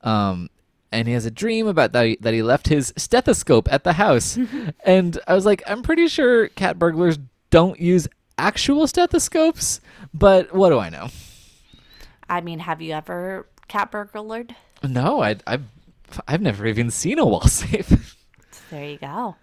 Um, 0.00 0.48
and 0.90 1.06
he 1.08 1.14
has 1.14 1.26
a 1.26 1.30
dream 1.30 1.66
about 1.66 1.92
that 1.92 2.06
he, 2.06 2.18
that 2.20 2.34
he 2.34 2.42
left 2.42 2.68
his 2.68 2.92
stethoscope 2.96 3.70
at 3.72 3.84
the 3.84 3.94
house. 3.94 4.38
and 4.84 5.18
I 5.26 5.34
was 5.34 5.46
like, 5.46 5.62
I'm 5.66 5.82
pretty 5.82 6.08
sure 6.08 6.48
cat 6.48 6.78
burglars 6.78 7.18
don't 7.50 7.78
use 7.78 8.08
actual 8.38 8.86
stethoscopes, 8.86 9.80
but 10.12 10.54
what 10.54 10.70
do 10.70 10.78
I 10.78 10.88
know? 10.88 11.08
I 12.28 12.40
mean, 12.40 12.60
have 12.60 12.80
you 12.80 12.92
ever 12.94 13.46
cat 13.68 13.90
burglared? 13.90 14.56
No, 14.82 15.22
I, 15.22 15.36
I've 15.46 15.64
I've 16.26 16.40
never 16.42 16.66
even 16.66 16.90
seen 16.90 17.18
a 17.18 17.26
wall 17.26 17.46
safe. 17.46 18.16
There 18.70 18.88
you 18.88 18.96
go. 18.96 19.36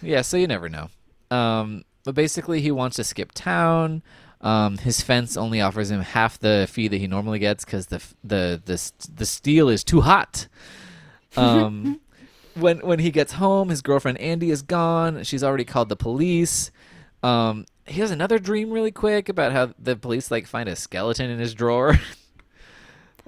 yeah, 0.00 0.22
so 0.22 0.36
you 0.36 0.46
never 0.46 0.68
know. 0.68 0.88
Um, 1.32 1.84
but 2.06 2.14
basically, 2.14 2.62
he 2.62 2.70
wants 2.70 2.96
to 2.96 3.04
skip 3.04 3.32
town. 3.34 4.02
Um, 4.40 4.78
his 4.78 5.02
fence 5.02 5.36
only 5.36 5.60
offers 5.60 5.90
him 5.90 6.00
half 6.00 6.38
the 6.38 6.68
fee 6.70 6.88
that 6.88 6.96
he 6.96 7.06
normally 7.06 7.38
gets 7.38 7.64
because 7.64 7.88
the 7.88 8.02
the 8.22 8.62
the 8.64 8.92
the 9.14 9.26
steel 9.26 9.68
is 9.68 9.84
too 9.84 10.00
hot. 10.00 10.48
Um, 11.38 12.00
when 12.54 12.78
when 12.78 12.98
he 12.98 13.10
gets 13.10 13.34
home, 13.34 13.68
his 13.68 13.82
girlfriend 13.82 14.16
Andy 14.16 14.50
is 14.50 14.62
gone. 14.62 15.22
She's 15.22 15.44
already 15.44 15.66
called 15.66 15.90
the 15.90 15.96
police. 15.96 16.70
Um, 17.22 17.66
he 17.84 18.00
has 18.00 18.10
another 18.10 18.38
dream 18.38 18.70
really 18.70 18.90
quick 18.90 19.28
about 19.28 19.52
how 19.52 19.74
the 19.78 19.96
police 19.96 20.30
like 20.30 20.46
find 20.46 20.66
a 20.66 20.74
skeleton 20.74 21.28
in 21.28 21.38
his 21.38 21.52
drawer. 21.52 22.00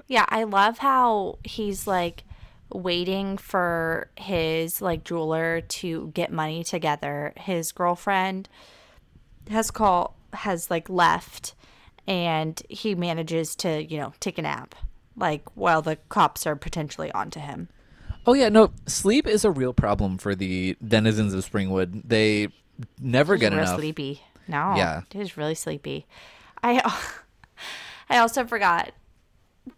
Yeah, 0.09 0.25
I 0.27 0.43
love 0.43 0.79
how 0.79 1.37
he's 1.43 1.85
like 1.85 2.23
waiting 2.71 3.37
for 3.37 4.09
his 4.17 4.81
like 4.81 5.03
jeweler 5.03 5.61
to 5.61 6.11
get 6.13 6.31
money 6.31 6.63
together. 6.63 7.33
His 7.37 7.71
girlfriend 7.71 8.49
has 9.49 9.71
call 9.71 10.15
has 10.33 10.69
like 10.69 10.89
left 10.89 11.55
and 12.07 12.61
he 12.69 12.95
manages 12.95 13.55
to, 13.57 13.83
you 13.83 13.97
know, 13.97 14.13
take 14.19 14.37
a 14.37 14.41
nap 14.41 14.75
like 15.15 15.43
while 15.55 15.81
the 15.81 15.97
cops 16.09 16.47
are 16.47 16.55
potentially 16.55 17.11
onto 17.11 17.39
him. 17.39 17.69
Oh 18.25 18.33
yeah, 18.33 18.49
no, 18.49 18.71
sleep 18.85 19.27
is 19.27 19.43
a 19.45 19.51
real 19.51 19.73
problem 19.73 20.17
for 20.17 20.35
the 20.35 20.77
denizens 20.85 21.33
of 21.33 21.49
Springwood. 21.49 22.03
They 22.07 22.49
never 22.99 23.35
He's 23.35 23.41
get 23.41 23.53
real 23.53 23.61
enough. 23.63 23.79
sleepy. 23.79 24.21
No. 24.47 24.75
Yeah. 24.75 25.01
He's 25.11 25.37
really 25.37 25.55
sleepy. 25.55 26.05
I 26.63 26.81
I 28.09 28.17
also 28.17 28.45
forgot 28.45 28.91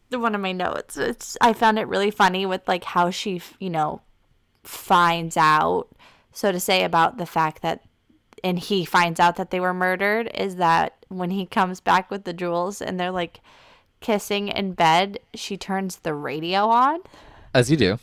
one 0.09 0.35
of 0.35 0.41
my 0.41 0.51
notes. 0.51 0.97
It's 0.97 1.37
I 1.41 1.53
found 1.53 1.79
it 1.79 1.87
really 1.87 2.11
funny 2.11 2.45
with 2.45 2.67
like 2.67 2.83
how 2.83 3.09
she, 3.09 3.41
you 3.59 3.69
know, 3.69 4.01
finds 4.63 5.37
out 5.37 5.87
so 6.33 6.51
to 6.51 6.59
say 6.59 6.83
about 6.83 7.17
the 7.17 7.25
fact 7.25 7.61
that 7.61 7.81
and 8.43 8.57
he 8.57 8.85
finds 8.85 9.19
out 9.19 9.35
that 9.35 9.51
they 9.51 9.59
were 9.59 9.73
murdered 9.73 10.29
is 10.33 10.55
that 10.55 11.05
when 11.09 11.29
he 11.31 11.45
comes 11.45 11.79
back 11.79 12.09
with 12.09 12.23
the 12.23 12.33
jewels 12.33 12.81
and 12.81 12.99
they're 12.99 13.11
like 13.11 13.41
kissing 13.99 14.47
in 14.47 14.73
bed, 14.73 15.19
she 15.35 15.57
turns 15.57 15.97
the 15.97 16.13
radio 16.13 16.67
on 16.67 16.99
As 17.53 17.69
you 17.69 17.77
do. 17.77 17.99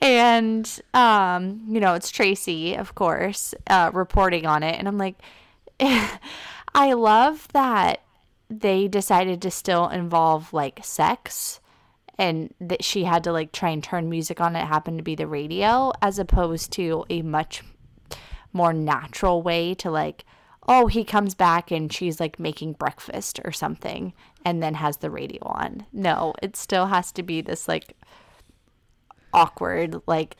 and 0.00 0.80
um 0.94 1.62
you 1.68 1.80
know 1.80 1.94
it's 1.94 2.10
tracy 2.10 2.74
of 2.74 2.94
course 2.94 3.54
uh 3.68 3.90
reporting 3.94 4.44
on 4.44 4.62
it 4.62 4.78
and 4.78 4.86
i'm 4.88 4.98
like 4.98 5.16
i 5.80 6.92
love 6.92 7.48
that 7.54 8.02
they 8.48 8.88
decided 8.88 9.42
to 9.42 9.50
still 9.50 9.88
involve 9.88 10.52
like 10.52 10.80
sex 10.84 11.60
and 12.18 12.54
that 12.60 12.82
she 12.84 13.04
had 13.04 13.24
to 13.24 13.32
like 13.32 13.52
try 13.52 13.70
and 13.70 13.82
turn 13.82 14.08
music 14.08 14.40
on 14.40 14.56
it 14.56 14.66
happened 14.66 14.98
to 14.98 15.04
be 15.04 15.14
the 15.14 15.26
radio 15.26 15.92
as 16.00 16.18
opposed 16.18 16.72
to 16.72 17.04
a 17.10 17.22
much 17.22 17.62
more 18.52 18.72
natural 18.72 19.42
way 19.42 19.74
to 19.74 19.90
like 19.90 20.24
oh 20.68 20.86
he 20.86 21.04
comes 21.04 21.34
back 21.34 21.70
and 21.70 21.92
she's 21.92 22.18
like 22.20 22.38
making 22.38 22.72
breakfast 22.72 23.40
or 23.44 23.52
something 23.52 24.12
and 24.44 24.62
then 24.62 24.74
has 24.74 24.98
the 24.98 25.10
radio 25.10 25.42
on. 25.42 25.84
No 25.92 26.34
it 26.42 26.56
still 26.56 26.86
has 26.86 27.12
to 27.12 27.22
be 27.22 27.40
this 27.40 27.68
like 27.68 27.96
awkward 29.32 30.00
like 30.06 30.36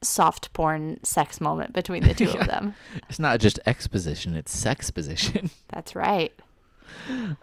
soft 0.00 0.52
porn 0.52 1.02
sex 1.02 1.40
moment 1.40 1.72
between 1.72 2.04
the 2.04 2.14
two 2.14 2.30
of 2.30 2.46
them. 2.46 2.74
It's 3.08 3.18
not 3.18 3.40
just 3.40 3.58
exposition, 3.66 4.34
it's 4.34 4.56
sex 4.56 4.90
position. 4.90 5.50
that's 5.68 5.96
right 5.96 6.32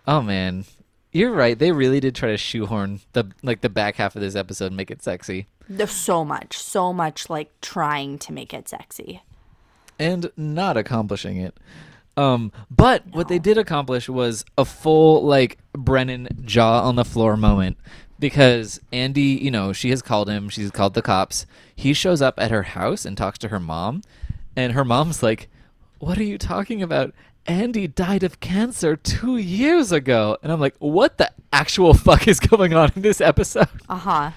oh 0.08 0.22
man. 0.22 0.66
You're 1.12 1.32
right. 1.32 1.58
They 1.58 1.72
really 1.72 2.02
did 2.02 2.14
try 2.14 2.32
to 2.32 2.38
shoehorn 2.38 3.00
the 3.14 3.32
like 3.42 3.62
the 3.62 3.70
back 3.70 3.96
half 3.96 4.16
of 4.16 4.22
this 4.22 4.36
episode 4.36 4.68
and 4.68 4.78
make 4.78 4.92
it 4.92 5.02
sexy. 5.02 5.48
there's 5.70 5.92
so 5.92 6.24
much 6.26 6.58
so 6.58 6.92
much 6.94 7.30
like 7.30 7.50
trying 7.62 8.20
to 8.20 8.32
make 8.34 8.54
it 8.54 8.68
sexy 8.70 9.22
And 9.98 10.30
not 10.38 10.78
accomplishing 10.78 11.38
it. 11.38 11.58
Um, 12.18 12.52
but 12.70 13.04
what 13.12 13.28
they 13.28 13.40
did 13.40 13.58
accomplish 13.58 14.08
was 14.08 14.46
a 14.58 14.66
full 14.66 15.24
like 15.24 15.58
Brennan 15.74 16.28
jaw 16.46 16.82
on 16.88 16.96
the 16.96 17.04
floor 17.06 17.36
moment 17.36 17.78
because 18.20 18.80
Andy, 18.94 19.22
you 19.42 19.52
know, 19.52 19.74
she 19.74 19.90
has 19.90 20.02
called 20.02 20.30
him, 20.30 20.48
she's 20.50 20.72
called 20.72 20.94
the 20.94 21.02
cops. 21.02 21.46
He 21.76 21.94
shows 21.94 22.22
up 22.22 22.36
at 22.40 22.52
her 22.52 22.64
house 22.64 23.06
and 23.06 23.18
talks 23.18 23.38
to 23.40 23.50
her 23.50 23.60
mom, 23.60 24.02
and 24.56 24.72
her 24.74 24.86
mom's 24.86 25.22
like, 25.22 25.50
"What 26.00 26.18
are 26.18 26.24
you 26.24 26.38
talking 26.38 26.82
about? 26.82 27.14
Andy 27.48 27.88
died 27.88 28.24
of 28.24 28.40
cancer 28.40 28.96
2 28.96 29.38
years 29.38 29.92
ago." 29.92 30.38
And 30.44 30.52
I'm 30.52 30.60
like, 30.60 30.76
"What 30.80 31.18
the 31.18 31.32
actual 31.54 31.94
fuck 32.08 32.28
is 32.28 32.40
going 32.40 32.74
on 32.74 32.92
in 32.96 33.02
this 33.02 33.22
episode?" 33.22 33.68
uh-huh 33.90 34.32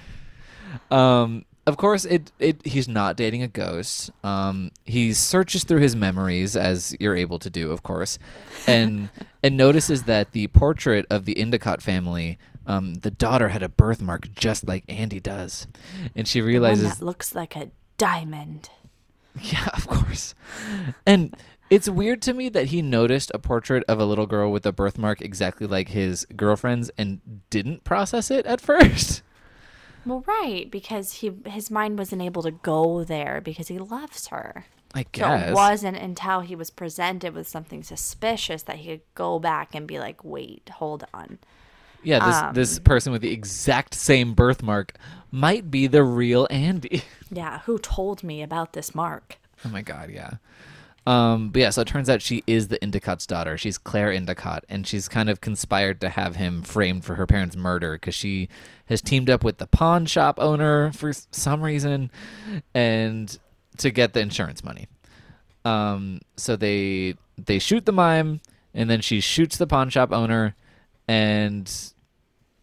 Um, 0.91 1.45
of 1.69 1.77
course, 1.77 2.07
it, 2.07 2.33
it 2.39 2.65
he's 2.67 2.89
not 2.89 3.17
dating 3.17 3.43
a 3.43 3.49
ghost. 3.49 4.11
Um, 4.25 4.71
he 4.87 5.13
searches 5.13 5.65
through 5.65 5.81
his 5.81 5.95
memories 5.95 6.57
as 6.57 6.97
you're 6.99 7.15
able 7.15 7.39
to 7.41 7.51
do, 7.51 7.71
of 7.71 7.83
course, 7.83 8.19
and 8.67 9.11
and 9.43 9.57
notices 9.57 10.05
that 10.05 10.33
the 10.33 10.47
portrait 10.49 11.05
of 11.11 11.27
the 11.27 11.39
Endicott 11.39 11.83
family, 11.83 12.39
um, 12.67 12.95
the 12.95 13.11
daughter 13.11 13.49
had 13.49 13.63
a 13.63 13.69
birthmark 13.69 14.33
just 14.35 14.67
like 14.67 14.83
Andy 14.89 15.21
does, 15.21 15.67
and 16.17 16.27
she 16.27 16.41
realizes, 16.41 16.99
that 16.99 17.05
looks 17.05 17.35
like 17.35 17.55
a 17.55 17.71
diamond 17.99 18.71
yeah, 19.43 19.69
of 19.75 19.87
course, 19.87 20.35
and. 21.07 21.37
It's 21.71 21.89
weird 21.89 22.23
to 22.23 22.33
me 22.33 22.49
that 22.51 22.67
he 22.67 22.81
noticed 22.81 23.31
a 23.35 23.39
portrait 23.39 23.85
of 23.89 24.01
a 24.01 24.07
little 24.07 24.27
girl 24.27 24.51
with 24.51 24.65
a 24.65 24.73
birthmark 24.73 25.21
exactly 25.21 25.67
like 25.67 25.89
his 25.89 26.25
girlfriend's 26.37 26.91
and 26.97 27.21
didn't 27.51 27.85
process 27.85 28.31
it 28.31 28.47
at 28.47 28.61
first. 28.71 29.23
well 30.07 30.25
right 30.27 30.71
because 30.71 31.15
he 31.15 31.33
his 31.47 31.71
mind 31.71 31.99
wasn't 31.99 32.23
able 32.23 32.43
to 32.43 32.51
go 32.51 33.05
there 33.05 33.41
because 33.43 33.69
he 33.69 33.79
loves 33.79 34.29
her 34.29 34.65
I 34.95 35.03
so 35.03 35.09
guess. 35.13 35.51
it 35.51 35.55
wasn't 35.55 35.99
until 35.99 36.41
he 36.41 36.55
was 36.57 36.71
presented 36.71 37.35
with 37.35 37.47
something 37.47 37.83
suspicious 37.83 38.63
that 38.63 38.77
he 38.77 38.89
could 38.89 39.01
go 39.15 39.39
back 39.39 39.75
and 39.75 39.87
be 39.87 39.99
like 39.99 40.25
wait 40.25 40.71
hold 40.77 41.05
on 41.13 41.39
Yeah, 42.03 42.25
this 42.25 42.37
Um, 42.37 42.55
this 42.55 42.79
person 42.79 43.13
with 43.13 43.21
the 43.21 43.33
exact 43.33 43.93
same 43.95 44.33
birthmark 44.33 44.95
might 45.31 45.71
be 45.71 45.87
the 45.87 46.03
real 46.05 46.47
Andy. 46.49 47.03
yeah 47.31 47.59
who 47.67 47.79
told 47.79 48.23
me 48.25 48.41
about 48.43 48.73
this 48.73 48.95
mark 48.95 49.37
oh 49.67 49.69
my 49.69 49.83
god, 49.83 50.09
yeah. 50.11 50.35
Um, 51.09 51.49
but 51.49 51.61
yeah, 51.61 51.71
so 51.71 51.81
it 51.81 51.89
turns 51.89 52.11
out 52.11 52.21
she 52.21 52.45
is 52.47 52.69
the 52.69 52.79
Endicott's 52.85 53.27
daughter. 53.27 53.57
She's 53.57 53.79
Claire 53.79 54.13
Endicott, 54.13 54.67
and 54.69 54.87
she's 54.87 55.09
kind 55.09 55.31
of 55.31 55.41
conspired 55.41 56.03
to 56.03 56.11
have 56.11 56.37
him 56.37 56.61
framed 56.61 57.03
for 57.03 57.15
her 57.15 57.27
parents' 57.27 57.57
murder 57.57 57.95
because 57.95 58.15
she 58.15 58.51
has 58.87 59.01
teamed 59.01 59.31
up 59.31 59.43
with 59.43 59.57
the 59.57 59.67
pawn 59.67 60.05
shop 60.05 60.39
owner 60.39 60.93
for 60.93 61.15
some 61.31 61.63
reason, 61.63 62.11
and 62.75 63.39
to 63.79 63.91
get 63.91 64.13
the 64.13 64.21
insurance 64.21 64.63
money. 64.63 64.87
Um, 65.65 66.21
so 66.37 66.57
they 66.57 67.15
they 67.39 67.59
shoot 67.59 67.87
the 67.87 67.93
mime, 67.93 68.43
and 68.75 68.91
then 68.91 69.01
she 69.01 69.21
shoots 69.21 69.57
the 69.57 69.67
pawn 69.67 69.89
shop 69.89 70.13
owner, 70.13 70.57
and 71.09 71.63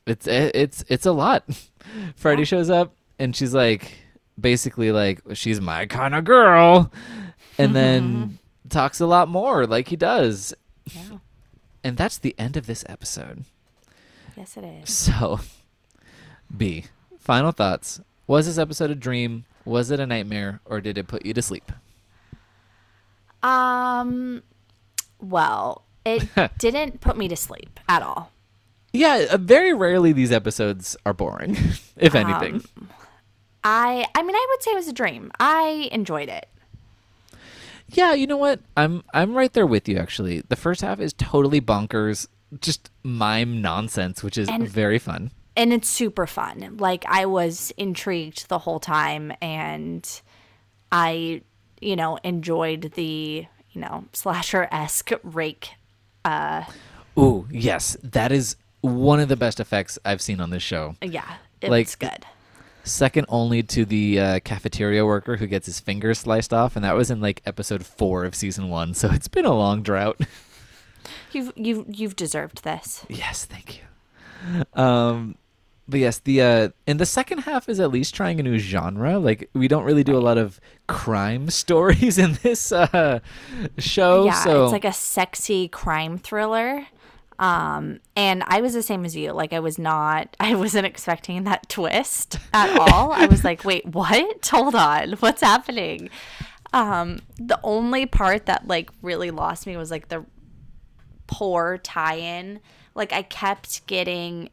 it's 0.06 0.28
it's 0.28 0.86
it's 0.88 1.08
a 1.08 1.12
lot. 1.12 1.46
Freddy 2.16 2.46
shows 2.46 2.70
up, 2.70 2.94
and 3.18 3.36
she's 3.36 3.56
like, 3.56 3.92
basically 4.40 4.92
like, 4.92 5.22
she's 5.34 5.60
my 5.60 5.88
kind 5.88 6.14
of 6.14 6.26
girl, 6.26 6.92
and 7.58 7.76
then 7.76 8.40
talks 8.70 9.00
a 9.00 9.06
lot 9.06 9.28
more 9.30 9.66
like 9.68 9.88
he 9.90 9.96
does, 9.96 10.54
yeah 10.92 11.18
and 11.84 11.98
that's 11.98 12.18
the 12.18 12.34
end 12.40 12.58
of 12.58 12.66
this 12.66 12.84
episode. 12.90 13.46
yes 14.36 14.58
it 14.58 14.64
is 14.64 14.90
So, 14.94 15.40
B, 16.56 16.86
final 17.20 17.52
thoughts. 17.52 18.02
Was 18.28 18.48
this 18.48 18.58
episode 18.58 18.90
a 18.92 18.96
dream? 18.96 19.46
Was 19.66 19.92
it 19.92 20.00
a 20.00 20.06
nightmare, 20.08 20.62
or 20.66 20.82
did 20.82 20.98
it 20.98 21.08
put 21.08 21.26
you 21.26 21.34
to 21.34 21.42
sleep? 21.42 21.72
Um, 23.44 24.42
well, 25.20 25.84
it 26.06 26.28
didn't 26.58 27.02
put 27.02 27.18
me 27.18 27.28
to 27.28 27.36
sleep 27.36 27.80
at 27.88 28.02
all. 28.02 28.32
Yeah, 28.94 29.26
uh, 29.32 29.38
very 29.38 29.74
rarely 29.74 30.14
these 30.14 30.32
episodes 30.32 30.96
are 31.06 31.14
boring, 31.14 31.56
if 31.98 32.16
anything. 32.16 32.64
I, 33.64 34.06
I 34.16 34.24
mean, 34.24 34.36
I 34.36 34.48
would 34.52 34.64
say 34.64 34.72
it 34.72 34.76
was 34.76 34.88
a 34.88 34.94
dream. 34.94 35.32
I 35.40 35.90
enjoyed 35.92 36.30
it. 36.30 36.48
Yeah, 37.90 38.14
you 38.14 38.28
know 38.28 38.38
what? 38.38 38.60
I'm 38.76 39.04
I'm 39.14 39.34
right 39.36 39.52
there 39.54 39.66
with 39.68 39.88
you 39.88 39.98
actually. 39.98 40.42
The 40.48 40.56
first 40.56 40.82
half 40.82 41.00
is 41.00 41.14
totally 41.14 41.62
bonkers. 41.62 42.28
just 42.62 42.90
mime 43.04 43.62
nonsense, 43.62 44.24
which 44.24 44.38
is 44.38 44.48
And- 44.48 44.68
very 44.68 45.00
fun. 45.00 45.32
and 45.58 45.74
it's 45.74 45.88
super 45.90 46.26
fun. 46.28 46.78
Like 46.80 47.04
I 47.08 47.26
was 47.26 47.72
intrigued 47.78 48.48
the 48.50 48.60
whole 48.60 48.80
time 48.80 49.32
and 49.42 50.22
I, 50.92 51.42
you 51.82 51.96
know, 51.96 52.18
enjoyed 52.24 52.94
the, 52.96 53.46
you 53.72 53.82
know, 53.82 54.06
slasher 54.14 54.68
esque 54.72 55.12
rake. 55.24 55.72
uh 56.24 56.64
Ooh, 57.18 57.48
yes, 57.52 57.98
that 58.04 58.32
is 58.32 58.56
one 58.82 59.20
of 59.20 59.28
the 59.30 59.36
best 59.38 59.60
effects 59.60 59.98
I've 60.06 60.22
seen 60.22 60.40
on 60.40 60.50
this 60.50 60.64
show. 60.64 60.96
Yeah, 61.02 61.36
it's 61.62 61.70
Like- 61.72 62.00
good. 62.00 62.26
Second 62.86 63.26
only 63.30 63.64
to 63.64 63.84
the 63.84 64.20
uh, 64.20 64.40
cafeteria 64.42 65.06
worker 65.06 65.38
who 65.38 65.48
gets 65.48 65.66
his 65.66 65.80
fingers 65.80 66.20
sliced 66.20 66.54
off, 66.54 66.76
and 66.76 66.86
that 66.86 66.96
was 66.96 67.10
in 67.10 67.20
like 67.20 67.42
episode 67.46 67.86
four 67.86 68.26
of 68.26 68.36
season 68.36 68.70
one. 68.70 68.94
So 68.94 69.10
it's 69.12 69.28
been 69.28 69.46
a 69.46 69.54
long 69.54 69.82
drought. 69.82 70.22
You've 71.32 71.52
you 71.56 71.86
you've 71.90 72.16
deserved 72.16 72.64
this. 72.64 73.06
yes, 73.10 73.46
thank 73.46 73.78
you. 73.78 74.64
Um, 74.82 75.36
but 75.88 76.00
yes, 76.00 76.20
the 76.20 76.42
uh, 76.42 76.70
and 76.88 77.00
the 77.00 77.06
second 77.06 77.40
half 77.40 77.70
is 77.70 77.80
at 77.80 77.92
least 77.92 78.16
trying 78.16 78.40
a 78.40 78.44
new 78.44 78.58
genre. 78.58 79.20
Like 79.20 79.50
we 79.54 79.68
don't 79.68 79.84
really 79.84 80.04
do 80.04 80.18
a 80.18 80.20
lot 80.20 80.38
of 80.38 80.60
crime 80.88 81.50
stories 81.62 82.18
in 82.18 82.38
this 82.42 82.72
uh, 82.72 83.20
show. 83.78 84.26
yeah, 84.26 84.44
so 84.44 84.64
it's 84.64 84.72
like 84.72 84.86
a 84.86 84.94
sexy 84.94 85.68
crime 85.68 86.18
thriller. 86.18 86.88
Um, 87.38 88.00
and 88.16 88.44
I 88.48 88.62
was 88.62 88.74
the 88.74 88.84
same 88.84 89.04
as 89.04 89.16
you. 89.16 89.32
Like 89.34 89.54
I 89.54 89.60
was 89.60 89.78
not 89.78 90.36
I 90.40 90.56
wasn't 90.56 90.86
expecting 90.86 91.44
that 91.44 91.70
twist 91.70 92.40
at 92.54 92.78
all. 92.78 93.12
I 93.12 93.26
was 93.26 93.44
like, 93.44 93.64
"Wait, 93.66 93.86
what? 93.86 94.48
Hold 94.52 94.76
on. 94.76 95.14
What's 95.14 95.42
happening?" 95.42 96.10
Um, 96.74 97.20
the 97.38 97.60
only 97.64 98.06
part 98.06 98.48
that 98.48 98.68
like 98.68 98.90
really 99.02 99.32
lost 99.32 99.66
me 99.68 99.78
was 99.78 99.92
like 99.92 100.10
the 100.10 100.26
poor 101.28 101.78
tie-in. 101.78 102.60
Like 102.94 103.14
I 103.14 103.22
kept 103.22 103.86
getting 103.88 104.50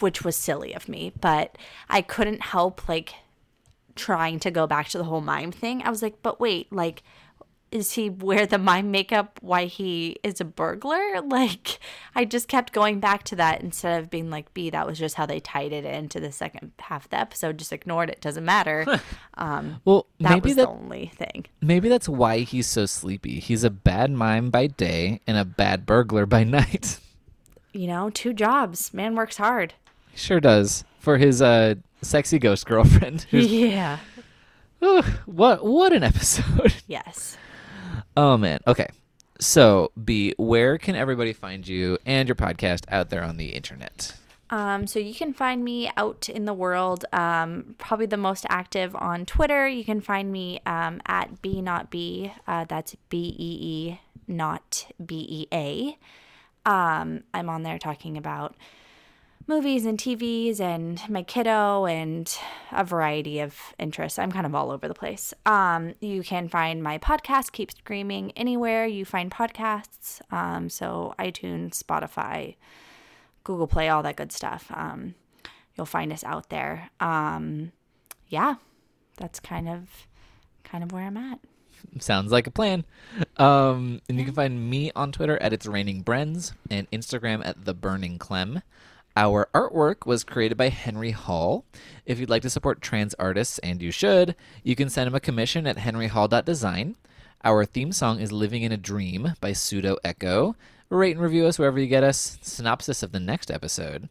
which 0.00 0.24
was 0.24 0.36
silly 0.36 0.72
of 0.74 0.88
me, 0.88 1.12
but 1.20 1.56
I 1.88 2.00
couldn't 2.02 2.40
help 2.40 2.88
like 2.88 3.14
trying 3.94 4.38
to 4.40 4.50
go 4.50 4.66
back 4.66 4.88
to 4.88 4.98
the 4.98 5.04
whole 5.04 5.20
mime 5.20 5.52
thing. 5.52 5.82
I 5.82 5.90
was 5.90 6.02
like, 6.02 6.22
but 6.22 6.40
wait, 6.40 6.72
like, 6.72 7.02
is 7.72 7.92
he 7.92 8.10
wear 8.10 8.46
the 8.46 8.58
mime 8.58 8.90
makeup 8.90 9.38
why 9.42 9.66
he 9.66 10.16
is 10.22 10.40
a 10.40 10.44
burglar? 10.44 10.98
Like, 11.24 11.78
I 12.14 12.24
just 12.24 12.48
kept 12.48 12.72
going 12.72 12.98
back 12.98 13.22
to 13.24 13.36
that 13.36 13.62
instead 13.62 14.00
of 14.02 14.10
being 14.10 14.30
like, 14.30 14.52
B, 14.54 14.70
that 14.70 14.86
was 14.86 14.98
just 14.98 15.14
how 15.14 15.26
they 15.26 15.38
tied 15.38 15.72
it 15.72 15.84
into 15.84 16.18
the 16.18 16.32
second 16.32 16.72
half 16.80 17.04
of 17.04 17.10
the 17.10 17.18
episode. 17.20 17.58
Just 17.58 17.72
ignored 17.72 18.10
it. 18.10 18.20
Doesn't 18.20 18.44
matter. 18.44 18.84
um, 19.38 19.80
well, 19.84 20.06
that 20.18 20.30
maybe 20.30 20.48
was 20.48 20.56
that 20.56 20.62
the 20.62 20.68
only 20.68 21.12
thing. 21.14 21.46
maybe 21.60 21.88
that's 21.88 22.08
why 22.08 22.38
he's 22.40 22.66
so 22.66 22.86
sleepy. 22.86 23.38
He's 23.38 23.62
a 23.62 23.70
bad 23.70 24.10
mime 24.10 24.50
by 24.50 24.66
day 24.66 25.20
and 25.26 25.36
a 25.36 25.44
bad 25.44 25.86
burglar 25.86 26.26
by 26.26 26.42
night. 26.60 26.98
You 27.72 27.86
know, 27.86 28.10
two 28.10 28.32
jobs. 28.32 28.92
Man 28.92 29.14
works 29.14 29.36
hard. 29.36 29.74
He 30.10 30.18
sure 30.18 30.40
does 30.40 30.82
for 30.98 31.18
his 31.18 31.40
uh, 31.40 31.76
sexy 32.02 32.40
ghost 32.40 32.66
girlfriend. 32.66 33.22
who's- 33.30 33.46
Yeah. 33.46 33.98
What 35.26 35.64
what 35.64 35.92
an 35.92 36.02
episode. 36.02 36.74
Yes. 36.88 37.36
Oh 38.16 38.36
man. 38.36 38.60
Okay. 38.66 38.88
So, 39.38 39.90
B, 40.02 40.34
where 40.36 40.76
can 40.76 40.96
everybody 40.96 41.32
find 41.32 41.66
you 41.66 41.96
and 42.04 42.28
your 42.28 42.36
podcast 42.36 42.84
out 42.90 43.08
there 43.08 43.24
on 43.24 43.38
the 43.38 43.54
internet? 43.54 44.14
Um, 44.50 44.86
so 44.86 44.98
you 44.98 45.14
can 45.14 45.32
find 45.32 45.64
me 45.64 45.90
out 45.96 46.28
in 46.28 46.44
the 46.44 46.52
world, 46.52 47.04
um, 47.12 47.76
probably 47.78 48.06
the 48.06 48.16
most 48.16 48.44
active 48.48 48.94
on 48.96 49.24
Twitter. 49.24 49.66
You 49.66 49.84
can 49.84 50.00
find 50.00 50.30
me 50.30 50.60
um, 50.66 51.00
at 51.06 51.40
B 51.40 51.62
not 51.62 51.90
B. 51.90 52.32
Uh, 52.46 52.64
that's 52.64 52.96
B 53.08 53.34
E 53.38 53.58
E, 53.60 54.00
not 54.26 54.86
B 55.04 55.26
E 55.28 55.46
A. 55.54 55.98
Um, 56.68 57.22
I'm 57.32 57.48
on 57.48 57.62
there 57.62 57.78
talking 57.78 58.18
about 58.18 58.56
movies 59.46 59.84
and 59.84 59.98
TVs 59.98 60.60
and 60.60 61.00
my 61.08 61.22
kiddo 61.22 61.86
and 61.86 62.36
a 62.72 62.84
variety 62.84 63.40
of 63.40 63.56
interests. 63.78 64.18
I'm 64.18 64.32
kind 64.32 64.46
of 64.46 64.54
all 64.54 64.70
over 64.70 64.86
the 64.86 64.94
place. 64.94 65.34
Um, 65.46 65.94
you 66.00 66.22
can 66.22 66.48
find 66.48 66.82
my 66.82 66.98
podcast, 66.98 67.52
Keep 67.52 67.72
Screaming, 67.72 68.32
anywhere 68.32 68.86
you 68.86 69.04
find 69.04 69.30
podcasts. 69.30 70.20
Um, 70.32 70.68
so 70.68 71.14
iTunes, 71.18 71.82
Spotify, 71.82 72.56
Google 73.44 73.66
Play, 73.66 73.88
all 73.88 74.02
that 74.02 74.16
good 74.16 74.32
stuff. 74.32 74.70
Um, 74.72 75.14
you'll 75.76 75.86
find 75.86 76.12
us 76.12 76.24
out 76.24 76.50
there. 76.50 76.90
Um, 77.00 77.72
yeah, 78.28 78.56
that's 79.16 79.40
kind 79.40 79.68
of 79.68 80.06
kind 80.64 80.84
of 80.84 80.92
where 80.92 81.04
I'm 81.04 81.16
at. 81.16 81.40
Sounds 81.98 82.30
like 82.30 82.46
a 82.46 82.50
plan. 82.50 82.84
Um, 83.38 84.00
and 84.08 84.18
you 84.18 84.24
can 84.24 84.34
find 84.34 84.70
me 84.70 84.92
on 84.94 85.12
Twitter 85.12 85.40
at 85.42 85.52
It's 85.52 85.66
Raining 85.66 86.04
Brens 86.04 86.52
and 86.70 86.90
Instagram 86.90 87.44
at 87.44 87.64
The 87.64 87.74
Burning 87.74 88.18
Clem. 88.18 88.62
Our 89.16 89.48
artwork 89.52 90.06
was 90.06 90.24
created 90.24 90.56
by 90.56 90.68
Henry 90.68 91.10
Hall. 91.10 91.64
If 92.06 92.20
you'd 92.20 92.30
like 92.30 92.42
to 92.42 92.50
support 92.50 92.80
trans 92.80 93.14
artists, 93.14 93.58
and 93.58 93.82
you 93.82 93.90
should, 93.90 94.36
you 94.62 94.76
can 94.76 94.88
send 94.88 95.08
him 95.08 95.14
a 95.14 95.20
commission 95.20 95.66
at 95.66 95.78
henryhall.design. 95.78 96.96
Our 97.42 97.64
theme 97.64 97.90
song 97.92 98.20
is 98.20 98.30
Living 98.30 98.62
in 98.62 98.70
a 98.70 98.76
Dream 98.76 99.34
by 99.40 99.52
Pseudo 99.52 99.96
Echo. 100.04 100.54
Rate 100.90 101.12
and 101.12 101.20
review 101.20 101.46
us 101.46 101.58
wherever 101.58 101.78
you 101.78 101.86
get 101.86 102.04
us. 102.04 102.38
Synopsis 102.42 103.02
of 103.02 103.12
the 103.12 103.20
next 103.20 103.50
episode. 103.50 104.08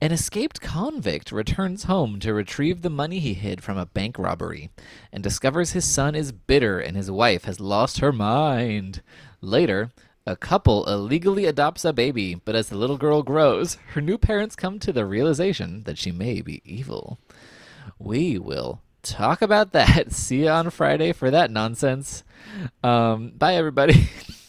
An 0.00 0.12
escaped 0.12 0.60
convict 0.60 1.32
returns 1.32 1.84
home 1.84 2.18
to 2.20 2.32
retrieve 2.32 2.82
the 2.82 2.90
money 2.90 3.18
he 3.18 3.34
hid 3.34 3.62
from 3.62 3.76
a 3.76 3.86
bank 3.86 4.18
robbery 4.18 4.70
and 5.12 5.22
discovers 5.22 5.72
his 5.72 5.84
son 5.84 6.14
is 6.14 6.32
bitter 6.32 6.78
and 6.78 6.96
his 6.96 7.10
wife 7.10 7.44
has 7.44 7.60
lost 7.60 7.98
her 7.98 8.12
mind. 8.12 9.02
Later, 9.40 9.90
a 10.26 10.36
couple 10.36 10.86
illegally 10.86 11.46
adopts 11.46 11.84
a 11.84 11.92
baby, 11.92 12.34
but 12.34 12.54
as 12.54 12.68
the 12.68 12.76
little 12.76 12.96
girl 12.96 13.22
grows, 13.22 13.74
her 13.94 14.00
new 14.00 14.18
parents 14.18 14.56
come 14.56 14.78
to 14.78 14.92
the 14.92 15.04
realization 15.04 15.82
that 15.84 15.98
she 15.98 16.12
may 16.12 16.40
be 16.40 16.62
evil. 16.64 17.18
We 17.98 18.38
will 18.38 18.80
talk 19.02 19.42
about 19.42 19.72
that. 19.72 20.12
See 20.12 20.42
you 20.42 20.48
on 20.48 20.70
Friday 20.70 21.12
for 21.12 21.30
that 21.30 21.50
nonsense. 21.50 22.22
Um, 22.82 23.32
bye, 23.36 23.56
everybody. 23.56 24.08